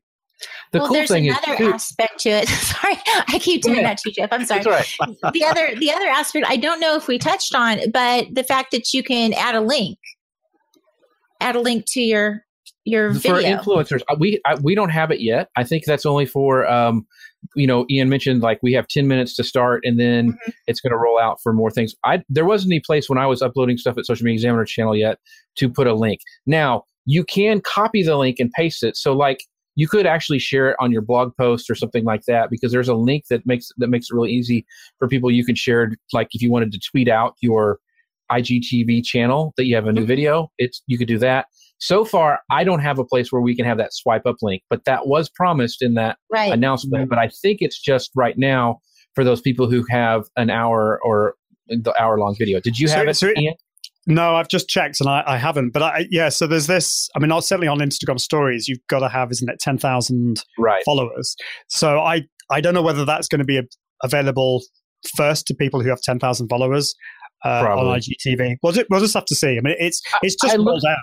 The 0.72 0.80
well, 0.80 0.88
cool 0.88 0.96
there's 0.96 1.12
another 1.12 1.54
is, 1.54 1.74
aspect 1.74 2.20
to 2.22 2.30
it. 2.30 2.48
sorry, 2.48 2.96
I 3.28 3.40
keep 3.40 3.64
doing 3.64 3.78
yeah. 3.78 3.84
that 3.84 3.98
to 4.00 4.10
you, 4.10 4.14
Jeff. 4.14 4.30
I'm 4.32 4.46
sorry. 4.46 4.62
the 5.34 5.46
other 5.46 5.76
the 5.76 5.92
other 5.92 6.08
aspect 6.08 6.46
I 6.48 6.58
don't 6.58 6.80
know 6.80 6.96
if 6.96 7.08
we 7.08 7.18
touched 7.18 7.56
on, 7.56 7.92
but 7.92 8.28
the 8.34 8.44
fact 8.44 8.72
that 8.72 8.94
you 8.94 9.04
can 9.04 9.34
add 9.34 9.56
a 9.56 9.62
link, 9.62 9.98
add 11.42 11.56
a 11.56 11.62
link 11.62 11.86
to 11.90 12.02
your 12.02 12.46
your 12.86 13.12
video. 13.12 13.62
For 13.62 13.72
influencers, 13.72 14.02
uh, 14.10 14.16
we 14.20 14.40
I, 14.46 14.56
we 14.56 14.76
don't 14.76 14.90
have 14.90 15.12
it 15.12 15.22
yet. 15.22 15.50
I 15.56 15.64
think 15.64 15.86
that's 15.86 16.06
only 16.06 16.26
for 16.26 16.68
um, 16.68 17.08
you 17.56 17.68
know, 17.68 17.86
Ian 17.90 18.10
mentioned 18.10 18.42
like 18.42 18.60
we 18.62 18.74
have 18.74 18.88
10 18.88 19.08
minutes 19.08 19.36
to 19.36 19.44
start 19.44 19.82
and 19.84 20.00
then 20.00 20.32
mm-hmm. 20.32 20.52
it's 20.68 20.80
going 20.80 20.92
to 20.92 20.98
roll 20.98 21.20
out 21.20 21.40
for 21.42 21.54
more 21.54 21.72
things. 21.72 21.96
I 22.04 22.24
there 22.30 22.46
wasn't 22.46 22.74
any 22.74 22.82
place 22.86 23.10
when 23.10 23.18
I 23.18 23.26
was 23.26 23.42
uploading 23.42 23.78
stuff 23.78 23.98
at 23.98 24.06
Social 24.06 24.26
Media 24.26 24.36
Examiner 24.36 24.66
channel 24.66 24.96
yet 24.96 25.20
to 25.58 25.70
put 25.70 25.88
a 25.88 25.94
link. 25.94 26.20
Now, 26.46 26.84
you 27.06 27.24
can 27.24 27.62
copy 27.62 28.04
the 28.04 28.18
link 28.18 28.38
and 28.40 28.52
paste 28.52 28.84
it. 28.84 28.98
So 28.98 29.14
like 29.14 29.44
you 29.78 29.88
could 29.88 30.08
actually 30.08 30.40
share 30.40 30.72
it 30.72 30.76
on 30.80 30.92
your 30.92 31.04
blog 31.04 31.38
post 31.38 31.70
or 31.70 31.76
something 31.76 32.04
like 32.04 32.24
that 32.26 32.50
because 32.50 32.72
there's 32.72 32.90
a 32.90 32.96
link 32.96 33.26
that 33.30 33.46
makes 33.46 33.70
that 33.78 33.90
makes 33.90 34.08
it 34.10 34.14
really 34.14 34.32
easy 34.32 34.66
for 34.98 35.08
people 35.08 35.32
you 35.32 35.46
can 35.46 35.56
share 35.56 35.92
like 36.12 36.28
if 36.34 36.42
you 36.42 36.52
wanted 36.52 36.72
to 36.74 36.80
tweet 36.80 37.08
out 37.08 37.36
your 37.40 37.80
IGTV 38.30 39.06
channel 39.06 39.54
that 39.56 39.66
you 39.66 39.76
have 39.76 39.86
a 39.86 39.94
new 39.94 40.02
mm-hmm. 40.02 40.08
video 40.08 40.52
it's 40.58 40.82
you 40.88 40.98
could 40.98 41.08
do 41.08 41.20
that 41.20 41.46
so 41.78 42.04
far 42.04 42.40
I 42.50 42.64
don't 42.64 42.80
have 42.80 43.00
a 43.00 43.06
place 43.06 43.32
where 43.32 43.42
we 43.42 43.56
can 43.56 43.66
have 43.66 43.78
that 43.78 43.94
swipe 43.94 44.26
up 44.26 44.38
link 44.42 44.64
but 44.70 44.84
that 44.86 45.08
was 45.08 45.30
promised 45.30 45.82
in 45.82 45.94
that 45.94 46.18
right. 46.30 46.52
announcement 46.52 47.04
mm-hmm. 47.04 47.10
but 47.10 47.20
I 47.20 47.30
think 47.30 47.60
it's 47.62 47.80
just 47.80 48.12
right 48.16 48.38
now 48.38 48.80
for 49.14 49.24
those 49.24 49.42
people 49.42 49.70
who 49.70 49.86
have 49.90 50.26
an 50.36 50.50
hour 50.50 51.00
or 51.04 51.36
the 51.70 51.94
hour 52.02 52.18
long 52.18 52.36
video 52.36 52.60
did 52.60 52.80
you 52.80 52.90
have 52.90 53.06
so, 53.06 53.10
it 53.10 53.14
so 53.16 53.28
it, 53.36 53.58
no, 54.08 54.36
I've 54.36 54.48
just 54.48 54.70
checked 54.70 55.02
and 55.02 55.10
I, 55.10 55.22
I 55.28 55.38
haven't. 55.38 55.72
But 55.72 55.84
I, 55.84 56.08
yeah, 56.10 56.30
so 56.30 56.48
there's 56.48 56.68
this. 56.68 57.10
I 57.16 57.20
mean, 57.20 57.30
certainly 57.42 57.68
on 57.68 57.80
Instagram 57.80 58.20
stories, 58.20 58.68
you've 58.68 58.86
got 58.88 59.00
to 59.00 59.10
have, 59.10 59.32
isn't 59.32 59.50
it, 59.50 59.60
ten 59.60 59.78
thousand 59.78 60.42
right. 60.58 60.82
followers. 60.86 61.36
So 61.68 62.00
I, 62.00 62.24
I 62.50 62.62
don't 62.62 62.74
know 62.74 62.82
whether 62.82 63.04
that's 63.04 63.28
going 63.28 63.40
to 63.40 63.46
be 63.46 63.58
a, 63.58 63.64
available 64.04 64.64
first 65.16 65.46
to 65.48 65.54
people 65.54 65.82
who 65.82 65.90
have 65.90 66.02
ten 66.02 66.20
thousand 66.20 66.48
followers 66.48 66.96
uh, 67.44 67.68
on 67.68 68.00
IGTV. 68.00 68.56
We'll, 68.64 68.72
just, 68.72 68.88
we'll 68.90 69.02
just 69.02 69.14
have 69.14 69.26
to 69.26 69.36
see. 69.36 69.58
I 69.58 69.62
mean, 69.62 69.76
it's 69.78 70.02
it's 70.24 70.36
just 70.36 70.58
rolled 70.58 70.86
out. 70.88 70.98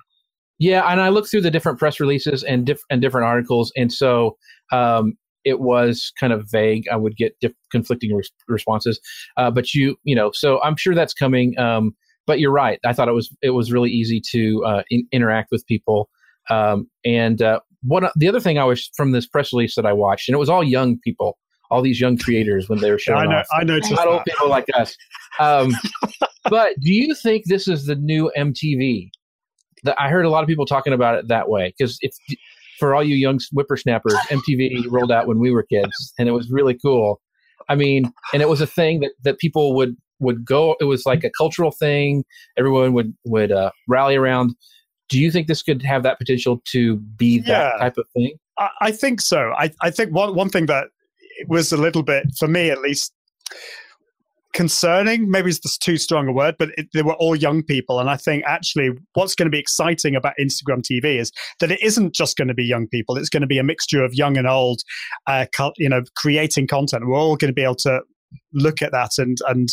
Yeah, 0.59 0.91
and 0.91 1.01
I 1.01 1.11
looked 1.11 1.31
through 1.31 1.43
the 1.43 1.51
different 1.51 1.79
press 1.79 2.01
releases 2.01 2.43
and 2.43 2.65
diff- 2.65 2.83
and 2.89 3.03
different 3.03 3.27
articles, 3.27 3.71
and 3.77 3.93
so 3.93 4.39
um, 4.73 5.13
it 5.45 5.61
was 5.61 6.11
kind 6.19 6.33
of 6.33 6.47
vague. 6.51 6.89
I 6.91 6.97
would 6.97 7.17
get 7.17 7.37
diff- 7.41 7.53
conflicting 7.71 8.15
re- 8.15 8.23
responses, 8.49 8.99
uh, 9.37 9.51
but 9.51 9.75
you 9.75 9.97
you 10.05 10.15
know, 10.15 10.31
so 10.33 10.63
I'm 10.63 10.77
sure 10.77 10.95
that's 10.95 11.13
coming. 11.13 11.59
Um, 11.59 11.95
but 12.27 12.41
you're 12.41 12.53
right. 12.53 12.79
I 12.85 12.93
thought 12.93 13.09
it 13.09 13.15
was 13.15 13.35
it 13.43 13.51
was 13.51 13.73
really 13.73 13.91
easy 13.91 14.21
to 14.33 14.65
uh, 14.65 14.83
in, 14.91 15.07
interact 15.13 15.51
with 15.51 15.67
people. 15.67 16.09
Um, 16.51 16.89
and 17.05 17.41
uh, 17.41 17.61
one 17.83 18.09
the 18.17 18.29
other 18.29 18.41
thing 18.41 18.59
I 18.59 18.65
was 18.65 18.91
from 18.95 19.13
this 19.13 19.27
press 19.27 19.53
release 19.53 19.75
that 19.77 19.87
I 19.87 19.93
watched, 19.93 20.29
and 20.29 20.35
it 20.35 20.39
was 20.39 20.49
all 20.49 20.65
young 20.65 20.99
people, 21.01 21.39
all 21.71 21.83
these 21.83 22.01
young 22.01 22.17
creators 22.17 22.69
when 22.69 22.81
they 22.81 22.91
were 22.91 22.99
showing 22.99 23.29
I 23.29 23.31
know, 23.31 23.39
off. 23.39 23.47
I 23.53 23.65
know, 23.65 23.79
not 23.91 24.07
old 24.07 24.25
people 24.25 24.49
like 24.49 24.67
us. 24.75 24.97
Um, 25.39 25.73
but 26.51 26.79
do 26.81 26.93
you 26.93 27.15
think 27.15 27.45
this 27.47 27.69
is 27.69 27.87
the 27.87 27.97
new 27.97 28.31
MTV? 28.37 29.11
That 29.85 30.01
I 30.01 30.09
heard 30.09 30.25
a 30.25 30.31
lot 30.31 30.43
of 30.43 30.49
people 30.49 30.65
talking 30.65 30.95
about 30.95 31.17
it 31.17 31.29
that 31.29 31.51
way 31.51 31.75
because 31.77 31.99
if 32.01 32.15
for 32.79 32.95
all 32.95 33.05
you 33.05 33.17
young 33.17 33.39
whippersnappers, 33.53 34.15
MTV 34.31 34.87
rolled 34.91 35.13
out 35.13 35.27
when 35.27 35.39
we 35.39 35.51
were 35.51 35.63
kids, 35.63 36.15
and 36.19 36.29
it 36.29 36.33
was 36.33 36.51
really 36.51 36.75
cool. 36.75 37.21
I 37.69 37.75
mean, 37.75 38.13
and 38.33 38.43
it 38.43 38.49
was 38.49 38.61
a 38.61 38.67
thing 38.67 39.01
that, 39.01 39.13
that 39.23 39.39
people 39.39 39.75
would 39.75 39.97
would 40.21 40.45
go. 40.45 40.77
It 40.81 40.85
was 40.85 41.05
like 41.07 41.25
a 41.25 41.31
cultural 41.31 41.71
thing. 41.71 42.25
Everyone 42.59 42.93
would 42.93 43.15
would 43.25 43.53
uh, 43.53 43.71
rally 43.89 44.17
around. 44.17 44.55
Do 45.09 45.19
you 45.21 45.31
think 45.31 45.47
this 45.49 45.63
could 45.63 45.83
have 45.83 46.03
that 46.03 46.19
potential 46.19 46.63
to 46.73 46.97
be 46.97 47.39
that 47.41 47.49
Yeah. 47.49 47.79
type 47.79 47.97
of 47.99 48.07
thing? 48.15 48.37
I, 48.59 48.69
I 48.81 48.91
think 48.93 49.21
so. 49.21 49.53
I, 49.59 49.71
I 49.83 49.91
think 49.91 50.13
one 50.15 50.35
one 50.35 50.49
thing 50.49 50.67
that 50.67 50.89
was 51.49 51.73
a 51.73 51.77
little 51.77 52.03
bit 52.03 52.25
for 52.39 52.47
me 52.49 52.71
at 52.71 52.81
least 52.81 53.13
concerning 54.55 55.29
maybe 55.29 55.51
it's 55.51 55.79
too 55.79 55.97
strong 55.97 56.29
a 56.29 56.33
word 56.33 56.55
but 56.61 56.69
it, 56.79 56.87
they 56.95 57.03
were 57.03 57.15
all 57.15 57.35
young 57.35 57.61
people 57.61 57.99
and 57.99 58.09
i 58.09 58.17
think 58.17 58.45
actually 58.47 58.91
what's 59.15 59.35
going 59.35 59.47
to 59.47 59.51
be 59.51 59.59
exciting 59.59 60.15
about 60.15 60.33
instagram 60.41 60.81
tv 60.81 61.19
is 61.19 61.33
that 61.59 61.73
it 61.73 61.83
isn't 61.83 62.15
just 62.15 62.37
going 62.37 62.47
to 62.47 62.55
be 62.55 62.65
young 62.65 62.87
people 62.87 63.17
it's 63.17 63.29
going 63.29 63.41
to 63.41 63.49
be 63.49 63.59
a 63.59 63.65
mixture 63.65 64.05
of 64.05 64.15
young 64.15 64.37
and 64.39 64.47
old 64.47 64.81
uh, 65.27 65.45
you 65.77 65.89
know 65.89 66.03
creating 66.15 66.69
content 66.69 67.05
we're 67.05 67.19
all 67.19 67.35
going 67.35 67.49
to 67.49 67.55
be 67.55 67.65
able 67.65 67.75
to 67.75 68.01
look 68.53 68.83
at 68.83 68.93
that 68.93 69.11
and 69.19 69.39
and 69.49 69.69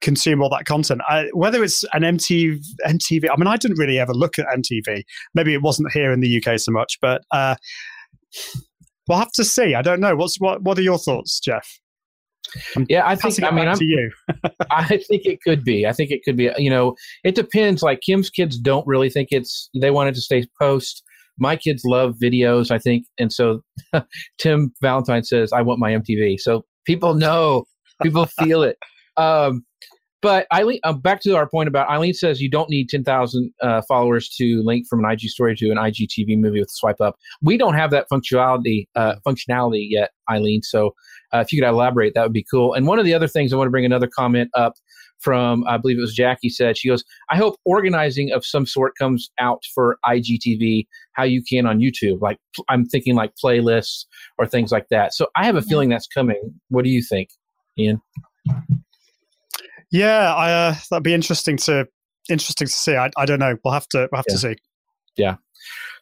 consume 0.00 0.42
all 0.42 0.50
that 0.50 0.66
content 0.66 1.00
I, 1.08 1.28
whether 1.32 1.64
it's 1.64 1.82
an 1.94 2.02
MTV, 2.02 2.58
MTV 2.86 3.24
i 3.30 3.36
mean 3.38 3.46
i 3.46 3.56
didn't 3.56 3.78
really 3.78 3.98
ever 3.98 4.12
look 4.12 4.38
at 4.38 4.46
mtv 4.46 5.02
maybe 5.34 5.54
it 5.54 5.62
wasn't 5.62 5.92
here 5.92 6.12
in 6.12 6.20
the 6.20 6.44
uk 6.44 6.60
so 6.60 6.72
much 6.72 6.98
but 7.00 7.22
uh 7.30 7.54
we'll 9.08 9.18
have 9.18 9.32
to 9.32 9.44
see 9.44 9.74
i 9.74 9.80
don't 9.80 10.00
know 10.00 10.14
what's 10.14 10.38
what 10.40 10.62
what 10.62 10.78
are 10.78 10.82
your 10.82 10.98
thoughts 10.98 11.40
jeff 11.40 11.78
Yeah, 12.88 13.06
I 13.06 13.16
think. 13.16 13.42
I 13.42 13.50
mean, 13.50 13.68
I'm, 13.68 13.78
to 13.78 13.84
you 13.84 14.10
I 14.70 14.86
think 14.86 15.24
it 15.24 15.40
could 15.42 15.64
be. 15.64 15.86
I 15.86 15.92
think 15.92 16.10
it 16.10 16.20
could 16.24 16.36
be. 16.36 16.50
You 16.58 16.70
know, 16.70 16.94
it 17.24 17.34
depends. 17.34 17.82
Like 17.82 18.00
Kim's 18.00 18.30
kids 18.30 18.58
don't 18.58 18.86
really 18.86 19.10
think 19.10 19.28
it's. 19.30 19.68
They 19.78 19.90
wanted 19.90 20.14
to 20.16 20.20
stay 20.20 20.46
post. 20.60 21.02
My 21.38 21.56
kids 21.56 21.82
love 21.84 22.14
videos. 22.22 22.70
I 22.70 22.78
think, 22.78 23.06
and 23.18 23.32
so 23.32 23.62
Tim 24.38 24.72
Valentine 24.82 25.24
says, 25.24 25.52
"I 25.52 25.62
want 25.62 25.80
my 25.80 25.92
MTV." 25.92 26.38
So 26.38 26.64
people 26.84 27.14
know, 27.14 27.64
people 28.02 28.26
feel 28.38 28.62
it. 28.62 28.78
Um, 29.16 29.64
but 30.24 30.46
Eileen, 30.54 30.80
uh, 30.84 30.94
back 30.94 31.20
to 31.24 31.36
our 31.36 31.46
point 31.46 31.68
about 31.68 31.90
Eileen 31.90 32.14
says 32.14 32.40
you 32.40 32.48
don't 32.48 32.70
need 32.70 32.88
ten 32.88 33.04
thousand 33.04 33.52
uh, 33.60 33.82
followers 33.86 34.30
to 34.38 34.62
link 34.64 34.86
from 34.88 35.04
an 35.04 35.10
IG 35.10 35.28
story 35.28 35.54
to 35.56 35.70
an 35.70 35.76
IGTV 35.76 36.38
movie 36.38 36.60
with 36.60 36.70
swipe 36.70 36.98
up. 37.02 37.16
We 37.42 37.58
don't 37.58 37.74
have 37.74 37.90
that 37.90 38.06
functionality 38.10 38.88
uh, 38.96 39.16
functionality 39.26 39.86
yet, 39.90 40.12
Eileen. 40.30 40.62
So 40.62 40.94
uh, 41.34 41.40
if 41.40 41.52
you 41.52 41.60
could 41.60 41.68
elaborate, 41.68 42.14
that 42.14 42.22
would 42.22 42.32
be 42.32 42.46
cool. 42.50 42.72
And 42.72 42.86
one 42.86 42.98
of 42.98 43.04
the 43.04 43.12
other 43.12 43.28
things 43.28 43.52
I 43.52 43.56
want 43.56 43.66
to 43.66 43.70
bring 43.70 43.84
another 43.84 44.06
comment 44.06 44.48
up 44.54 44.72
from, 45.24 45.64
I 45.66 45.78
believe 45.78 45.98
it 45.98 46.02
was 46.02 46.14
Jackie 46.14 46.50
said, 46.50 46.76
she 46.76 46.88
goes, 46.88 47.02
I 47.30 47.36
hope 47.36 47.56
organizing 47.64 48.30
of 48.32 48.44
some 48.44 48.66
sort 48.66 48.92
comes 48.98 49.30
out 49.40 49.62
for 49.74 49.96
IGTV, 50.04 50.86
how 51.14 51.24
you 51.24 51.42
can 51.42 51.66
on 51.66 51.80
YouTube. 51.80 52.20
Like 52.20 52.38
I'm 52.68 52.84
thinking 52.84 53.14
like 53.14 53.32
playlists 53.42 54.04
or 54.38 54.46
things 54.46 54.70
like 54.70 54.86
that. 54.90 55.14
So 55.14 55.28
I 55.34 55.46
have 55.46 55.56
a 55.56 55.62
feeling 55.62 55.88
that's 55.88 56.06
coming. 56.06 56.40
What 56.68 56.84
do 56.84 56.90
you 56.90 57.02
think, 57.02 57.30
Ian? 57.78 58.00
yeah 59.90 60.34
I, 60.34 60.50
uh, 60.52 60.74
that'd 60.90 61.02
be 61.04 61.14
interesting 61.14 61.56
to 61.58 61.86
interesting 62.28 62.66
to 62.66 62.72
see 62.72 62.96
i, 62.96 63.10
I 63.16 63.26
don't 63.26 63.38
know 63.38 63.56
we'll 63.64 63.74
have 63.74 63.86
to 63.88 64.08
we'll 64.10 64.18
have 64.18 64.24
Yeah. 64.28 64.34
to 64.34 64.38
see 64.38 64.54
Yeah. 65.16 65.36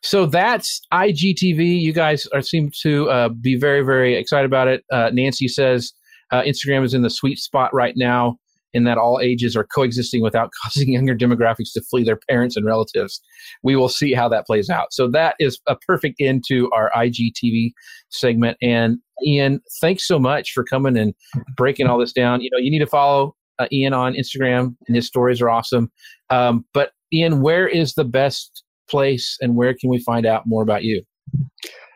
So 0.03 0.27
that's 0.27 0.81
IGTV. 0.93 1.81
You 1.81 1.93
guys 1.93 2.27
are 2.35 2.41
seem 2.43 2.71
to 2.83 3.09
uh, 3.11 3.29
be 3.29 3.55
very, 3.57 3.83
very 3.83 4.17
excited 4.17 4.47
about 4.47 4.67
it. 4.67 4.83
Uh, 4.91 5.11
Nancy 5.13 5.47
says 5.47 5.93
uh, 6.33 6.43
Instagram 6.43 6.83
is 6.85 6.95
in 6.95 7.03
the 7.03 7.11
sweet 7.11 7.39
spot 7.39 7.73
right 7.73 7.95
now, 7.97 8.39
in 8.75 8.85
that 8.85 8.99
all 8.99 9.21
ages 9.21 9.57
are 9.57 9.65
coexisting 9.65 10.23
without 10.23 10.51
causing 10.63 10.93
younger 10.93 11.15
demographics 11.15 11.73
to 11.75 11.83
flee 11.83 12.05
their 12.05 12.19
parents 12.29 12.57
and 12.57 12.67
relatives. 12.67 13.21
We 13.63 13.77
will 13.77 13.89
see 13.89 14.13
how 14.13 14.29
that 14.31 14.47
plays 14.47 14.71
out. 14.71 14.93
So 14.93 15.09
that 15.09 15.37
is 15.39 15.59
a 15.69 15.77
perfect 15.77 16.21
end 16.21 16.45
to 16.49 16.71
our 16.73 16.91
IGTV 16.97 17.73
segment. 18.11 18.57
And 18.63 18.99
Ian, 19.27 19.61
thanks 19.81 20.07
so 20.07 20.19
much 20.19 20.53
for 20.53 20.65
coming 20.65 20.97
and 20.97 21.15
breaking 21.57 21.87
all 21.87 21.99
this 21.99 22.13
down. 22.13 22.41
You 22.41 22.51
know, 22.53 22.59
you 22.59 22.71
need 22.71 22.81
to 22.81 22.87
follow 22.87 23.37
uh, 23.59 23.67
Ian 23.71 23.93
on 23.93 24.15
Instagram, 24.15 24.75
and 24.87 24.97
his 24.97 25.07
stories 25.07 25.41
are 25.41 25.51
awesome. 25.51 25.91
Um, 26.31 26.65
but 26.73 26.93
Ian, 27.13 27.43
where 27.43 27.69
is 27.69 27.95
the 27.95 28.05
best 28.05 28.65
place 28.89 29.37
and 29.41 29.57
where 29.57 29.75
can 29.75 29.91
we 29.91 29.99
find 29.99 30.27
out 30.27 30.47
more 30.47 30.63
about 30.63 30.83
you? 30.85 31.03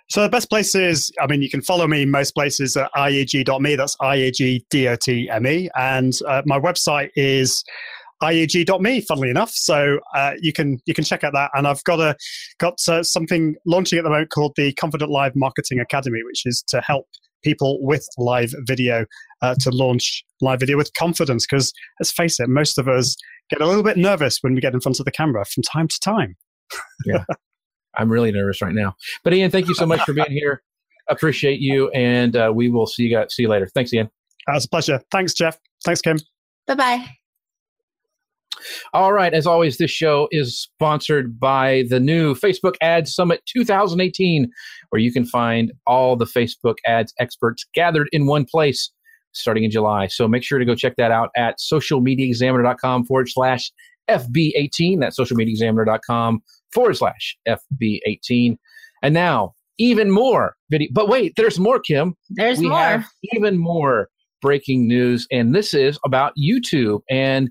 So 0.09 0.23
the 0.23 0.29
best 0.29 0.49
places, 0.49 1.11
I 1.21 1.27
mean, 1.27 1.43
you 1.43 1.51
can 1.51 1.63
follow 1.63 1.87
me 1.89 2.05
most 2.05 2.33
places 2.33 2.77
at 2.77 2.91
iag.me. 2.97 3.77
That's 3.77 3.97
I-A-G-D-O-T-M-E. 4.01 5.71
And 5.75 6.13
uh, 6.29 6.43
my 6.47 6.61
website 6.61 7.11
is 7.17 7.65
iag.me, 8.23 9.01
funnily 9.03 9.31
enough. 9.31 9.51
So 9.51 9.99
uh, 10.15 10.33
you 10.41 10.53
can 10.53 10.79
you 10.87 10.95
can 10.95 11.05
check 11.05 11.25
out 11.25 11.33
that. 11.35 11.51
And 11.55 11.67
I've 11.67 11.83
got 11.85 12.01
a 12.01 12.17
got 12.59 12.79
uh, 12.89 13.03
something 13.03 13.57
launching 13.67 13.99
at 13.99 14.05
the 14.05 14.11
moment 14.11 14.31
called 14.31 14.53
the 14.57 14.73
Confident 14.75 15.11
Live 15.11 15.35
Marketing 15.35 15.81
Academy, 15.81 16.21
which 16.25 16.47
is 16.47 16.63
to 16.69 16.81
help 16.81 17.07
people 17.43 17.79
with 17.81 18.07
live 18.17 18.53
video 18.67 19.05
uh, 19.43 19.55
to 19.61 19.71
launch 19.71 20.25
live 20.41 20.61
video 20.61 20.77
with 20.77 20.91
confidence. 20.95 21.47
Because 21.49 21.73
let's 22.01 22.13
face 22.13 22.39
it, 22.41 22.49
most 22.49 22.79
of 22.79 22.89
us 22.89 23.17
get 23.51 23.61
a 23.61 23.67
little 23.67 23.83
bit 23.83 23.97
nervous 23.97 24.39
when 24.41 24.55
we 24.55 24.61
get 24.61 24.73
in 24.73 24.81
front 24.81 24.99
of 25.01 25.05
the 25.05 25.13
camera 25.13 25.45
from 25.45 25.63
time 25.63 25.89
to 25.89 26.01
time. 26.01 26.37
I'm 27.97 28.11
really 28.11 28.33
nervous 28.33 28.63
right 28.63 28.75
now. 28.75 28.95
But 29.25 29.35
Ian, 29.35 29.51
thank 29.51 29.69
you 29.69 29.75
so 29.75 29.87
much 29.87 30.03
for 30.03 30.13
being 30.13 30.31
here. 30.31 30.63
Appreciate 31.09 31.61
you, 31.61 31.89
and 31.91 32.37
uh, 32.37 32.53
we 32.55 32.69
will 32.69 32.87
see 32.87 33.05
you 33.05 33.17
guys. 33.17 33.35
See 33.35 33.43
you 33.43 33.49
later. 33.49 33.69
Thanks, 33.75 33.93
Ian. 33.95 34.11
Uh, 34.49 34.57
it's 34.57 34.65
a 34.65 34.69
pleasure. 34.69 35.01
Thanks, 35.11 35.35
Jeff. 35.35 35.59
Thanks, 35.85 36.01
Kim. 36.01 36.19
Bye 36.67 36.75
bye. 36.75 37.07
All 38.93 39.13
right. 39.13 39.33
As 39.33 39.47
always, 39.47 39.79
this 39.79 39.91
show 39.91 40.29
is 40.31 40.61
sponsored 40.61 41.39
by 41.39 41.85
the 41.89 42.01
new 42.01 42.35
Facebook 42.35 42.75
Ads 42.81 43.15
Summit 43.15 43.43
2018, 43.47 44.51
where 44.91 45.01
you 45.01 45.13
can 45.13 45.25
find 45.25 45.73
all 45.87 46.17
the 46.17 46.25
Facebook 46.25 46.77
ads 46.87 47.13
experts 47.21 47.65
gathered 47.75 48.09
in 48.13 48.27
one 48.27 48.45
place 48.45 48.91
starting 49.33 49.65
in 49.65 49.71
July. 49.71 50.07
So 50.07 50.27
make 50.27 50.43
sure 50.43 50.59
to 50.59 50.65
go 50.65 50.75
check 50.75 50.97
that 50.97 51.11
out 51.11 51.31
at 51.37 51.59
socialmediaexaminer.com 51.59 53.05
forward 53.05 53.29
slash 53.29 53.71
FB18. 54.09 55.01
That's 55.01 55.19
socialmediaexaminer.com 55.19 56.41
forward 56.73 56.97
slash 56.97 57.37
FB18. 57.49 58.57
And 59.03 59.15
now, 59.15 59.55
even 59.79 60.11
more 60.11 60.57
video. 60.71 60.89
But 60.93 61.09
wait, 61.09 61.35
there's 61.37 61.59
more, 61.59 61.81
Kim. 61.81 62.15
There's 62.31 62.59
we 62.59 62.69
more. 62.69 63.05
even 63.33 63.59
more 63.59 64.09
breaking 64.43 64.87
news, 64.87 65.27
and 65.31 65.55
this 65.55 65.75
is 65.75 65.99
about 66.05 66.33
YouTube. 66.39 67.01
And 67.11 67.51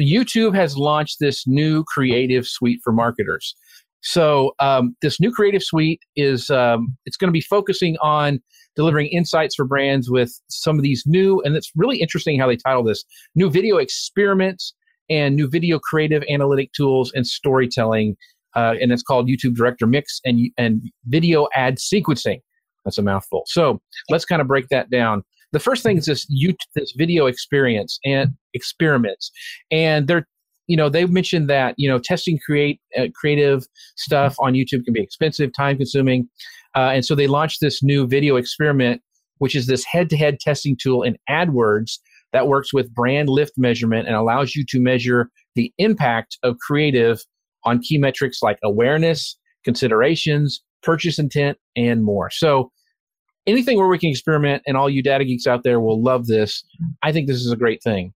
YouTube 0.00 0.54
has 0.54 0.76
launched 0.76 1.18
this 1.20 1.46
new 1.46 1.84
creative 1.84 2.46
suite 2.46 2.80
for 2.82 2.92
marketers. 2.92 3.54
So 4.02 4.52
um, 4.58 4.96
this 5.02 5.20
new 5.20 5.30
creative 5.30 5.62
suite 5.62 6.00
is 6.16 6.48
um, 6.48 6.96
it's 7.04 7.16
going 7.16 7.28
to 7.28 7.32
be 7.32 7.42
focusing 7.42 7.98
on 8.00 8.40
delivering 8.74 9.08
insights 9.08 9.54
for 9.54 9.66
brands 9.66 10.10
with 10.10 10.32
some 10.48 10.78
of 10.78 10.82
these 10.82 11.02
new, 11.06 11.40
and 11.44 11.54
it's 11.54 11.70
really 11.76 11.98
interesting 11.98 12.38
how 12.38 12.46
they 12.46 12.56
title 12.56 12.82
this 12.82 13.04
new 13.34 13.50
video 13.50 13.76
experiments 13.76 14.72
and 15.10 15.36
new 15.36 15.48
video 15.48 15.78
creative 15.78 16.22
analytic 16.30 16.72
tools 16.72 17.12
and 17.14 17.26
storytelling. 17.26 18.16
Uh, 18.56 18.74
and 18.80 18.90
it's 18.90 19.02
called 19.02 19.28
YouTube 19.28 19.54
Director 19.54 19.86
Mix 19.86 20.20
and 20.24 20.50
and 20.56 20.82
video 21.06 21.48
ad 21.54 21.76
sequencing. 21.76 22.40
That's 22.84 22.98
a 22.98 23.02
mouthful. 23.02 23.42
So 23.46 23.80
let's 24.08 24.24
kind 24.24 24.40
of 24.40 24.48
break 24.48 24.68
that 24.68 24.90
down. 24.90 25.22
The 25.52 25.60
first 25.60 25.82
thing 25.82 25.98
is 25.98 26.06
this 26.06 26.26
you 26.28 26.54
this 26.74 26.92
video 26.96 27.26
experience 27.26 27.98
and 28.04 28.30
experiments, 28.54 29.30
and 29.70 30.08
they're 30.08 30.26
you 30.66 30.76
know 30.76 30.88
they've 30.88 31.10
mentioned 31.10 31.50
that 31.50 31.74
you 31.76 31.88
know 31.88 31.98
testing 31.98 32.38
create 32.44 32.80
uh, 32.98 33.06
creative 33.14 33.66
stuff 33.96 34.36
on 34.38 34.54
YouTube 34.54 34.84
can 34.84 34.94
be 34.94 35.00
expensive, 35.02 35.50
time 35.52 35.76
consuming, 35.76 36.28
uh, 36.76 36.90
and 36.92 37.04
so 37.04 37.14
they 37.14 37.26
launched 37.26 37.60
this 37.60 37.82
new 37.82 38.06
video 38.06 38.36
experiment, 38.36 39.02
which 39.38 39.54
is 39.54 39.66
this 39.66 39.84
head 39.84 40.08
to 40.10 40.16
head 40.16 40.38
testing 40.40 40.76
tool 40.80 41.02
in 41.02 41.16
AdWords 41.28 41.98
that 42.32 42.48
works 42.48 42.72
with 42.72 42.94
brand 42.94 43.28
lift 43.28 43.52
measurement 43.56 44.06
and 44.06 44.16
allows 44.16 44.54
you 44.54 44.64
to 44.68 44.80
measure 44.80 45.30
the 45.54 45.72
impact 45.78 46.38
of 46.42 46.56
creative 46.58 47.20
on 47.64 47.80
key 47.80 47.98
metrics 47.98 48.38
like 48.42 48.58
awareness, 48.62 49.36
considerations, 49.64 50.62
purchase 50.82 51.18
intent, 51.18 51.58
and 51.76 52.04
more. 52.04 52.30
So 52.30 52.70
anything 53.46 53.78
where 53.78 53.88
we 53.88 53.98
can 53.98 54.10
experiment 54.10 54.62
and 54.66 54.76
all 54.76 54.88
you 54.88 55.02
data 55.02 55.24
geeks 55.24 55.46
out 55.46 55.62
there 55.64 55.80
will 55.80 56.02
love 56.02 56.26
this. 56.26 56.64
I 57.02 57.12
think 57.12 57.26
this 57.26 57.44
is 57.44 57.52
a 57.52 57.56
great 57.56 57.82
thing. 57.82 58.12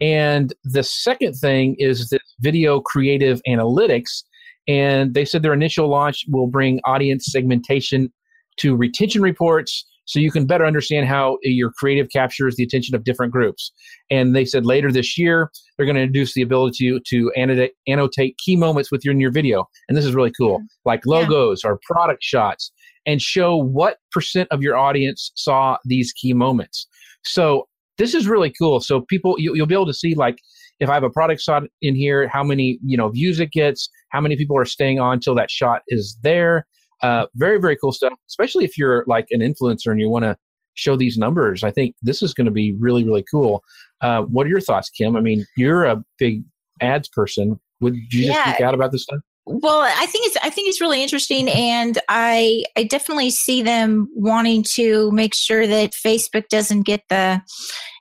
And 0.00 0.54
the 0.64 0.82
second 0.82 1.34
thing 1.34 1.76
is 1.78 2.08
this 2.08 2.20
video 2.40 2.80
creative 2.80 3.42
analytics. 3.46 4.22
And 4.66 5.14
they 5.14 5.24
said 5.24 5.42
their 5.42 5.52
initial 5.52 5.88
launch 5.88 6.24
will 6.28 6.46
bring 6.46 6.80
audience 6.84 7.26
segmentation 7.28 8.12
to 8.58 8.76
retention 8.76 9.22
reports 9.22 9.84
so 10.10 10.18
you 10.18 10.32
can 10.32 10.44
better 10.44 10.66
understand 10.66 11.06
how 11.06 11.38
your 11.42 11.70
creative 11.70 12.08
captures 12.12 12.56
the 12.56 12.64
attention 12.64 12.96
of 12.96 13.04
different 13.04 13.32
groups. 13.32 13.70
And 14.10 14.34
they 14.34 14.44
said 14.44 14.66
later 14.66 14.90
this 14.90 15.16
year, 15.16 15.52
they're 15.76 15.86
going 15.86 15.94
to 15.94 16.02
introduce 16.02 16.34
the 16.34 16.42
ability 16.42 16.90
to, 16.90 17.00
to 17.06 17.32
annotate, 17.36 17.72
annotate 17.86 18.36
key 18.44 18.56
moments 18.56 18.90
with 18.90 19.04
your, 19.04 19.12
in 19.12 19.20
your 19.20 19.30
video. 19.30 19.68
And 19.88 19.96
this 19.96 20.04
is 20.04 20.12
really 20.12 20.32
cool, 20.32 20.60
like 20.84 21.02
Yeah. 21.06 21.12
logos 21.12 21.62
or 21.64 21.78
product 21.84 22.24
shots, 22.24 22.72
and 23.06 23.22
show 23.22 23.56
what 23.56 23.98
percent 24.10 24.48
of 24.50 24.62
your 24.62 24.76
audience 24.76 25.30
saw 25.36 25.76
these 25.84 26.12
key 26.12 26.32
moments. 26.32 26.88
So 27.22 27.68
this 27.96 28.12
is 28.12 28.26
really 28.26 28.52
cool. 28.60 28.80
So 28.80 29.02
people, 29.02 29.36
you, 29.38 29.54
you'll 29.54 29.66
be 29.66 29.74
able 29.74 29.86
to 29.86 29.94
see 29.94 30.16
like 30.16 30.38
if 30.80 30.88
I 30.88 30.94
have 30.94 31.04
a 31.04 31.10
product 31.10 31.40
shot 31.40 31.62
in 31.82 31.94
here, 31.94 32.26
how 32.26 32.42
many 32.42 32.80
you 32.84 32.96
know 32.96 33.10
views 33.10 33.38
it 33.38 33.52
gets, 33.52 33.88
how 34.08 34.20
many 34.20 34.34
people 34.34 34.58
are 34.58 34.64
staying 34.64 34.98
on 34.98 35.20
till 35.20 35.36
that 35.36 35.52
shot 35.52 35.82
is 35.88 36.18
there. 36.22 36.66
Uh, 37.02 37.26
very 37.34 37.60
very 37.60 37.76
cool 37.76 37.92
stuff. 37.92 38.12
Especially 38.28 38.64
if 38.64 38.76
you're 38.78 39.04
like 39.06 39.26
an 39.30 39.40
influencer 39.40 39.90
and 39.90 40.00
you 40.00 40.08
want 40.08 40.24
to 40.24 40.36
show 40.74 40.96
these 40.96 41.18
numbers. 41.18 41.64
I 41.64 41.70
think 41.70 41.94
this 42.02 42.22
is 42.22 42.32
going 42.32 42.46
to 42.46 42.50
be 42.50 42.72
really 42.72 43.04
really 43.04 43.24
cool. 43.30 43.62
Uh, 44.00 44.22
what 44.22 44.46
are 44.46 44.50
your 44.50 44.60
thoughts, 44.60 44.88
Kim? 44.90 45.16
I 45.16 45.20
mean, 45.20 45.44
you're 45.56 45.84
a 45.84 46.02
big 46.18 46.42
ads 46.80 47.08
person. 47.08 47.60
Would 47.80 47.94
you 47.94 48.26
just 48.26 48.38
Yeah. 48.38 48.52
speak 48.54 48.64
out 48.64 48.74
about 48.74 48.92
this 48.92 49.02
stuff? 49.02 49.20
Well, 49.46 49.80
I 49.80 50.06
think 50.06 50.26
it's 50.26 50.36
I 50.42 50.50
think 50.50 50.68
it's 50.68 50.80
really 50.80 51.02
interesting, 51.02 51.48
and 51.48 51.98
I 52.08 52.64
I 52.76 52.84
definitely 52.84 53.30
see 53.30 53.62
them 53.62 54.08
wanting 54.14 54.62
to 54.74 55.10
make 55.12 55.34
sure 55.34 55.66
that 55.66 55.92
Facebook 55.92 56.48
doesn't 56.48 56.82
get 56.82 57.02
the, 57.08 57.42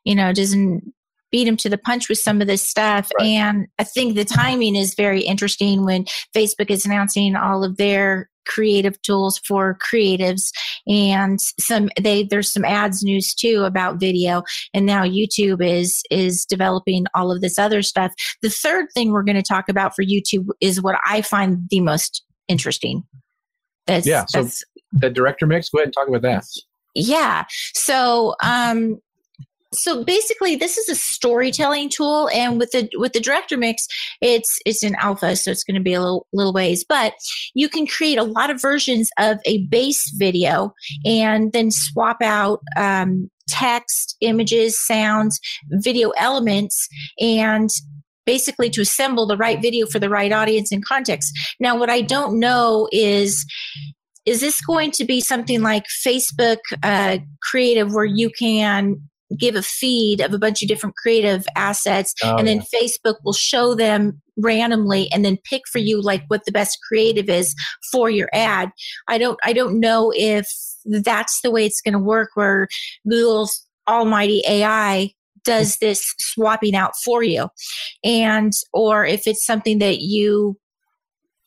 you 0.04 0.16
know, 0.16 0.32
doesn't 0.32 0.84
beat 1.32 1.46
them 1.46 1.58
to 1.58 1.70
the 1.70 1.78
punch 1.78 2.10
with 2.10 2.18
some 2.20 2.42
of 2.42 2.48
this 2.48 2.68
stuff. 2.68 3.10
Right. 3.20 3.28
And 3.28 3.68
I 3.78 3.84
think 3.84 4.16
the 4.16 4.26
timing 4.26 4.76
is 4.76 4.96
very 4.96 5.22
interesting 5.22 5.86
when 5.86 6.06
Facebook 6.36 6.70
is 6.70 6.86
announcing 6.86 7.36
all 7.36 7.64
of 7.64 7.78
their 7.78 8.30
creative 8.48 9.00
tools 9.04 9.38
for 9.48 9.78
creatives 9.80 10.50
and 10.88 11.40
some 11.60 11.88
they 12.02 12.24
there's 12.24 12.52
some 12.52 12.66
ads 12.66 13.04
news 13.04 13.36
too 13.36 13.64
about 13.64 14.00
video 14.00 14.42
and 14.74 14.88
now 14.88 15.04
YouTube 15.04 15.64
is 15.64 16.02
is 16.10 16.46
developing 16.46 17.06
all 17.14 17.32
of 17.32 17.42
this 17.42 17.60
other 17.60 17.84
stuff 17.84 18.12
the 18.42 18.50
third 18.50 18.88
thing 18.96 19.12
we're 19.12 19.22
going 19.22 19.36
to 19.36 19.44
talk 19.44 19.70
about 19.70 19.94
for 19.96 20.04
YouTube 20.04 20.48
is 20.62 20.82
what 20.82 20.96
I 21.06 21.22
find 21.22 21.60
the 21.70 21.80
most 21.82 22.24
interesting. 22.48 23.04
That's, 23.86 24.08
Yeah, 24.08 24.26
so- 24.30 24.42
that's 24.44 24.64
The 24.94 25.12
director 25.12 25.46
mix. 25.46 25.70
Go 25.70 25.78
ahead 25.78 25.88
and 25.88 25.94
talk 25.94 26.08
about 26.08 26.24
that. 26.24 26.44
yeah. 26.96 27.46
So 27.76 28.34
um 28.44 28.98
so 29.74 30.04
basically 30.04 30.56
this 30.56 30.78
is 30.78 30.90
a 30.90 30.96
storytelling 30.96 31.90
tool 31.90 32.30
and 32.34 32.60
with 32.60 32.72
the 32.72 32.90
with 32.96 33.14
the 33.14 33.20
director 33.20 33.58
mix 33.58 33.88
it's 34.22 34.58
it's 34.66 34.84
in 34.84 34.96
alpha 34.96 35.36
so 35.36 35.52
it's 35.52 35.64
going 35.64 35.76
to 35.76 35.82
be 35.82 35.94
a 35.94 36.02
little 36.02 36.26
little 36.34 36.54
ways 36.54 36.84
but 36.88 37.14
you 37.54 37.70
can 37.70 37.86
create 37.86 38.18
a 38.18 38.24
lot 38.24 38.50
of 38.50 38.62
versions 38.62 39.10
of 39.20 39.38
a 39.46 39.66
base 39.68 40.12
video 40.18 40.74
and 41.06 41.52
then 41.54 41.70
swap 41.72 42.18
out 42.22 42.62
um, 42.78 43.30
text 43.48 44.16
images 44.22 44.78
sounds 44.86 45.40
video 45.72 46.10
elements 46.12 46.88
and 47.20 47.70
basically 48.26 48.70
to 48.70 48.82
assemble 48.82 49.26
the 49.26 49.38
right 49.38 49.60
video 49.60 49.88
for 49.88 49.98
the 49.98 50.10
right 50.10 50.32
audience 50.32 50.72
and 50.72 50.86
context. 50.86 51.34
Now 51.60 51.78
what 51.78 51.90
i 51.90 52.02
don't 52.02 52.40
know 52.40 52.88
is 52.92 53.46
is 54.26 54.42
this 54.42 54.62
going 54.62 54.92
to 54.92 55.06
be 55.06 55.22
something 55.22 55.64
like 55.64 55.86
Facebook 56.06 56.58
uh, 56.84 57.18
creative 57.42 57.94
where 57.94 58.06
you 58.06 58.30
can 58.30 59.10
give 59.38 59.56
a 59.56 59.62
feed 59.62 60.22
of 60.22 60.34
a 60.34 60.40
bunch 60.40 60.62
of 60.62 60.68
different 60.68 60.96
creative 60.96 61.46
assets 61.56 62.14
Oh, 62.24 62.36
and 62.38 62.48
yeah. 62.48 62.56
then 62.56 62.66
Facebook 62.74 63.16
will 63.24 63.34
show 63.34 63.76
them 63.76 64.22
randomly 64.38 65.12
and 65.12 65.24
then 65.24 65.38
pick 65.44 65.64
for 65.72 65.80
you 65.80 66.02
like 66.02 66.24
what 66.28 66.46
the 66.46 66.52
best 66.52 66.80
creative 66.88 67.30
is 67.30 67.54
for 67.92 68.10
your 68.10 68.30
ad. 68.34 68.72
I 69.08 69.18
don't 69.18 69.40
I 69.44 69.54
don't 69.54 69.80
know 69.80 70.12
if 70.16 70.48
that's 70.86 71.42
the 71.42 71.52
way 71.52 71.66
it's 71.66 71.82
going 71.82 71.94
to 71.94 72.00
work 72.00 72.32
where 72.36 72.68
Google's 73.08 73.66
almighty 73.88 74.42
AI 74.48 75.12
does 75.44 75.78
this 75.78 76.14
swapping 76.20 76.76
out 76.76 76.94
for 77.04 77.24
you 77.24 77.48
and 78.04 78.54
or 78.74 79.06
if 79.06 79.26
it's 79.26 79.46
something 79.46 79.80
that 79.80 80.00
you 80.02 80.58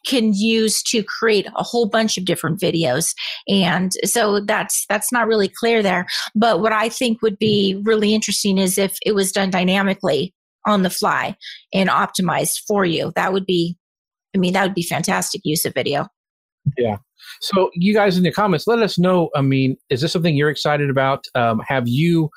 can 0.07 0.33
use 0.33 0.83
to 0.83 1.03
create 1.03 1.47
a 1.57 1.63
whole 1.63 1.87
bunch 1.87 2.17
of 2.17 2.25
different 2.25 2.61
videos 2.61 3.15
and 3.49 3.93
so 4.05 4.41
that's 4.41 4.85
that's 4.89 5.13
not 5.13 5.27
really 5.27 5.49
clear 5.49 5.83
there 5.83 6.07
but 6.35 6.61
what 6.61 6.73
i 6.73 6.89
think 6.89 7.23
would 7.23 7.39
be 7.39 7.81
really 7.85 8.15
interesting 8.15 8.59
is 8.59 8.79
if 8.79 8.99
it 9.05 9.15
was 9.15 9.33
done 9.33 9.51
dynamically 9.51 10.35
on 10.67 10.83
the 10.83 10.91
fly 10.91 11.37
and 11.73 11.89
optimized 11.89 12.61
for 12.67 12.85
you 12.85 13.13
that 13.17 13.33
would 13.33 13.47
be 13.47 13.77
i 14.35 14.39
mean 14.39 14.53
that 14.53 14.63
would 14.63 14.75
be 14.75 14.83
fantastic 14.83 15.41
use 15.45 15.65
of 15.65 15.75
video 15.75 16.07
Yeah. 16.79 16.97
So, 17.41 17.71
you 17.75 17.95
guys 17.95 18.17
in 18.17 18.23
the 18.23 18.33
comments, 18.33 18.67
let 18.67 18.79
us 18.81 18.99
know. 18.99 19.31
I 19.35 19.43
mean, 19.43 19.77
is 19.91 20.01
this 20.01 20.13
something 20.13 20.37
you're 20.37 20.51
excited 20.51 20.91
about? 20.91 21.25
Um, 21.35 21.61
have 21.67 21.89
you? 21.89 22.31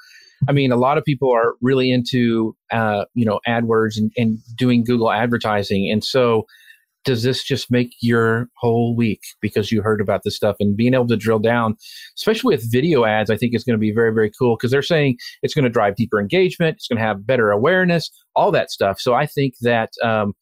I 0.47 0.51
mean, 0.51 0.72
a 0.72 0.78
lot 0.78 0.97
of 0.97 1.03
people 1.03 1.32
are 1.32 1.55
really 1.61 1.91
into, 1.91 2.55
uh, 2.72 3.05
you 3.13 3.26
know, 3.26 3.39
AdWords 3.47 3.97
and, 3.97 4.11
and 4.18 4.38
doing 4.55 4.84
Google 4.84 5.11
advertising, 5.11 5.89
and 5.91 6.03
so 6.03 6.45
does 7.06 7.24
this 7.24 7.43
just 7.43 7.72
make 7.72 7.95
your 8.01 8.49
whole 8.58 8.95
week 8.95 9.22
because 9.39 9.72
you 9.72 9.82
heard 9.82 10.01
about 10.01 10.22
this 10.24 10.36
stuff 10.36 10.58
and 10.60 10.76
being 10.76 10.93
able 10.93 11.08
to 11.08 11.16
drill 11.16 11.39
down, 11.39 11.76
especially 12.18 12.56
with 12.56 12.72
video 12.72 13.06
ads? 13.06 13.30
I 13.30 13.38
think 13.38 13.56
is 13.56 13.64
going 13.64 13.76
to 13.76 13.80
be 13.80 13.93
very, 13.93 14.14
very 14.14 14.32
cool 14.38 14.58
because 14.58 14.72
they're 14.72 14.82
saying 14.82 15.18
it's 15.41 15.53
going 15.53 15.64
to 15.64 15.70
drive 15.70 15.95
deeper 15.95 16.20
engagement, 16.20 16.76
it's 16.78 16.88
going 16.88 16.97
to 16.97 17.06
have 17.06 17.26
better 17.26 17.51
awareness, 17.51 18.10
all 18.36 18.51
that 18.51 18.72
stuff. 18.72 18.99
So, 18.99 19.14
I 19.14 19.26
think 19.26 19.53
that 19.62 19.91
um, 20.03 20.34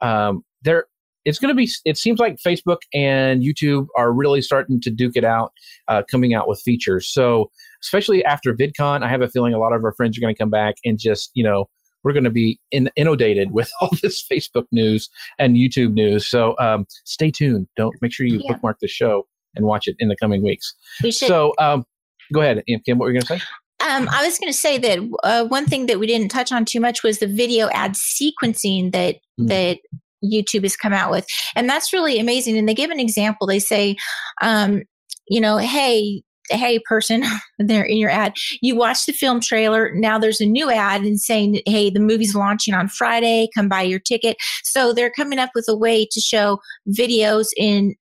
um, 0.00 0.42
there 0.62 0.84
it's 1.24 1.38
going 1.38 1.54
to 1.54 1.54
be 1.54 1.68
it 1.84 1.98
seems 1.98 2.18
like 2.18 2.36
facebook 2.36 2.78
and 2.94 3.42
youtube 3.42 3.86
are 3.96 4.12
really 4.12 4.40
starting 4.40 4.80
to 4.80 4.90
duke 4.90 5.16
it 5.16 5.24
out 5.24 5.52
uh, 5.88 6.02
coming 6.10 6.34
out 6.34 6.48
with 6.48 6.60
features 6.60 7.12
so 7.12 7.50
especially 7.82 8.24
after 8.24 8.54
vidcon 8.54 9.02
i 9.02 9.08
have 9.08 9.20
a 9.20 9.28
feeling 9.28 9.52
a 9.52 9.58
lot 9.58 9.72
of 9.72 9.84
our 9.84 9.92
friends 9.92 10.16
are 10.16 10.20
going 10.20 10.34
to 10.34 10.38
come 10.38 10.50
back 10.50 10.76
and 10.84 10.98
just 10.98 11.30
you 11.34 11.44
know 11.44 11.68
we're 12.04 12.12
going 12.12 12.24
to 12.24 12.30
be 12.30 12.58
in, 12.70 12.90
inundated 12.96 13.52
with 13.52 13.70
all 13.80 13.90
this 14.02 14.24
facebook 14.30 14.66
news 14.72 15.08
and 15.38 15.56
youtube 15.56 15.92
news 15.92 16.26
so 16.26 16.54
um, 16.58 16.86
stay 17.04 17.30
tuned 17.30 17.66
don't 17.76 17.94
make 18.02 18.12
sure 18.12 18.26
you 18.26 18.40
Yeah. 18.42 18.52
bookmark 18.52 18.78
the 18.80 18.88
show 18.88 19.26
and 19.56 19.64
watch 19.66 19.86
it 19.88 19.96
in 19.98 20.08
the 20.08 20.16
coming 20.16 20.42
weeks 20.42 20.74
we 21.02 21.10
should 21.12 21.28
so 21.28 21.52
um, 21.58 21.84
go 22.32 22.40
ahead 22.40 22.62
kim 22.86 22.98
what 22.98 23.04
were 23.06 23.10
you 23.12 23.20
going 23.20 23.26
to 23.26 23.38
say 23.38 23.40
Um, 23.82 24.08
I 24.10 24.24
was 24.24 24.38
going 24.38 24.52
to 24.52 24.58
say 24.58 24.76
that 24.78 24.98
uh, 25.24 25.44
one 25.46 25.64
thing 25.64 25.86
that 25.86 25.98
we 25.98 26.06
didn't 26.06 26.28
touch 26.30 26.52
on 26.52 26.64
too 26.66 26.80
much 26.80 27.02
was 27.02 27.18
the 27.18 27.26
video 27.26 27.68
ad 27.72 27.94
sequencing 27.94 28.92
that 28.92 29.16
Mm. 29.40 29.48
that 29.48 29.78
YouTube 30.22 30.64
has 30.64 30.76
come 30.76 30.92
out 30.92 31.10
with, 31.10 31.26
and 31.56 31.66
that's 31.66 31.94
really 31.94 32.18
amazing. 32.20 32.58
And 32.58 32.68
they 32.68 32.74
give 32.74 32.90
an 32.90 33.00
example. 33.00 33.46
They 33.46 33.58
say, 33.58 33.96
um, 34.42 34.82
you 35.28 35.40
know, 35.40 35.56
hey. 35.56 36.22
Hey, 36.50 36.80
person, 36.80 37.24
there 37.58 37.84
in 37.84 37.96
your 37.96 38.10
ad, 38.10 38.34
you 38.60 38.76
watch 38.76 39.06
the 39.06 39.12
film 39.12 39.40
trailer. 39.40 39.92
Now 39.94 40.18
there's 40.18 40.40
a 40.40 40.46
new 40.46 40.70
ad 40.70 41.02
and 41.02 41.20
saying, 41.20 41.60
"Hey, 41.66 41.90
the 41.90 42.00
movie's 42.00 42.34
launching 42.34 42.74
on 42.74 42.88
Friday. 42.88 43.48
Come 43.54 43.68
buy 43.68 43.82
your 43.82 44.00
ticket." 44.00 44.36
So 44.64 44.92
they're 44.92 45.10
coming 45.10 45.38
up 45.38 45.50
with 45.54 45.66
a 45.68 45.76
way 45.76 46.06
to 46.10 46.20
show 46.20 46.58
videos 46.88 47.48
in 47.56 47.94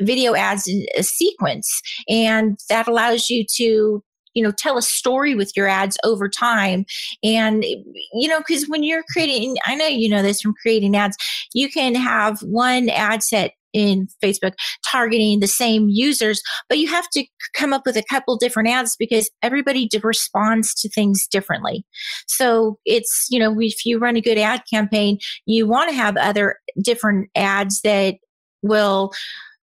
video 0.00 0.34
ads 0.34 0.66
in 0.66 0.84
a 0.96 1.02
sequence, 1.02 1.80
and 2.08 2.58
that 2.68 2.88
allows 2.88 3.30
you 3.30 3.44
to 3.56 4.02
you 4.36 4.42
know 4.42 4.52
tell 4.52 4.76
a 4.76 4.82
story 4.82 5.34
with 5.34 5.50
your 5.56 5.66
ads 5.66 5.96
over 6.04 6.28
time 6.28 6.84
and 7.24 7.64
you 7.64 8.28
know 8.28 8.38
because 8.38 8.68
when 8.68 8.82
you're 8.82 9.02
creating 9.10 9.56
i 9.64 9.74
know 9.74 9.86
you 9.86 10.08
know 10.08 10.22
this 10.22 10.42
from 10.42 10.54
creating 10.60 10.94
ads 10.94 11.16
you 11.54 11.70
can 11.70 11.94
have 11.94 12.38
one 12.42 12.90
ad 12.90 13.22
set 13.22 13.52
in 13.76 14.08
facebook 14.22 14.52
targeting 14.90 15.40
the 15.40 15.46
same 15.46 15.88
users 15.88 16.40
but 16.68 16.78
you 16.78 16.88
have 16.88 17.08
to 17.10 17.24
come 17.54 17.72
up 17.72 17.82
with 17.84 17.96
a 17.96 18.04
couple 18.08 18.36
different 18.36 18.68
ads 18.68 18.96
because 18.96 19.30
everybody 19.42 19.88
responds 20.02 20.74
to 20.74 20.88
things 20.88 21.26
differently 21.26 21.84
so 22.26 22.78
it's 22.86 23.26
you 23.30 23.38
know 23.38 23.54
if 23.60 23.84
you 23.84 23.98
run 23.98 24.16
a 24.16 24.20
good 24.20 24.38
ad 24.38 24.62
campaign 24.72 25.18
you 25.44 25.66
want 25.66 25.90
to 25.90 25.96
have 25.96 26.16
other 26.16 26.56
different 26.82 27.28
ads 27.36 27.80
that 27.82 28.16
will 28.62 29.12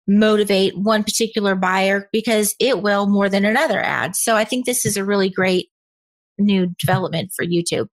motivate 0.07 0.78
one 0.78 1.03
particular 1.03 1.55
buyer 1.55 2.09
because 2.11 2.55
it 2.59 2.82
will 2.82 3.07
more 3.07 3.30
than 3.30 3.45
another 3.45 3.80
ad. 3.82 4.16
So 4.16 4.36
I 4.36 4.43
think 4.43 4.66
this 4.66 4.86
is 4.86 4.97
a 4.97 5.05
really 5.05 5.30
great 5.30 5.70
new 6.38 6.68
development 6.80 7.32
for 7.36 7.45
YouTube. 7.45 7.88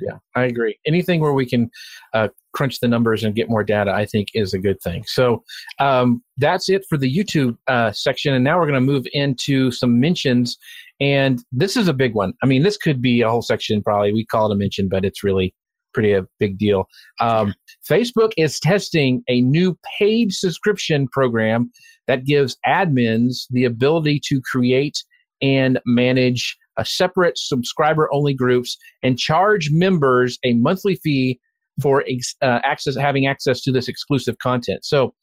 Yeah, 0.00 0.18
I 0.34 0.44
agree. 0.44 0.78
Anything 0.86 1.20
where 1.20 1.32
we 1.32 1.46
can 1.46 1.70
uh, 2.12 2.28
crunch 2.52 2.80
the 2.80 2.88
numbers 2.88 3.24
and 3.24 3.34
get 3.34 3.48
more 3.48 3.64
data, 3.64 3.92
I 3.92 4.06
think, 4.06 4.28
is 4.34 4.54
a 4.54 4.58
good 4.58 4.80
thing. 4.82 5.04
So 5.06 5.42
um, 5.78 6.22
that's 6.36 6.68
it 6.68 6.84
for 6.88 6.98
the 6.98 7.12
YouTube 7.12 7.56
uh, 7.68 7.92
section. 7.92 8.34
And 8.34 8.44
now 8.44 8.58
we're 8.58 8.66
going 8.66 8.74
to 8.74 8.80
move 8.80 9.06
into 9.12 9.70
some 9.70 10.00
mentions. 10.00 10.58
And 11.00 11.42
this 11.52 11.76
is 11.76 11.88
a 11.88 11.94
big 11.94 12.14
one. 12.14 12.34
I 12.42 12.46
mean, 12.46 12.62
this 12.62 12.76
could 12.76 13.00
be 13.00 13.22
a 13.22 13.30
whole 13.30 13.42
section, 13.42 13.82
probably. 13.82 14.12
We 14.12 14.26
call 14.26 14.50
it 14.50 14.54
a 14.54 14.58
mention, 14.58 14.88
but 14.88 15.04
it's 15.04 15.24
really 15.24 15.54
pretty 15.92 16.12
a 16.12 16.26
big 16.38 16.58
deal. 16.58 16.86
Um, 17.20 17.54
Facebook 17.88 18.32
is 18.36 18.60
testing 18.60 19.22
a 19.28 19.40
new 19.40 19.76
paid 19.98 20.32
subscription 20.32 21.08
program 21.08 21.70
that 22.06 22.24
gives 22.24 22.56
admins 22.66 23.46
the 23.50 23.64
ability 23.64 24.20
to 24.26 24.40
create 24.40 25.02
and 25.42 25.80
manage 25.86 26.56
a 26.76 26.84
separate 26.84 27.36
subscriber 27.36 28.08
only 28.12 28.34
groups 28.34 28.76
and 29.02 29.18
charge 29.18 29.70
members 29.70 30.38
a 30.44 30.54
monthly 30.54 30.96
fee 30.96 31.40
for 31.80 32.04
ex- 32.08 32.34
uh, 32.42 32.60
access 32.64 32.96
having 32.96 33.26
access 33.26 33.60
to 33.62 33.72
this 33.72 33.88
exclusive 33.88 34.38
content. 34.38 34.84
So 34.84 35.14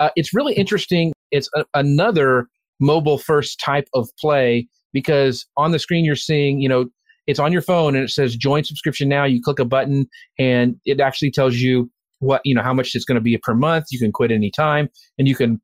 uh, 0.00 0.10
it's 0.16 0.34
really 0.34 0.54
interesting. 0.54 1.12
It's 1.30 1.48
a- 1.54 1.66
another 1.74 2.48
mobile 2.80 3.18
first 3.18 3.60
type 3.60 3.88
of 3.94 4.08
play 4.18 4.68
because 4.92 5.46
on 5.56 5.72
the 5.72 5.78
screen 5.78 6.04
you're 6.04 6.16
seeing, 6.16 6.60
you 6.60 6.68
know, 6.68 6.86
it's 7.26 7.38
on 7.38 7.52
your 7.52 7.62
phone 7.62 7.94
and 7.94 8.04
it 8.04 8.10
says 8.10 8.36
join 8.36 8.64
subscription 8.64 9.08
now. 9.08 9.24
You 9.24 9.40
click 9.42 9.58
a 9.58 9.64
button 9.64 10.06
and 10.38 10.76
it 10.84 11.00
actually 11.00 11.30
tells 11.30 11.56
you 11.56 11.90
what, 12.18 12.42
you 12.44 12.54
know, 12.54 12.62
how 12.62 12.74
much 12.74 12.94
it's 12.94 13.04
going 13.04 13.16
to 13.16 13.20
be 13.20 13.36
per 13.38 13.54
month. 13.54 13.86
You 13.90 13.98
can 13.98 14.12
quit 14.12 14.30
anytime 14.30 14.88
and 15.18 15.26
you 15.26 15.34
can 15.34 15.60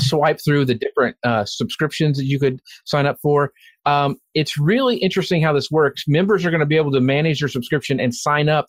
swipe 0.00 0.38
through 0.44 0.64
the 0.64 0.74
different 0.74 1.16
uh, 1.24 1.44
subscriptions 1.44 2.18
that 2.18 2.24
you 2.24 2.38
could 2.38 2.60
sign 2.84 3.06
up 3.06 3.18
for. 3.22 3.52
Um, 3.86 4.16
it's 4.34 4.58
really 4.58 4.96
interesting 4.96 5.42
how 5.42 5.52
this 5.52 5.70
works. 5.70 6.04
Members 6.06 6.44
are 6.44 6.50
going 6.50 6.60
to 6.60 6.66
be 6.66 6.76
able 6.76 6.92
to 6.92 7.00
manage 7.00 7.40
their 7.40 7.48
subscription 7.48 7.98
and 8.00 8.14
sign 8.14 8.48
up 8.48 8.66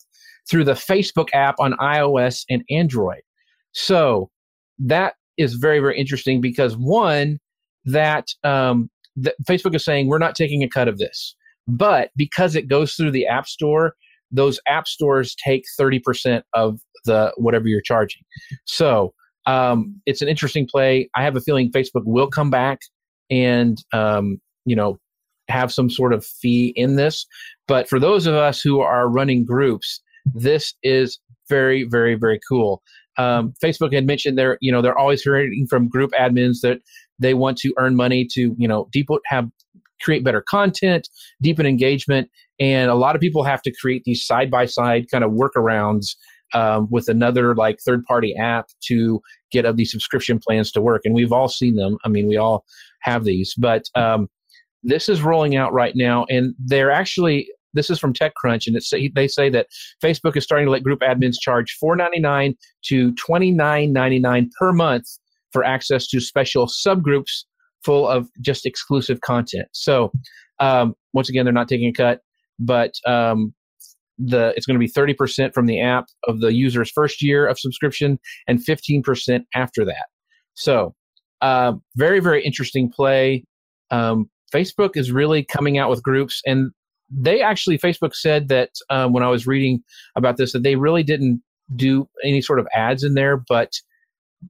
through 0.48 0.64
the 0.64 0.72
Facebook 0.72 1.28
app 1.32 1.56
on 1.58 1.72
iOS 1.74 2.44
and 2.48 2.62
Android. 2.70 3.22
So 3.72 4.30
that 4.78 5.14
is 5.36 5.54
very 5.54 5.80
very 5.80 5.98
interesting 5.98 6.40
because 6.40 6.76
one 6.76 7.38
that 7.84 8.28
um, 8.44 8.90
that 9.16 9.34
Facebook 9.48 9.74
is 9.74 9.84
saying 9.84 10.08
we're 10.08 10.18
not 10.18 10.34
taking 10.34 10.62
a 10.62 10.68
cut 10.68 10.88
of 10.88 10.98
this, 10.98 11.34
but 11.66 12.10
because 12.16 12.54
it 12.54 12.68
goes 12.68 12.94
through 12.94 13.10
the 13.10 13.26
App 13.26 13.46
Store, 13.46 13.94
those 14.30 14.60
app 14.68 14.86
stores 14.86 15.34
take 15.42 15.64
thirty 15.76 15.98
percent 15.98 16.44
of 16.54 16.80
the 17.04 17.32
whatever 17.36 17.68
you're 17.68 17.80
charging. 17.80 18.22
So 18.64 19.14
um, 19.46 20.00
it's 20.06 20.22
an 20.22 20.28
interesting 20.28 20.66
play. 20.66 21.08
I 21.14 21.22
have 21.22 21.36
a 21.36 21.40
feeling 21.40 21.70
Facebook 21.72 22.04
will 22.04 22.28
come 22.28 22.50
back 22.50 22.80
and 23.30 23.82
um, 23.92 24.40
you 24.64 24.76
know 24.76 24.98
have 25.48 25.72
some 25.72 25.90
sort 25.90 26.12
of 26.12 26.24
fee 26.24 26.72
in 26.76 26.96
this. 26.96 27.26
But 27.66 27.88
for 27.88 27.98
those 27.98 28.26
of 28.26 28.34
us 28.34 28.60
who 28.60 28.80
are 28.80 29.08
running 29.08 29.44
groups, 29.44 30.00
this 30.34 30.74
is 30.82 31.18
very, 31.48 31.84
very, 31.84 32.14
very 32.14 32.40
cool. 32.48 32.82
Um, 33.18 33.54
Facebook 33.62 33.92
had 33.92 34.06
mentioned 34.06 34.38
they're 34.38 34.56
you 34.60 34.72
know 34.72 34.80
they're 34.80 34.98
always 34.98 35.22
hearing 35.22 35.66
from 35.68 35.88
group 35.88 36.10
admins 36.12 36.60
that 36.62 36.80
they 37.18 37.34
want 37.34 37.58
to 37.58 37.74
earn 37.78 37.96
money 37.96 38.26
to 38.32 38.54
you 38.56 38.68
know 38.68 38.88
deep 38.92 39.08
have 39.26 39.48
create 40.00 40.24
better 40.24 40.42
content, 40.48 41.08
deepen 41.42 41.66
engagement, 41.66 42.30
and 42.58 42.90
a 42.90 42.94
lot 42.94 43.14
of 43.14 43.20
people 43.20 43.42
have 43.42 43.62
to 43.62 43.72
create 43.72 44.04
these 44.04 44.24
side 44.24 44.50
by 44.50 44.64
side 44.64 45.10
kind 45.10 45.24
of 45.24 45.32
workarounds 45.32 46.16
um, 46.54 46.88
with 46.90 47.08
another 47.08 47.54
like 47.54 47.78
third 47.84 48.04
party 48.04 48.34
app 48.36 48.68
to 48.80 49.20
get 49.52 49.64
of 49.64 49.76
these 49.76 49.90
subscription 49.90 50.38
plans 50.38 50.72
to 50.72 50.80
work. 50.80 51.02
And 51.04 51.14
we've 51.14 51.32
all 51.32 51.48
seen 51.48 51.76
them. 51.76 51.98
I 52.04 52.08
mean, 52.08 52.26
we 52.26 52.36
all 52.36 52.64
have 53.02 53.24
these, 53.24 53.54
but 53.56 53.84
um, 53.94 54.28
this 54.82 55.08
is 55.08 55.22
rolling 55.22 55.56
out 55.56 55.72
right 55.72 55.94
now, 55.94 56.26
and 56.30 56.54
they're 56.58 56.90
actually. 56.90 57.48
This 57.74 57.90
is 57.90 57.98
from 57.98 58.12
TechCrunch, 58.12 58.66
and 58.66 58.76
it's, 58.76 58.92
they 59.14 59.28
say 59.28 59.48
that 59.50 59.66
Facebook 60.02 60.36
is 60.36 60.44
starting 60.44 60.66
to 60.66 60.72
let 60.72 60.82
group 60.82 61.00
admins 61.00 61.36
charge 61.40 61.76
$4.99 61.82 62.56
to 62.86 63.12
$29.99 63.12 64.50
per 64.58 64.72
month 64.72 65.06
for 65.52 65.64
access 65.64 66.06
to 66.08 66.20
special 66.20 66.66
subgroups 66.66 67.44
full 67.84 68.06
of 68.06 68.28
just 68.40 68.66
exclusive 68.66 69.20
content. 69.20 69.68
So, 69.72 70.12
um, 70.58 70.94
once 71.12 71.28
again, 71.28 71.44
they're 71.44 71.52
not 71.52 71.68
taking 71.68 71.88
a 71.88 71.92
cut, 71.92 72.20
but 72.58 72.92
um, 73.06 73.54
the 74.18 74.52
it's 74.56 74.66
going 74.66 74.78
to 74.78 74.78
be 74.78 74.90
30% 74.90 75.54
from 75.54 75.66
the 75.66 75.80
app 75.80 76.06
of 76.28 76.40
the 76.40 76.52
user's 76.52 76.90
first 76.90 77.22
year 77.22 77.46
of 77.46 77.58
subscription 77.58 78.18
and 78.46 78.58
15% 78.58 79.42
after 79.54 79.84
that. 79.84 80.06
So, 80.54 80.94
uh, 81.40 81.72
very 81.96 82.20
very 82.20 82.44
interesting 82.44 82.90
play. 82.90 83.44
Um, 83.90 84.30
Facebook 84.52 84.96
is 84.96 85.10
really 85.10 85.44
coming 85.44 85.78
out 85.78 85.88
with 85.88 86.02
groups, 86.02 86.42
and 86.44 86.70
they 87.10 87.42
actually 87.42 87.78
Facebook 87.78 88.14
said 88.14 88.48
that 88.48 88.70
um, 88.88 89.12
when 89.12 89.22
I 89.22 89.28
was 89.28 89.46
reading 89.46 89.82
about 90.16 90.36
this 90.36 90.52
that 90.52 90.62
they 90.62 90.76
really 90.76 91.02
didn't 91.02 91.42
do 91.76 92.08
any 92.24 92.40
sort 92.40 92.58
of 92.58 92.68
ads 92.74 93.04
in 93.04 93.14
there, 93.14 93.36
but 93.48 93.72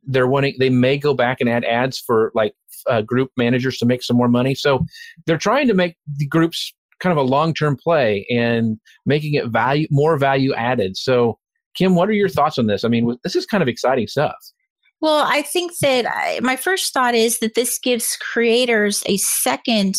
they're 0.04 0.26
wanting 0.26 0.54
they 0.58 0.70
may 0.70 0.98
go 0.98 1.14
back 1.14 1.40
and 1.40 1.48
add 1.48 1.64
ads 1.64 1.98
for 1.98 2.30
like 2.34 2.54
uh, 2.88 3.02
group 3.02 3.30
managers 3.36 3.78
to 3.78 3.86
make 3.86 4.02
some 4.02 4.16
more 4.16 4.28
money. 4.28 4.54
So 4.54 4.84
they're 5.26 5.38
trying 5.38 5.68
to 5.68 5.74
make 5.74 5.96
the 6.16 6.26
groups 6.26 6.72
kind 7.00 7.12
of 7.12 7.18
a 7.18 7.28
long 7.28 7.54
term 7.54 7.76
play 7.76 8.26
and 8.30 8.78
making 9.06 9.34
it 9.34 9.48
value 9.48 9.86
more 9.90 10.16
value 10.18 10.54
added. 10.54 10.96
So 10.96 11.38
Kim, 11.74 11.94
what 11.94 12.08
are 12.08 12.12
your 12.12 12.28
thoughts 12.28 12.58
on 12.58 12.66
this? 12.66 12.84
I 12.84 12.88
mean, 12.88 13.16
this 13.22 13.36
is 13.36 13.46
kind 13.46 13.62
of 13.62 13.68
exciting 13.68 14.06
stuff. 14.06 14.34
Well, 15.00 15.24
I 15.26 15.42
think 15.42 15.72
that 15.80 16.06
I, 16.06 16.40
my 16.42 16.56
first 16.56 16.92
thought 16.92 17.14
is 17.14 17.38
that 17.38 17.54
this 17.54 17.78
gives 17.78 18.16
creators 18.16 19.02
a 19.06 19.16
second 19.16 19.94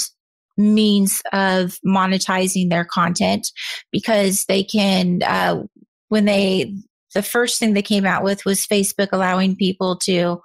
means 0.62 1.22
of 1.34 1.78
monetizing 1.86 2.70
their 2.70 2.86
content 2.86 3.48
because 3.92 4.46
they 4.46 4.64
can 4.64 5.22
uh, 5.24 5.62
when 6.10 6.26
they 6.26 6.74
the 7.14 7.22
first 7.22 7.60
thing 7.60 7.74
they 7.74 7.82
came 7.82 8.06
out 8.06 8.24
with 8.24 8.46
was 8.46 8.66
Facebook 8.66 9.10
allowing 9.12 9.56
people 9.56 9.98
to 9.98 10.42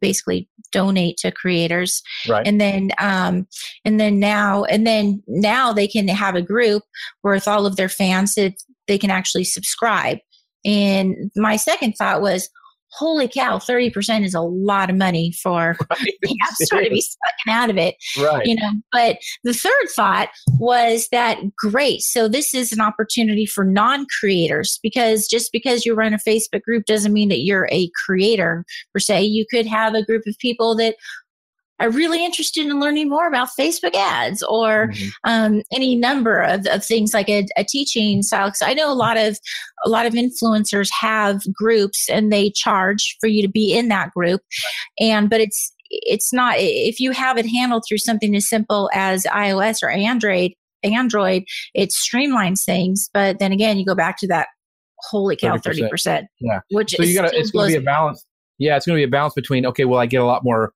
basically 0.00 0.48
donate 0.72 1.16
to 1.18 1.30
creators 1.30 2.02
right. 2.28 2.46
and 2.46 2.60
then 2.60 2.90
um 2.98 3.46
and 3.84 4.00
then 4.00 4.18
now 4.18 4.64
and 4.64 4.86
then 4.86 5.22
now 5.28 5.72
they 5.72 5.86
can 5.86 6.08
have 6.08 6.34
a 6.34 6.42
group 6.42 6.82
with 7.22 7.46
all 7.46 7.66
of 7.66 7.76
their 7.76 7.88
fans 7.88 8.34
that 8.34 8.54
they 8.88 8.98
can 8.98 9.10
actually 9.10 9.44
subscribe 9.44 10.18
and 10.64 11.30
my 11.36 11.56
second 11.56 11.92
thought 11.92 12.22
was 12.22 12.48
holy 12.96 13.28
cow, 13.28 13.58
30% 13.58 14.24
is 14.24 14.34
a 14.34 14.40
lot 14.40 14.90
of 14.90 14.96
money 14.96 15.32
for 15.32 15.76
right. 15.90 16.14
app 16.42 16.54
store 16.54 16.82
to 16.82 16.90
be 16.90 17.00
sucking 17.00 17.52
out 17.52 17.70
of 17.70 17.76
it. 17.76 17.96
Right. 18.18 18.46
You 18.46 18.56
know, 18.56 18.70
but 18.92 19.18
the 19.42 19.54
third 19.54 19.88
thought 19.94 20.28
was 20.58 21.08
that 21.10 21.38
great. 21.56 22.02
So 22.02 22.28
this 22.28 22.54
is 22.54 22.72
an 22.72 22.80
opportunity 22.80 23.46
for 23.46 23.64
non-creators 23.64 24.78
because 24.82 25.26
just 25.26 25.52
because 25.52 25.84
you 25.84 25.94
run 25.94 26.14
a 26.14 26.18
Facebook 26.18 26.62
group 26.62 26.84
doesn't 26.86 27.12
mean 27.12 27.28
that 27.28 27.40
you're 27.40 27.68
a 27.70 27.90
creator 28.04 28.64
per 28.92 29.00
se. 29.00 29.24
You 29.24 29.44
could 29.50 29.66
have 29.66 29.94
a 29.94 30.04
group 30.04 30.22
of 30.26 30.38
people 30.38 30.74
that 30.76 30.96
are 31.80 31.90
really 31.90 32.24
interested 32.24 32.66
in 32.66 32.80
learning 32.80 33.08
more 33.08 33.26
about 33.26 33.48
Facebook 33.58 33.94
ads 33.94 34.42
or 34.44 34.88
mm-hmm. 34.88 35.08
um, 35.24 35.62
any 35.72 35.96
number 35.96 36.40
of, 36.40 36.66
of 36.66 36.84
things 36.84 37.12
like 37.12 37.28
a, 37.28 37.46
a 37.56 37.64
teaching 37.64 38.22
style. 38.22 38.48
Because 38.48 38.62
I 38.62 38.74
know 38.74 38.92
a 38.92 38.94
lot 38.94 39.16
of 39.16 39.38
a 39.84 39.88
lot 39.88 40.06
of 40.06 40.14
influencers 40.14 40.88
have 40.98 41.42
groups 41.52 42.08
and 42.08 42.32
they 42.32 42.50
charge 42.50 43.16
for 43.20 43.26
you 43.26 43.42
to 43.42 43.48
be 43.48 43.76
in 43.76 43.88
that 43.88 44.12
group, 44.12 44.40
and 45.00 45.28
but 45.28 45.40
it's 45.40 45.72
it's 45.90 46.32
not 46.32 46.56
if 46.58 47.00
you 47.00 47.10
have 47.12 47.38
it 47.38 47.46
handled 47.46 47.84
through 47.88 47.98
something 47.98 48.34
as 48.34 48.48
simple 48.48 48.90
as 48.94 49.24
iOS 49.24 49.82
or 49.82 49.90
Android. 49.90 50.52
Android, 50.82 51.44
it 51.72 51.88
streamlines 51.88 52.62
things, 52.62 53.08
but 53.14 53.38
then 53.38 53.52
again, 53.52 53.78
you 53.78 53.86
go 53.86 53.94
back 53.94 54.18
to 54.18 54.26
that 54.26 54.48
holy 54.98 55.34
cow, 55.34 55.56
thirty 55.56 55.88
percent. 55.88 56.26
Yeah, 56.40 56.60
which 56.72 56.94
so 56.94 57.02
you 57.02 57.14
got 57.18 57.32
it's 57.32 57.50
going 57.50 57.72
to 57.72 57.78
be 57.78 57.82
a 57.82 57.84
balance. 57.84 58.22
Yeah, 58.58 58.76
it's 58.76 58.84
going 58.84 58.96
to 58.96 59.00
be 59.00 59.04
a 59.04 59.08
balance 59.08 59.32
between 59.32 59.64
okay, 59.64 59.86
well, 59.86 59.98
I 59.98 60.04
get 60.04 60.20
a 60.20 60.26
lot 60.26 60.44
more 60.44 60.74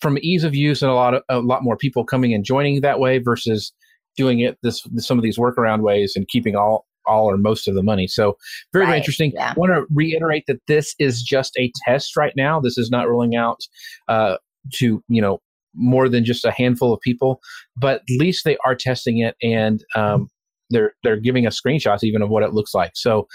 from 0.00 0.18
ease 0.20 0.44
of 0.44 0.54
use 0.54 0.82
and 0.82 0.90
a 0.90 0.94
lot 0.94 1.14
of 1.14 1.22
a 1.28 1.40
lot 1.40 1.62
more 1.62 1.76
people 1.76 2.04
coming 2.04 2.34
and 2.34 2.44
joining 2.44 2.80
that 2.80 3.00
way 3.00 3.18
versus 3.18 3.72
doing 4.16 4.40
it 4.40 4.58
this 4.62 4.86
some 4.96 5.18
of 5.18 5.22
these 5.22 5.38
workaround 5.38 5.80
ways 5.80 6.14
and 6.16 6.28
keeping 6.28 6.56
all 6.56 6.86
all 7.06 7.30
or 7.30 7.36
most 7.36 7.68
of 7.68 7.74
the 7.74 7.82
money. 7.82 8.06
So 8.06 8.36
very, 8.72 8.84
right. 8.84 8.90
very 8.90 8.98
interesting. 8.98 9.32
Yeah. 9.32 9.50
I 9.50 9.58
want 9.58 9.72
to 9.72 9.86
reiterate 9.94 10.44
that 10.48 10.60
this 10.66 10.94
is 10.98 11.22
just 11.22 11.56
a 11.58 11.72
test 11.86 12.16
right 12.16 12.32
now. 12.36 12.60
This 12.60 12.76
is 12.76 12.90
not 12.90 13.08
rolling 13.08 13.36
out 13.36 13.60
uh, 14.08 14.36
to 14.74 15.02
you 15.08 15.22
know 15.22 15.40
more 15.74 16.08
than 16.08 16.24
just 16.24 16.44
a 16.44 16.50
handful 16.50 16.92
of 16.92 17.00
people, 17.00 17.40
but 17.76 17.96
at 17.96 18.18
least 18.18 18.44
they 18.44 18.56
are 18.64 18.74
testing 18.74 19.18
it 19.18 19.36
and 19.42 19.84
um, 19.94 20.28
they're 20.70 20.92
they're 21.02 21.20
giving 21.20 21.46
us 21.46 21.60
screenshots 21.60 22.02
even 22.02 22.22
of 22.22 22.28
what 22.28 22.42
it 22.42 22.52
looks 22.52 22.74
like. 22.74 22.92
So 22.94 23.26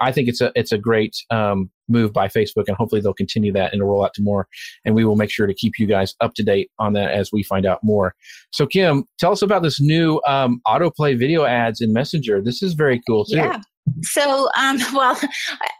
I 0.00 0.12
think 0.12 0.28
it's 0.28 0.40
a 0.40 0.52
it's 0.54 0.72
a 0.72 0.78
great 0.78 1.16
um, 1.30 1.70
move 1.88 2.12
by 2.12 2.28
Facebook, 2.28 2.64
and 2.68 2.76
hopefully 2.76 3.00
they'll 3.00 3.14
continue 3.14 3.52
that 3.52 3.72
and 3.72 3.82
roll 3.82 4.04
out 4.04 4.14
to 4.14 4.22
more. 4.22 4.48
And 4.84 4.94
we 4.94 5.04
will 5.04 5.16
make 5.16 5.30
sure 5.30 5.46
to 5.46 5.54
keep 5.54 5.78
you 5.78 5.86
guys 5.86 6.14
up 6.20 6.34
to 6.34 6.42
date 6.42 6.70
on 6.78 6.92
that 6.94 7.10
as 7.10 7.32
we 7.32 7.42
find 7.42 7.66
out 7.66 7.82
more. 7.82 8.14
So, 8.52 8.66
Kim, 8.66 9.04
tell 9.18 9.32
us 9.32 9.42
about 9.42 9.62
this 9.62 9.80
new 9.80 10.20
um, 10.26 10.60
autoplay 10.66 11.18
video 11.18 11.44
ads 11.44 11.80
in 11.80 11.92
Messenger. 11.92 12.42
This 12.42 12.62
is 12.62 12.74
very 12.74 13.00
cool 13.06 13.24
too. 13.24 13.36
Yeah. 13.36 13.60
So, 14.02 14.48
um, 14.56 14.78
well, 14.94 15.18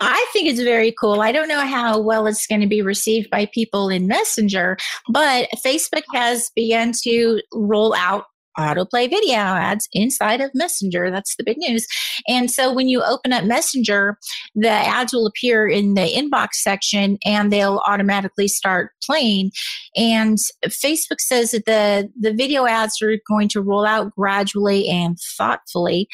I 0.00 0.26
think 0.32 0.48
it's 0.48 0.60
very 0.60 0.94
cool. 1.00 1.20
I 1.20 1.32
don't 1.32 1.48
know 1.48 1.66
how 1.66 2.00
well 2.00 2.26
it's 2.26 2.46
going 2.46 2.60
to 2.60 2.66
be 2.66 2.82
received 2.82 3.30
by 3.30 3.46
people 3.52 3.88
in 3.88 4.06
Messenger, 4.06 4.76
but 5.10 5.48
Facebook 5.64 6.04
has 6.12 6.50
begun 6.54 6.92
to 7.04 7.40
roll 7.52 7.94
out 7.94 8.24
autoplay 8.58 9.08
video 9.08 9.36
ads 9.36 9.88
inside 9.92 10.40
of 10.40 10.50
Messenger. 10.54 11.10
That's 11.10 11.36
the 11.36 11.44
big 11.44 11.58
news. 11.58 11.86
And 12.26 12.50
so 12.50 12.72
when 12.72 12.88
you 12.88 13.02
open 13.02 13.32
up 13.32 13.44
Messenger, 13.44 14.18
the 14.54 14.68
ads 14.68 15.12
will 15.12 15.26
appear 15.26 15.68
in 15.68 15.94
the 15.94 16.02
inbox 16.02 16.54
section 16.54 17.18
and 17.24 17.52
they'll 17.52 17.82
automatically 17.86 18.48
start 18.48 18.90
playing. 19.02 19.52
And 19.96 20.38
Facebook 20.66 21.20
says 21.20 21.52
that 21.52 21.66
the, 21.66 22.10
the 22.18 22.34
video 22.34 22.66
ads 22.66 23.00
are 23.00 23.16
going 23.28 23.48
to 23.50 23.62
roll 23.62 23.86
out 23.86 24.14
gradually 24.14 24.88
and 24.88 25.16
thoughtfully, 25.36 26.08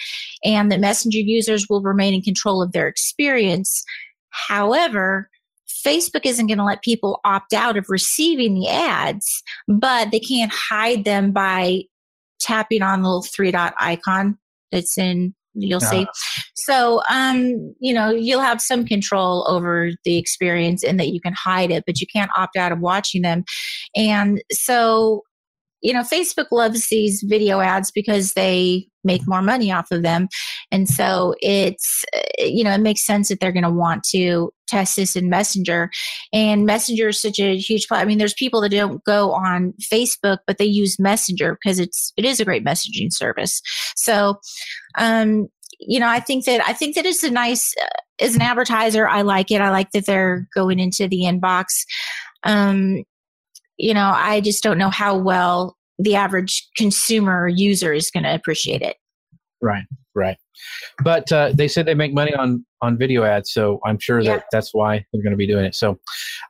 and 0.44 0.70
that 0.70 0.80
Messenger 0.80 1.20
users 1.20 1.66
will 1.68 1.82
remain 1.82 2.14
in 2.14 2.22
control 2.22 2.62
of 2.62 2.72
their 2.72 2.88
experience. 2.88 3.84
However, 4.30 5.30
Facebook 5.84 6.24
isn't 6.24 6.46
going 6.46 6.58
to 6.58 6.64
let 6.64 6.82
people 6.82 7.20
opt 7.24 7.52
out 7.52 7.76
of 7.76 7.86
receiving 7.88 8.54
the 8.54 8.68
ads, 8.68 9.42
but 9.68 10.10
they 10.10 10.20
can't 10.20 10.52
hide 10.52 11.04
them 11.04 11.30
by 11.30 11.82
tapping 12.44 12.82
on 12.82 13.02
the 13.02 13.08
little 13.08 13.22
three 13.22 13.50
dot 13.50 13.74
icon 13.78 14.38
that's 14.70 14.98
in 14.98 15.34
you'll 15.56 15.80
see 15.80 16.02
uh-huh. 16.02 16.42
so 16.56 17.00
um 17.08 17.74
you 17.78 17.94
know 17.94 18.10
you'll 18.10 18.40
have 18.40 18.60
some 18.60 18.84
control 18.84 19.46
over 19.48 19.90
the 20.04 20.16
experience 20.18 20.82
and 20.82 20.98
that 20.98 21.08
you 21.08 21.20
can 21.20 21.32
hide 21.32 21.70
it 21.70 21.84
but 21.86 22.00
you 22.00 22.06
can't 22.12 22.30
opt 22.36 22.56
out 22.56 22.72
of 22.72 22.80
watching 22.80 23.22
them 23.22 23.44
and 23.94 24.42
so 24.52 25.22
you 25.84 25.92
know, 25.92 26.00
Facebook 26.00 26.46
loves 26.50 26.88
these 26.88 27.22
video 27.22 27.60
ads 27.60 27.92
because 27.92 28.32
they 28.32 28.88
make 29.04 29.26
more 29.26 29.42
money 29.42 29.70
off 29.70 29.90
of 29.90 30.02
them. 30.02 30.28
And 30.70 30.88
so 30.88 31.34
it's, 31.40 32.04
you 32.38 32.64
know, 32.64 32.72
it 32.72 32.80
makes 32.80 33.04
sense 33.04 33.28
that 33.28 33.40
they're 33.40 33.52
going 33.52 33.64
to 33.64 33.70
want 33.70 34.04
to 34.10 34.52
test 34.66 34.96
this 34.96 35.14
in 35.14 35.28
Messenger. 35.28 35.90
And 36.32 36.64
Messenger 36.66 37.08
is 37.08 37.20
such 37.20 37.38
a 37.38 37.56
huge 37.56 37.86
platform. 37.86 38.06
I 38.06 38.08
mean, 38.08 38.18
there's 38.18 38.34
people 38.34 38.60
that 38.62 38.70
don't 38.70 39.04
go 39.04 39.32
on 39.32 39.74
Facebook, 39.92 40.38
but 40.46 40.58
they 40.58 40.64
use 40.64 40.98
Messenger 40.98 41.58
because 41.62 41.78
it's, 41.78 42.12
it 42.16 42.24
is 42.24 42.40
a 42.40 42.44
great 42.44 42.64
messaging 42.64 43.12
service. 43.12 43.60
So, 43.96 44.40
um, 44.98 45.48
you 45.78 46.00
know, 46.00 46.08
I 46.08 46.20
think 46.20 46.44
that, 46.46 46.60
I 46.66 46.72
think 46.72 46.94
that 46.94 47.04
it's 47.04 47.22
a 47.22 47.30
nice, 47.30 47.74
uh, 47.82 47.86
as 48.20 48.36
an 48.36 48.42
advertiser, 48.42 49.08
I 49.08 49.22
like 49.22 49.50
it. 49.50 49.60
I 49.60 49.70
like 49.70 49.90
that 49.90 50.06
they're 50.06 50.48
going 50.54 50.78
into 50.78 51.08
the 51.08 51.22
inbox. 51.22 51.66
um, 52.44 53.02
you 53.76 53.92
know, 53.92 54.12
I 54.14 54.40
just 54.40 54.62
don't 54.62 54.78
know 54.78 54.90
how 54.90 55.18
well 55.18 55.76
the 55.98 56.14
average 56.14 56.68
consumer 56.76 57.48
user 57.48 57.92
is 57.92 58.10
going 58.10 58.24
to 58.24 58.34
appreciate 58.34 58.82
it. 58.82 58.96
Right, 59.62 59.84
right. 60.14 60.36
But 61.02 61.32
uh, 61.32 61.52
they 61.54 61.68
said 61.68 61.86
they 61.86 61.94
make 61.94 62.12
money 62.12 62.34
on 62.34 62.64
on 62.82 62.98
video 62.98 63.24
ads, 63.24 63.50
so 63.52 63.80
I'm 63.86 63.98
sure 63.98 64.20
Yeah. 64.20 64.36
that 64.36 64.44
that's 64.52 64.74
why 64.74 65.04
they're 65.12 65.22
going 65.22 65.32
to 65.32 65.36
be 65.38 65.46
doing 65.46 65.64
it. 65.64 65.74
So, 65.74 65.98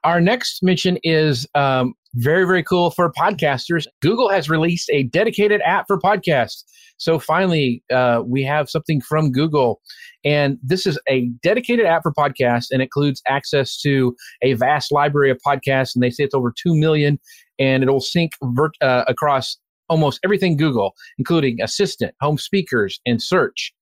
our 0.03 0.21
next 0.21 0.63
mention 0.63 0.99
is 1.05 1.47
um, 1.55 1.95
very 2.15 2.45
very 2.45 2.63
cool 2.63 2.91
for 2.91 3.13
podcasters. 3.13 3.87
Google 4.03 4.29
has 4.31 4.51
released 4.51 4.91
a 4.91 5.05
dedicated 5.05 5.61
app 5.63 5.87
for 5.87 5.99
podcasts. 5.99 6.65
So 6.97 7.19
finally, 7.19 7.83
uh, 7.93 8.23
we 8.25 8.45
have 8.45 8.71
something 8.71 9.01
from 9.01 9.33
Google, 9.33 9.81
and 10.25 10.59
this 10.63 10.87
is 10.87 10.99
a 11.09 11.29
dedicated 11.43 11.87
app 11.87 12.03
for 12.03 12.13
podcasts, 12.13 12.67
and 12.71 12.81
includes 12.83 13.23
access 13.29 13.81
to 13.81 14.15
a 14.43 14.55
vast 14.55 14.93
library 14.93 15.31
of 15.31 15.39
podcasts. 15.47 15.95
And 15.95 16.03
they 16.03 16.11
say 16.11 16.25
it's 16.25 16.35
over 16.35 16.53
two 16.57 16.75
million, 16.75 17.19
and 17.59 17.83
it'll 17.83 18.01
sync 18.01 18.33
vert- 18.43 18.77
uh, 18.81 19.05
across 19.09 19.57
almost 19.89 20.21
everything 20.25 20.57
Google, 20.57 20.95
including 21.19 21.59
Assistant, 21.63 22.15
Home 22.21 22.39
Speakers, 22.39 23.01
and 23.07 23.23
Search. 23.23 23.73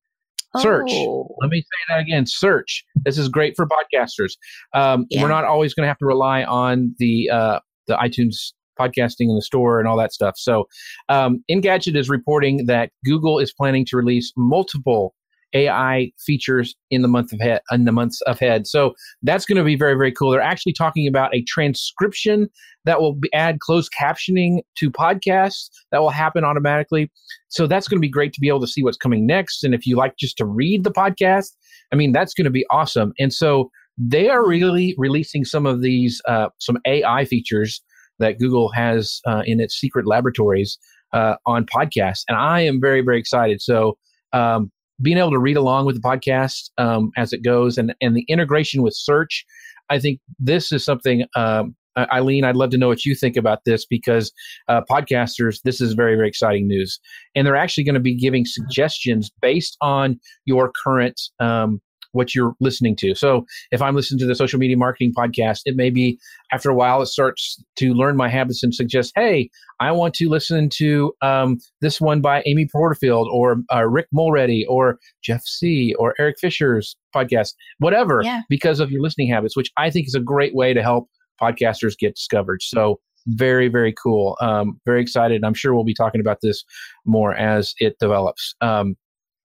Search. 0.57 0.91
Oh. 0.91 1.35
Let 1.41 1.49
me 1.49 1.61
say 1.61 1.93
that 1.93 1.99
again. 1.99 2.25
Search. 2.27 2.83
This 3.03 3.17
is 3.17 3.27
great 3.27 3.55
for 3.55 3.65
podcasters. 3.67 4.33
Um, 4.73 5.05
Yeah. 5.09 5.23
We're 5.23 5.29
not 5.29 5.45
always 5.45 5.73
going 5.73 5.83
to 5.83 5.87
have 5.87 5.97
to 5.97 6.05
rely 6.05 6.43
on 6.43 6.93
the 6.99 7.29
uh, 7.31 7.59
the 7.87 7.95
iTunes 7.95 8.53
podcasting 8.79 9.29
in 9.29 9.35
the 9.35 9.41
store 9.41 9.79
and 9.79 9.87
all 9.87 9.97
that 9.97 10.13
stuff. 10.13 10.35
So, 10.37 10.65
um, 11.09 11.43
Engadget 11.49 11.95
is 11.95 12.09
reporting 12.09 12.65
that 12.67 12.91
Google 13.03 13.39
is 13.39 13.51
planning 13.51 13.85
to 13.87 13.97
release 13.97 14.31
multiple 14.37 15.15
AI 15.53 16.11
features 16.19 16.75
in 16.89 17.01
the 17.01 17.07
month 17.07 17.33
ahead. 17.33 17.61
In 17.71 17.85
the 17.85 17.91
months 17.91 18.21
ahead, 18.27 18.67
so 18.67 18.93
that's 19.21 19.45
going 19.45 19.57
to 19.57 19.63
be 19.63 19.75
very 19.75 19.95
very 19.95 20.11
cool. 20.11 20.31
They're 20.31 20.41
actually 20.41 20.73
talking 20.73 21.07
about 21.07 21.33
a 21.33 21.43
transcription 21.43 22.49
that 22.85 22.99
will 22.99 23.17
add 23.33 23.59
closed 23.59 23.91
captioning 23.99 24.59
to 24.75 24.91
podcasts 24.91 25.69
that 25.91 25.99
will 25.99 26.09
happen 26.09 26.43
automatically. 26.43 27.11
So 27.49 27.67
that's 27.67 27.87
going 27.87 27.97
to 27.97 28.05
be 28.05 28.09
great 28.09 28.33
to 28.33 28.41
be 28.41 28.47
able 28.47 28.61
to 28.61 28.67
see 28.67 28.83
what's 28.83 28.97
coming 28.97 29.25
next. 29.25 29.63
And 29.63 29.73
if 29.73 29.85
you 29.85 29.95
like 29.95 30.17
just 30.17 30.37
to 30.37 30.45
read 30.45 30.83
the 30.83 30.91
podcast, 30.91 31.51
I 31.91 31.95
mean, 31.95 32.11
that's 32.11 32.33
going 32.33 32.45
to 32.45 32.51
be 32.51 32.65
awesome. 32.71 33.13
And 33.19 33.31
so 33.31 33.69
they 33.97 34.29
are 34.29 34.45
really 34.45 34.95
releasing 34.97 35.45
some 35.45 35.65
of 35.65 35.81
these, 35.81 36.21
uh, 36.27 36.49
some 36.59 36.77
AI 36.85 37.25
features 37.25 37.81
that 38.19 38.39
Google 38.39 38.69
has 38.71 39.21
uh, 39.27 39.43
in 39.45 39.59
its 39.59 39.79
secret 39.79 40.05
laboratories 40.07 40.77
uh, 41.13 41.35
on 41.45 41.65
podcasts. 41.65 42.23
And 42.27 42.37
I 42.37 42.61
am 42.61 42.81
very, 42.81 43.01
very 43.01 43.19
excited. 43.19 43.61
So, 43.61 43.97
um, 44.33 44.71
being 45.01 45.17
able 45.17 45.31
to 45.31 45.39
read 45.39 45.57
along 45.57 45.85
with 45.85 45.95
the 45.95 46.01
podcast 46.01 46.69
um, 46.77 47.11
as 47.17 47.33
it 47.33 47.43
goes 47.43 47.77
and, 47.77 47.95
and 48.01 48.15
the 48.15 48.25
integration 48.27 48.81
with 48.81 48.93
search, 48.95 49.45
I 49.89 49.99
think 49.99 50.19
this 50.39 50.71
is 50.71 50.85
something, 50.85 51.25
um, 51.35 51.75
Eileen, 51.97 52.43
I'd 52.43 52.55
love 52.55 52.71
to 52.71 52.77
know 52.77 52.87
what 52.87 53.05
you 53.05 53.15
think 53.15 53.35
about 53.35 53.59
this 53.65 53.85
because 53.85 54.31
uh, 54.67 54.81
podcasters, 54.89 55.59
this 55.63 55.79
is 55.79 55.93
very, 55.93 56.15
very 56.15 56.27
exciting 56.27 56.67
news. 56.67 56.99
And 57.35 57.45
they're 57.45 57.55
actually 57.55 57.83
going 57.83 57.93
to 57.95 57.99
be 57.99 58.17
giving 58.17 58.45
suggestions 58.45 59.31
based 59.41 59.77
on 59.81 60.19
your 60.45 60.71
current, 60.83 61.19
um, 61.39 61.81
what 62.13 62.33
you're 62.33 62.55
listening 62.59 62.95
to. 62.95 63.13
So 63.13 63.45
if 63.71 63.81
I'm 63.81 63.95
listening 63.95 64.19
to 64.19 64.25
the 64.25 64.33
social 64.35 64.57
media 64.57 64.77
marketing 64.77 65.13
podcast, 65.15 65.61
it 65.65 65.75
may 65.75 65.89
be 65.89 66.17
after 66.51 66.69
a 66.69 66.75
while 66.75 67.01
it 67.01 67.07
starts 67.07 67.61
to 67.77 67.93
learn 67.93 68.15
my 68.15 68.29
habits 68.29 68.63
and 68.63 68.73
suggest, 68.73 69.11
hey, 69.15 69.49
I 69.79 69.91
want 69.91 70.13
to 70.15 70.29
listen 70.29 70.69
to 70.75 71.13
um, 71.21 71.57
this 71.81 71.99
one 71.99 72.21
by 72.21 72.41
Amy 72.45 72.67
Porterfield 72.71 73.27
or 73.31 73.57
uh, 73.73 73.85
Rick 73.87 74.07
Mulready 74.13 74.65
or 74.69 74.97
Jeff 75.23 75.43
Sieh 75.45 75.93
or 75.99 76.15
Erik 76.17 76.37
Fisher's 76.39 76.95
podcast, 77.13 77.49
whatever, 77.79 78.21
Yeah. 78.23 78.41
because 78.49 78.79
of 78.79 78.89
your 78.91 79.01
listening 79.01 79.29
habits, 79.29 79.57
which 79.57 79.71
I 79.77 79.89
think 79.89 80.07
is 80.07 80.15
a 80.15 80.19
great 80.21 80.55
way 80.55 80.73
to 80.73 80.81
help 80.81 81.09
podcasters 81.41 81.97
get 81.97 82.15
discovered. 82.15 82.61
So 82.61 82.99
very, 83.27 83.67
very 83.69 83.93
cool. 83.93 84.37
Um, 84.41 84.79
very 84.85 85.01
excited. 85.01 85.35
And 85.35 85.45
I'm 85.45 85.53
sure 85.53 85.73
we'll 85.73 85.83
be 85.83 85.93
talking 85.93 86.21
about 86.21 86.39
this 86.41 86.63
more 87.05 87.33
as 87.33 87.73
it 87.79 87.97
develops. 87.99 88.53
Um, 88.61 88.95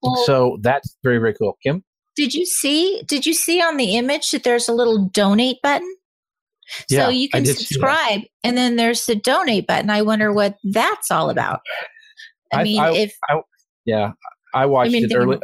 Well, 0.02 0.16
so 0.26 0.58
that's 0.62 0.96
very, 1.02 1.18
very 1.18 1.34
cool. 1.34 1.56
Kim? 1.62 1.82
Did 2.18 2.34
you 2.34 2.44
see? 2.44 3.00
Did 3.06 3.24
you 3.26 3.32
see 3.32 3.62
on 3.62 3.76
the 3.76 3.96
image 3.96 4.32
that 4.32 4.42
there's 4.42 4.68
a 4.68 4.72
little 4.74 5.06
donate 5.12 5.58
button? 5.62 5.88
Yeah, 6.90 7.04
so 7.04 7.10
you 7.10 7.28
can 7.28 7.44
did 7.44 7.56
see 7.56 7.62
that. 7.62 7.68
subscribe, 7.68 8.20
and 8.42 8.56
then 8.56 8.74
there's 8.74 9.06
the 9.06 9.14
donate 9.14 9.68
button. 9.68 9.88
I 9.88 10.02
wonder 10.02 10.32
what 10.32 10.56
that's 10.64 11.12
all 11.12 11.30
about. 11.30 11.60
I, 12.52 12.60
I- 12.60 12.62
mean, 12.64 12.80
I- 12.80 12.90
if 12.92 13.14
Yeah. 13.86 14.10
I 14.54 14.66
watched 14.66 14.90
mean, 14.92 15.04
it 15.04 15.14
early. 15.14 15.38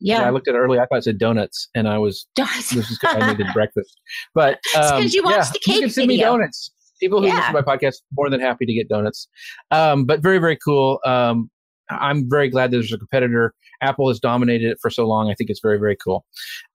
Yeah. 0.00 0.22
I 0.26 0.30
looked 0.30 0.48
at 0.48 0.54
it 0.54 0.58
early. 0.58 0.78
I 0.78 0.86
thought 0.86 0.98
it 0.98 1.04
said 1.04 1.18
donuts, 1.18 1.68
and 1.74 1.88
I 1.88 1.96
was 1.96 2.26
donuts. 2.36 2.70
this 2.74 2.90
is 2.90 2.98
I 3.04 3.30
needed 3.30 3.46
breakfast. 3.54 3.98
But 4.34 4.58
um, 4.76 5.04
you 5.04 5.22
watched 5.22 5.36
yeah, 5.36 5.44
the 5.52 5.60
you 5.66 5.72
cake 5.72 5.80
can 5.82 5.90
send 5.90 6.08
me 6.08 6.18
donuts. 6.18 6.70
People 7.00 7.20
who 7.22 7.28
Yeah. 7.28 7.36
listen 7.36 7.54
to 7.54 7.62
my 7.62 7.76
podcast 7.76 7.94
more 8.12 8.28
than 8.28 8.40
happy 8.40 8.66
to 8.66 8.72
get 8.74 8.88
donuts. 8.88 9.28
Um, 9.70 10.04
but 10.04 10.20
very 10.20 10.38
very 10.38 10.58
cool. 10.62 10.98
Um, 11.06 11.48
I'm 11.90 12.28
very 12.28 12.48
glad 12.48 12.70
there's 12.70 12.92
a 12.92 12.98
competitor. 12.98 13.54
Apple 13.80 14.08
has 14.08 14.20
dominated 14.20 14.70
it 14.70 14.78
for 14.80 14.90
so 14.90 15.06
long. 15.06 15.30
I 15.30 15.34
think 15.34 15.50
it's 15.50 15.60
very 15.60 15.78
very 15.78 15.96
cool. 15.96 16.24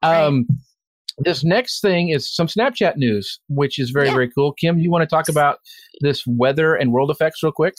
Um, 0.01 0.45
This 1.19 1.43
next 1.43 1.81
thing 1.81 2.09
is 2.09 2.33
some 2.33 2.47
Snapchat 2.47 2.97
news, 2.97 3.39
which 3.47 3.77
is 3.77 3.91
very 3.91 4.07
Yeah. 4.07 4.13
very 4.13 4.31
cool. 4.31 4.51
Kim, 4.53 4.79
you 4.79 4.89
want 4.89 5.03
to 5.07 5.15
talk 5.15 5.29
about 5.29 5.59
this 6.01 6.23
weather 6.25 6.73
and 6.73 6.91
world 6.91 7.11
effects 7.11 7.43
real 7.43 7.51
quick? 7.51 7.75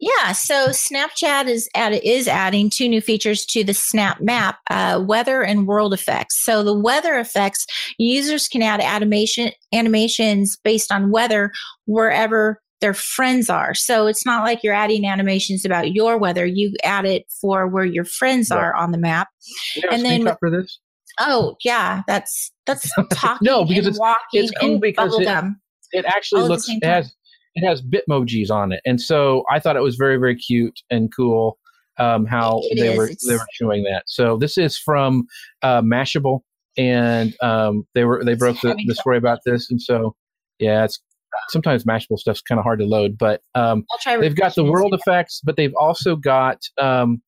Yeah, 0.00 0.32
so 0.32 0.70
Snapchat 0.70 1.46
is 1.46 1.68
add, 1.76 1.92
is 2.02 2.26
adding 2.26 2.70
two 2.70 2.88
new 2.88 3.00
features 3.00 3.46
to 3.46 3.62
the 3.62 3.72
Snap 3.72 4.20
Map: 4.20 4.58
uh, 4.68 5.00
weather 5.06 5.42
and 5.42 5.68
world 5.68 5.94
effects. 5.94 6.44
So 6.44 6.64
the 6.64 6.74
weather 6.76 7.20
effects 7.20 7.66
users 7.98 8.48
can 8.48 8.62
add 8.62 8.80
animation 8.80 9.52
animations 9.72 10.56
based 10.64 10.90
on 10.90 11.12
weather 11.12 11.52
wherever 11.86 12.60
their 12.82 12.92
friends 12.92 13.48
are. 13.48 13.72
So 13.72 14.06
it's 14.06 14.26
not 14.26 14.44
like 14.44 14.62
you're 14.62 14.74
adding 14.74 15.06
animations 15.06 15.64
about 15.64 15.94
your 15.94 16.18
weather; 16.18 16.44
you 16.44 16.74
add 16.84 17.06
it 17.06 17.24
for 17.40 17.66
where 17.66 17.86
your 17.86 18.04
friends 18.04 18.50
Right. 18.50 18.58
are 18.58 18.74
on 18.74 18.92
the 18.92 18.98
map. 18.98 19.28
Have 19.82 19.92
And 19.92 20.04
then- 20.04 20.36
for 20.38 20.50
this? 20.50 20.78
Oh 21.18 21.56
yeah, 21.64 22.02
that's 22.06 22.52
that's 22.66 22.90
talking 23.12 23.38
No, 23.46 23.64
because 23.64 23.86
it's- 23.86 23.98
walking 23.98 24.18
it's 24.44 24.52
cool 24.60 24.78
because 24.78 25.14
it- 25.18 25.28
it 25.92 26.04
actually 26.06 26.42
all 26.42 26.48
looks 26.48 26.66
it 26.68 26.84
has 26.84 27.14
it 27.54 27.66
has 27.66 27.82
bitmojis 27.82 28.50
on 28.50 28.72
it 28.72 28.80
and 28.86 28.98
so 28.98 29.44
i 29.50 29.58
thought 29.60 29.76
it 29.76 29.82
was 29.82 29.96
very 29.96 30.16
very 30.16 30.34
cute 30.34 30.80
and 30.90 31.10
cool 31.14 31.58
um, 31.98 32.24
how 32.24 32.60
It 32.70 32.80
they 32.80 32.92
is. 32.92 32.96
were 32.98 33.04
It's- 33.04 33.26
they 33.28 33.34
were 33.34 33.46
showing 33.52 33.82
that 33.84 34.04
so 34.06 34.38
this 34.38 34.56
is 34.56 34.78
from 34.78 35.26
uh, 35.62 35.82
mashable 35.82 36.40
and 36.78 37.34
um, 37.42 37.86
they 37.94 38.04
were 38.04 38.24
they 38.24 38.34
broke 38.34 38.58
the, 38.62 38.74
the 38.86 38.94
story 38.94 39.18
about 39.18 39.40
this 39.44 39.70
and 39.70 39.82
so 39.82 40.16
yeah 40.58 40.84
it's 40.86 40.98
sometimes 41.48 41.84
mashable 41.84 42.18
stuff's 42.18 42.42
kind 42.42 42.58
of 42.58 42.64
hard 42.64 42.78
to 42.78 42.84
load 42.84 43.16
but 43.18 43.42
um, 43.54 43.84
they've 44.20 44.36
got 44.36 44.54
the 44.54 44.64
world 44.64 44.94
effects 44.94 45.40
but 45.44 45.56
they've 45.56 45.74
also 45.78 46.16
got 46.16 46.62
um, 46.78 47.22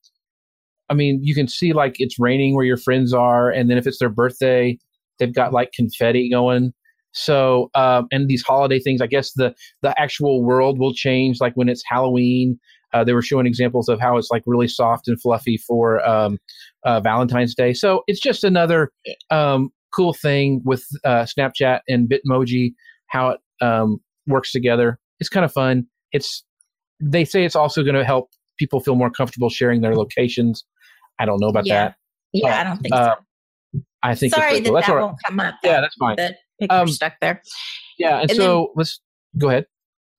i 0.91 0.95
mean 0.95 1.21
you 1.23 1.35
can 1.35 1.49
see 1.49 1.73
like 1.73 1.97
it's 1.99 2.19
raining 2.19 2.55
where 2.55 2.65
your 2.65 2.77
friends 2.77 3.13
are 3.13 3.51
and 3.51 3.71
then 3.71 3.79
if 3.79 3.87
it's 3.87 3.99
their 3.99 4.09
birthday 4.09 4.79
they've 5.19 5.35
got 5.35 5.53
like 5.53 5.73
confetti 5.73 6.29
going. 6.31 6.73
So 7.13 7.71
um, 7.75 8.09
and 8.11 8.29
these 8.29 8.43
holiday 8.43 8.81
things 8.81 9.01
i 9.01 9.07
guess 9.07 9.33
the 9.35 9.55
the 9.83 9.99
actual 10.01 10.43
world 10.43 10.79
will 10.79 10.93
change 10.93 11.41
like 11.41 11.55
when 11.55 11.69
it's 11.69 11.83
halloween. 11.87 12.59
Uh, 12.93 13.03
they 13.03 13.13
were 13.13 13.23
showing 13.23 13.45
examples 13.45 13.89
of 13.89 13.99
how 14.01 14.17
it's 14.17 14.31
like 14.31 14.45
really 14.47 14.69
soft 14.69 15.09
and 15.09 15.21
fluffy 15.21 15.57
for 15.57 16.07
um, 16.09 16.39
uh, 16.85 17.01
valentine's 17.01 17.53
day. 17.53 17.73
So 17.73 18.05
it's 18.07 18.21
just 18.21 18.45
another 18.45 18.93
um, 19.31 19.71
cool 19.93 20.13
thing 20.15 20.63
with 20.65 20.85
uh, 21.05 21.25
snapchat 21.25 21.81
and 21.89 22.09
bitmoji 22.09 22.75
how 23.09 23.31
it 23.31 23.41
um, 23.65 23.99
works 24.27 24.53
together 24.53 24.99
it's 25.21 25.29
kind 25.29 25.45
of 25.45 25.53
fun 25.53 25.87
it's 26.13 26.45
they 27.01 27.25
say 27.25 27.45
it's 27.45 27.57
also 27.57 27.83
going 27.83 27.95
to 27.95 28.05
help 28.05 28.31
people 28.59 28.81
feel 28.81 28.95
more 28.95 29.11
comfortable 29.11 29.49
sharing 29.51 29.81
their 29.81 29.95
locations 29.95 30.65
i 31.19 31.25
don't 31.25 31.41
know 31.41 31.49
about 31.49 31.67
Yeah. 31.67 31.85
that 31.89 31.95
Yeah, 32.33 32.61
I 32.61 32.65
don't 32.65 32.79
think 32.79 32.95
uh, 32.95 33.15
so. 33.75 33.81
i 34.03 34.15
think 34.15 34.35
Sorry 34.35 34.59
it's 34.59 34.61
that 34.61 34.65
cool. 34.67 34.75
that's 34.75 34.87
that 34.87 34.93
all 34.93 34.99
right 34.99 35.05
won't 35.05 35.19
come 35.27 35.41
up. 35.41 35.55
yeah 35.63 35.81
that's 35.81 35.95
fine 35.97 36.17
picture 36.17 36.35
Um, 36.71 36.89
stuck 36.89 37.15
there. 37.21 37.43
yeah 37.99 38.21
and, 38.21 38.31
and 38.31 38.37
so 38.39 38.73
let's 38.77 39.01
go 39.39 39.49
ahead 39.49 39.67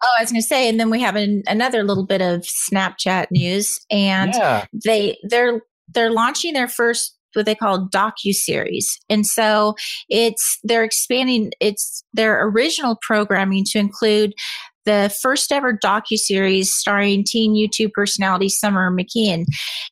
Oh, 0.03 0.09
I 0.19 0.21
was 0.23 0.31
going 0.31 0.41
to 0.41 0.47
say, 0.47 0.67
and 0.69 0.77
then 0.77 0.89
we 0.89 0.99
have 1.01 1.15
an, 1.15 1.41
another 1.47 1.81
little 1.83 2.05
bit 2.05 2.21
of 2.21 2.41
Snapchat 2.41 3.27
news, 3.31 3.79
and 3.89 4.33
yeah 4.35 4.65
they 4.85 5.17
they're 5.23 5.61
they're 5.87 6.11
launching 6.11 6.53
their 6.53 6.67
first 6.67 7.17
what 7.35 7.45
they 7.45 7.55
call 7.55 7.87
docu 7.89 8.33
series, 8.33 8.99
and 9.09 9.25
so 9.25 9.75
it's 10.09 10.59
they're 10.63 10.83
expanding 10.83 11.51
it's 11.59 12.03
their 12.13 12.45
original 12.47 12.97
programming 13.01 13.63
to 13.65 13.79
include 13.79 14.33
the 14.85 15.15
first 15.21 15.51
ever 15.51 15.75
docu 15.75 16.15
series 16.15 16.73
starring 16.73 17.23
teen 17.23 17.55
YouTube 17.55 17.91
personality 17.93 18.49
Summer 18.49 18.91
McKeen, 18.91 19.45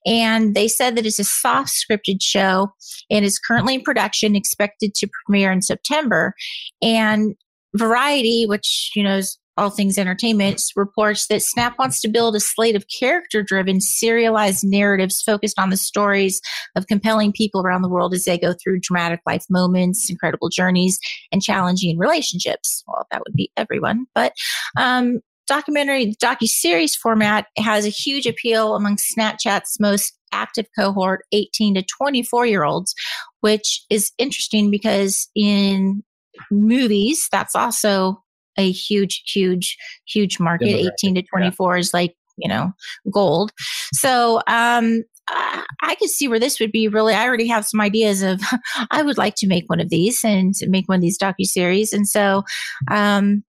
and 0.05 0.55
they 0.55 0.67
said 0.67 0.95
that 0.95 1.05
it's 1.05 1.19
a 1.19 1.23
soft 1.23 1.71
scripted 1.71 2.17
show 2.21 2.71
and 3.09 3.25
is 3.25 3.39
currently 3.39 3.75
in 3.75 3.81
production, 3.81 4.35
expected 4.35 4.93
to 4.95 5.07
premiere 5.25 5.51
in 5.51 5.61
September, 5.61 6.33
and 6.81 7.35
Variety, 7.75 8.45
which 8.45 8.91
you 8.95 9.01
know 9.01 9.17
is 9.17 9.39
all 9.57 9.69
things 9.69 9.97
entertainment 9.97 10.61
reports 10.75 11.27
that 11.27 11.41
Snap 11.41 11.77
wants 11.77 12.01
to 12.01 12.07
build 12.07 12.35
a 12.35 12.39
slate 12.39 12.75
of 12.75 12.85
character 12.87 13.43
driven, 13.43 13.79
serialized 13.81 14.63
narratives 14.63 15.21
focused 15.21 15.59
on 15.59 15.69
the 15.69 15.77
stories 15.77 16.41
of 16.75 16.87
compelling 16.87 17.31
people 17.31 17.61
around 17.61 17.81
the 17.81 17.89
world 17.89 18.13
as 18.13 18.23
they 18.23 18.37
go 18.37 18.53
through 18.53 18.79
dramatic 18.79 19.19
life 19.25 19.45
moments, 19.49 20.09
incredible 20.09 20.49
journeys, 20.49 20.99
and 21.31 21.41
challenging 21.41 21.97
relationships. 21.97 22.83
Well, 22.87 23.07
that 23.11 23.21
would 23.25 23.35
be 23.35 23.51
everyone. 23.57 24.05
But 24.15 24.33
um, 24.77 25.19
documentary 25.47 26.15
docu-series 26.21 26.95
format 26.95 27.47
has 27.57 27.85
a 27.85 27.89
huge 27.89 28.25
appeal 28.25 28.75
among 28.75 28.97
Snapchat's 28.97 29.79
most 29.79 30.17
active 30.31 30.65
cohort 30.77 31.21
18 31.31 31.75
to 31.75 31.83
24 31.83 32.47
year 32.47 32.63
olds 32.63 32.95
which 33.41 33.83
is 33.91 34.11
interesting 34.17 34.71
because 34.71 35.29
in 35.35 36.01
movies 36.49 37.27
that's 37.31 37.55
also 37.55 38.22
a 38.57 38.71
huge 38.71 39.23
huge 39.25 39.77
huge 40.07 40.39
market 40.39 40.91
18 41.03 41.15
to 41.15 41.21
24 41.23 41.75
yeah. 41.75 41.79
is 41.79 41.93
like 41.93 42.15
you 42.37 42.49
know 42.49 42.71
gold 43.11 43.51
so 43.93 44.41
um 44.47 45.03
I 45.27 45.95
could 45.99 46.09
see 46.09 46.27
where 46.27 46.39
this 46.39 46.59
would 46.59 46.71
be 46.71 46.87
really. 46.87 47.13
I 47.13 47.25
already 47.25 47.47
have 47.47 47.65
some 47.65 47.79
ideas 47.79 48.21
of 48.21 48.41
I 48.91 49.01
would 49.01 49.17
like 49.17 49.35
to 49.37 49.47
make 49.47 49.69
one 49.69 49.79
of 49.79 49.89
these 49.89 50.23
and 50.23 50.53
make 50.67 50.89
one 50.89 50.97
of 50.97 51.01
these 51.01 51.17
docu 51.17 51.45
series, 51.45 51.93
and 51.93 52.07
so 52.07 52.43
um, 52.91 53.43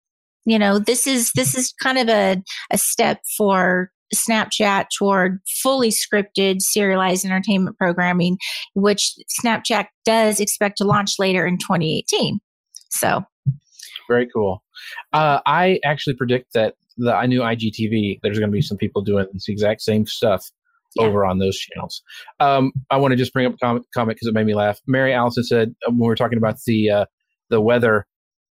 you 0.45 0.60
know 0.60 0.80
this 0.80 1.08
is 1.08 1.32
this 1.34 1.56
is 1.56 1.74
kind 1.82 1.97
of 1.97 2.10
a, 2.10 2.41
a 2.72 2.78
step 2.78 3.22
for 3.38 3.91
Snapchat 4.14 4.88
toward 4.97 5.39
fully 5.62 5.89
scripted 5.89 6.62
serialized 6.62 7.26
entertainment 7.26 7.78
programming, 7.78 8.38
which 8.76 9.16
Snapchat 9.43 9.88
does 10.06 10.39
expect 10.39 10.78
to 10.78 10.84
launch 10.84 11.14
later 11.18 11.45
in 11.45 11.58
2018. 11.58 12.39
So, 12.89 13.24
very 14.08 14.28
cool. 14.34 14.64
Uh, 15.12 15.40
I 15.46 15.80
actually 15.86 16.16
predict 16.16 16.54
that 16.54 16.76
the 16.98 17.14
I 17.14 17.26
knew 17.26 17.42
IGTV, 17.42 18.20
there's 18.22 18.40
going 18.40 18.52
to 18.52 18.56
be 18.56 18.62
some 18.62 18.78
people 18.78 19.02
doing 19.02 19.26
this 19.34 19.48
exact 19.48 19.82
same 19.82 20.06
stuff 20.06 20.46
yeah. 20.96 21.06
over 21.06 21.26
on 21.26 21.40
those 21.40 21.58
channels. 21.58 22.02
Um, 22.40 22.72
I 22.92 22.98
want 22.98 23.12
to 23.12 23.16
just 23.16 23.34
bring 23.34 23.46
up 23.46 23.54
a 23.54 23.58
comment 23.58 23.86
because 23.94 24.28
it 24.28 24.34
made 24.34 24.46
me 24.46 24.56
laugh. 24.56 24.80
Mary 24.88 25.14
Allison 25.14 25.44
said 25.44 25.76
uh, 25.88 25.92
when 25.92 26.00
we 26.00 26.08
were 26.08 26.16
talking 26.16 26.38
about 26.38 26.58
the 26.66 26.90
uh, 26.90 27.06
the 27.50 27.62
weather 27.62 28.06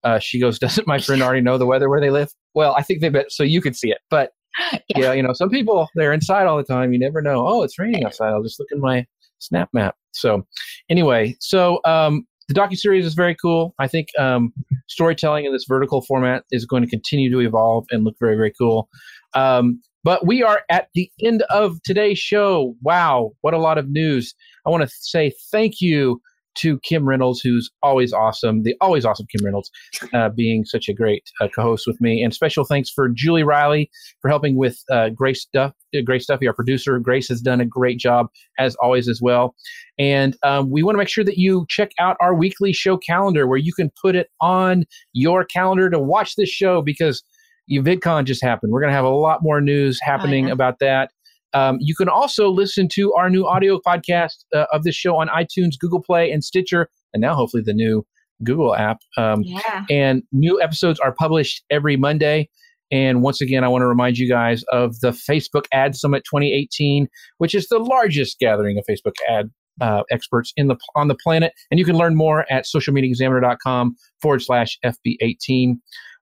uh, 0.03 0.19
she 0.19 0.39
goes, 0.39 0.59
"Doesn't 0.59 0.87
my 0.87 0.99
friend 0.99 1.21
already 1.21 1.41
know 1.41 1.57
the 1.57 1.65
weather 1.65 1.89
where 1.89 2.01
they 2.01 2.09
live?" 2.09 2.29
Well, 2.53 2.75
I 2.75 2.83
think 2.83 3.01
they 3.01 3.09
bet 3.09 3.31
so 3.31 3.43
you 3.43 3.61
could 3.61 3.75
see 3.75 3.91
it, 3.91 3.99
but 4.09 4.31
yeah. 4.71 4.79
yeah. 4.95 5.13
you 5.13 5.23
know, 5.23 5.33
some 5.33 5.49
people 5.49 5.87
they're 5.95 6.13
inside 6.13 6.47
all 6.47 6.57
the 6.57 6.63
time. 6.63 6.93
You 6.93 6.99
never 6.99 7.21
know. 7.21 7.45
Oh, 7.47 7.63
it's 7.63 7.79
raining 7.79 8.03
outside. 8.03 8.29
I'll 8.29 8.43
just 8.43 8.59
look 8.59 8.69
in 8.71 8.79
my 8.79 9.05
snap 9.39 9.69
map. 9.73 9.95
So, 10.13 10.45
anyway, 10.89 11.35
so 11.39 11.79
um, 11.85 12.25
the 12.51 12.59
docu 12.59 12.75
series 12.75 13.05
is 13.05 13.13
very 13.13 13.35
cool. 13.35 13.73
I 13.79 13.87
think 13.87 14.07
um, 14.19 14.53
storytelling 14.87 15.45
in 15.45 15.53
this 15.53 15.65
vertical 15.67 16.01
format 16.01 16.43
is 16.51 16.65
going 16.65 16.83
to 16.83 16.89
continue 16.89 17.31
to 17.31 17.39
evolve 17.39 17.85
and 17.91 18.03
look 18.03 18.15
very, 18.19 18.35
very 18.35 18.51
cool. 18.57 18.89
Um, 19.33 19.81
but 20.03 20.25
we 20.25 20.43
are 20.43 20.61
at 20.69 20.87
the 20.93 21.11
end 21.21 21.43
of 21.43 21.81
today's 21.83 22.17
show. 22.17 22.75
Wow, 22.81 23.31
what 23.41 23.53
a 23.53 23.59
lot 23.59 23.77
of 23.77 23.89
news! 23.89 24.33
I 24.65 24.69
want 24.69 24.83
to 24.83 24.89
say 24.99 25.31
thank 25.51 25.75
you 25.79 26.21
to 26.55 26.79
Kim 26.79 27.07
Reynolds, 27.07 27.41
who's 27.41 27.69
always 27.81 28.13
awesome, 28.13 28.63
the 28.63 28.75
always 28.81 29.05
awesome 29.05 29.27
Kim 29.27 29.45
Reynolds, 29.45 29.71
uh, 30.13 30.29
being 30.29 30.65
such 30.65 30.87
a 30.87 30.93
great 30.93 31.23
uh, 31.39 31.47
co-host 31.53 31.85
with 31.87 31.99
me. 32.01 32.23
And 32.23 32.33
special 32.33 32.63
thanks 32.63 32.89
for 32.89 33.09
Julie 33.09 33.43
Riley 33.43 33.89
for 34.21 34.29
helping 34.29 34.55
with 34.55 34.79
uh, 34.91 35.09
Grace 35.09 35.47
Duff, 35.53 35.73
uh, 35.95 36.01
Grace 36.05 36.25
Duffy, 36.25 36.47
our 36.47 36.53
producer. 36.53 36.97
Grace 36.99 37.27
has 37.29 37.41
done 37.41 37.61
a 37.61 37.65
great 37.65 37.99
job 37.99 38.27
as 38.59 38.75
always 38.75 39.07
as 39.07 39.21
well. 39.21 39.55
And 39.97 40.35
um, 40.43 40.69
we 40.69 40.83
want 40.83 40.95
to 40.95 40.99
make 40.99 41.09
sure 41.09 41.23
that 41.23 41.37
you 41.37 41.65
check 41.69 41.91
out 41.99 42.17
our 42.19 42.33
weekly 42.33 42.73
show 42.73 42.97
calendar 42.97 43.47
where 43.47 43.59
you 43.59 43.73
can 43.73 43.91
put 44.01 44.15
it 44.15 44.29
on 44.41 44.85
your 45.13 45.45
calendar 45.45 45.89
to 45.89 45.99
watch 45.99 46.35
this 46.35 46.49
show 46.49 46.81
because. 46.81 47.23
VidCon 47.71 48.25
just 48.25 48.43
happened. 48.43 48.73
We're 48.73 48.81
going 48.81 48.89
to 48.89 48.95
have 48.95 49.05
a 49.05 49.09
lot 49.09 49.43
more 49.43 49.61
news 49.61 49.97
happening 50.01 50.45
oh, 50.45 50.47
yeah. 50.47 50.53
about 50.53 50.79
that. 50.79 51.11
Um, 51.53 51.77
you 51.79 51.95
can 51.95 52.09
also 52.09 52.49
listen 52.49 52.87
to 52.89 53.13
our 53.13 53.29
new 53.29 53.45
audio 53.45 53.79
podcast 53.85 54.45
uh, 54.55 54.65
of 54.71 54.83
this 54.83 54.95
show 54.95 55.17
on 55.17 55.27
iTunes, 55.27 55.77
Google 55.79 56.01
Play, 56.01 56.31
and 56.31 56.43
Stitcher, 56.43 56.89
and 57.13 57.21
now 57.21 57.35
hopefully 57.35 57.63
the 57.65 57.73
new 57.73 58.05
Google 58.43 58.75
app. 58.75 58.99
Um, 59.17 59.43
yeah. 59.43 59.85
And 59.89 60.23
new 60.31 60.61
episodes 60.61 60.99
are 60.99 61.13
published 61.13 61.63
every 61.69 61.97
Monday. 61.97 62.49
And 62.91 63.21
once 63.21 63.39
again, 63.39 63.63
I 63.63 63.69
want 63.69 63.83
to 63.83 63.87
remind 63.87 64.17
you 64.17 64.27
guys 64.27 64.63
of 64.71 64.99
the 64.99 65.11
Facebook 65.11 65.65
Ad 65.71 65.95
Summit 65.95 66.23
2018, 66.25 67.07
which 67.37 67.55
is 67.55 67.67
the 67.67 67.79
largest 67.79 68.37
gathering 68.39 68.77
of 68.77 68.83
Facebook 68.89 69.13
ad 69.29 69.49
uh, 69.79 70.03
experts 70.11 70.51
in 70.57 70.67
the 70.67 70.75
on 70.95 71.07
the 71.07 71.15
planet. 71.15 71.53
And 71.69 71.79
you 71.79 71.85
can 71.85 71.95
learn 71.95 72.15
more 72.15 72.45
at 72.51 72.65
socialmediaexaminer.com 72.65 73.95
forward 74.21 74.41
slash 74.41 74.77
FB18. 74.85 75.75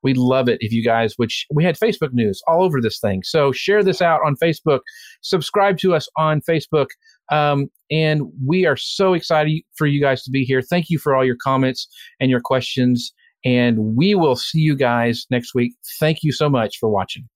We'd 0.03 0.17
love 0.17 0.47
it 0.47 0.57
if 0.61 0.71
you 0.71 0.83
guys, 0.83 1.13
which 1.17 1.45
we 1.53 1.63
had 1.63 1.77
Facebook 1.77 2.13
news 2.13 2.41
all 2.47 2.63
over 2.63 2.81
this 2.81 2.99
thing. 2.99 3.23
So 3.23 3.51
share 3.51 3.83
this 3.83 4.01
out 4.01 4.21
on 4.25 4.35
Facebook, 4.41 4.79
subscribe 5.21 5.77
to 5.79 5.93
us 5.93 6.07
on 6.17 6.41
Facebook. 6.49 6.87
Um, 7.31 7.67
and 7.91 8.23
we 8.45 8.65
are 8.65 8.77
so 8.77 9.13
excited 9.13 9.61
for 9.75 9.87
you 9.87 10.01
guys 10.01 10.23
to 10.23 10.31
be 10.31 10.43
here. 10.43 10.61
Thank 10.61 10.89
you 10.89 10.99
for 10.99 11.15
all 11.15 11.25
your 11.25 11.37
comments 11.41 11.87
and 12.19 12.29
your 12.29 12.41
questions. 12.41 13.13
And 13.45 13.95
we 13.95 14.15
will 14.15 14.35
see 14.35 14.59
you 14.59 14.75
guys 14.75 15.25
next 15.29 15.55
week. 15.55 15.73
Thank 15.99 16.19
you 16.23 16.31
so 16.31 16.49
much 16.49 16.77
for 16.79 16.89
watching. 16.89 17.27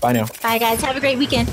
Bye 0.00 0.12
now. 0.12 0.26
Bye, 0.42 0.58
guys. 0.58 0.80
Have 0.82 0.96
a 0.96 1.00
great 1.00 1.18
weekend. 1.18 1.48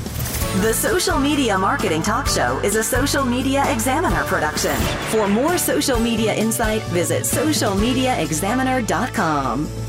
The 0.62 0.74
Social 0.74 1.20
Media 1.20 1.58
Marketing 1.58 2.02
Talk 2.02 2.28
Show 2.28 2.60
is 2.64 2.76
a 2.76 2.84
Social 2.84 3.24
Media 3.24 3.64
Examiner 3.72 4.24
production. 4.24 4.76
For 5.12 5.28
more 5.28 5.58
social 5.58 6.00
media 6.00 6.36
insight, 6.36 6.82
visit 6.84 7.24
socialmediaexaminer.com. 7.24 9.89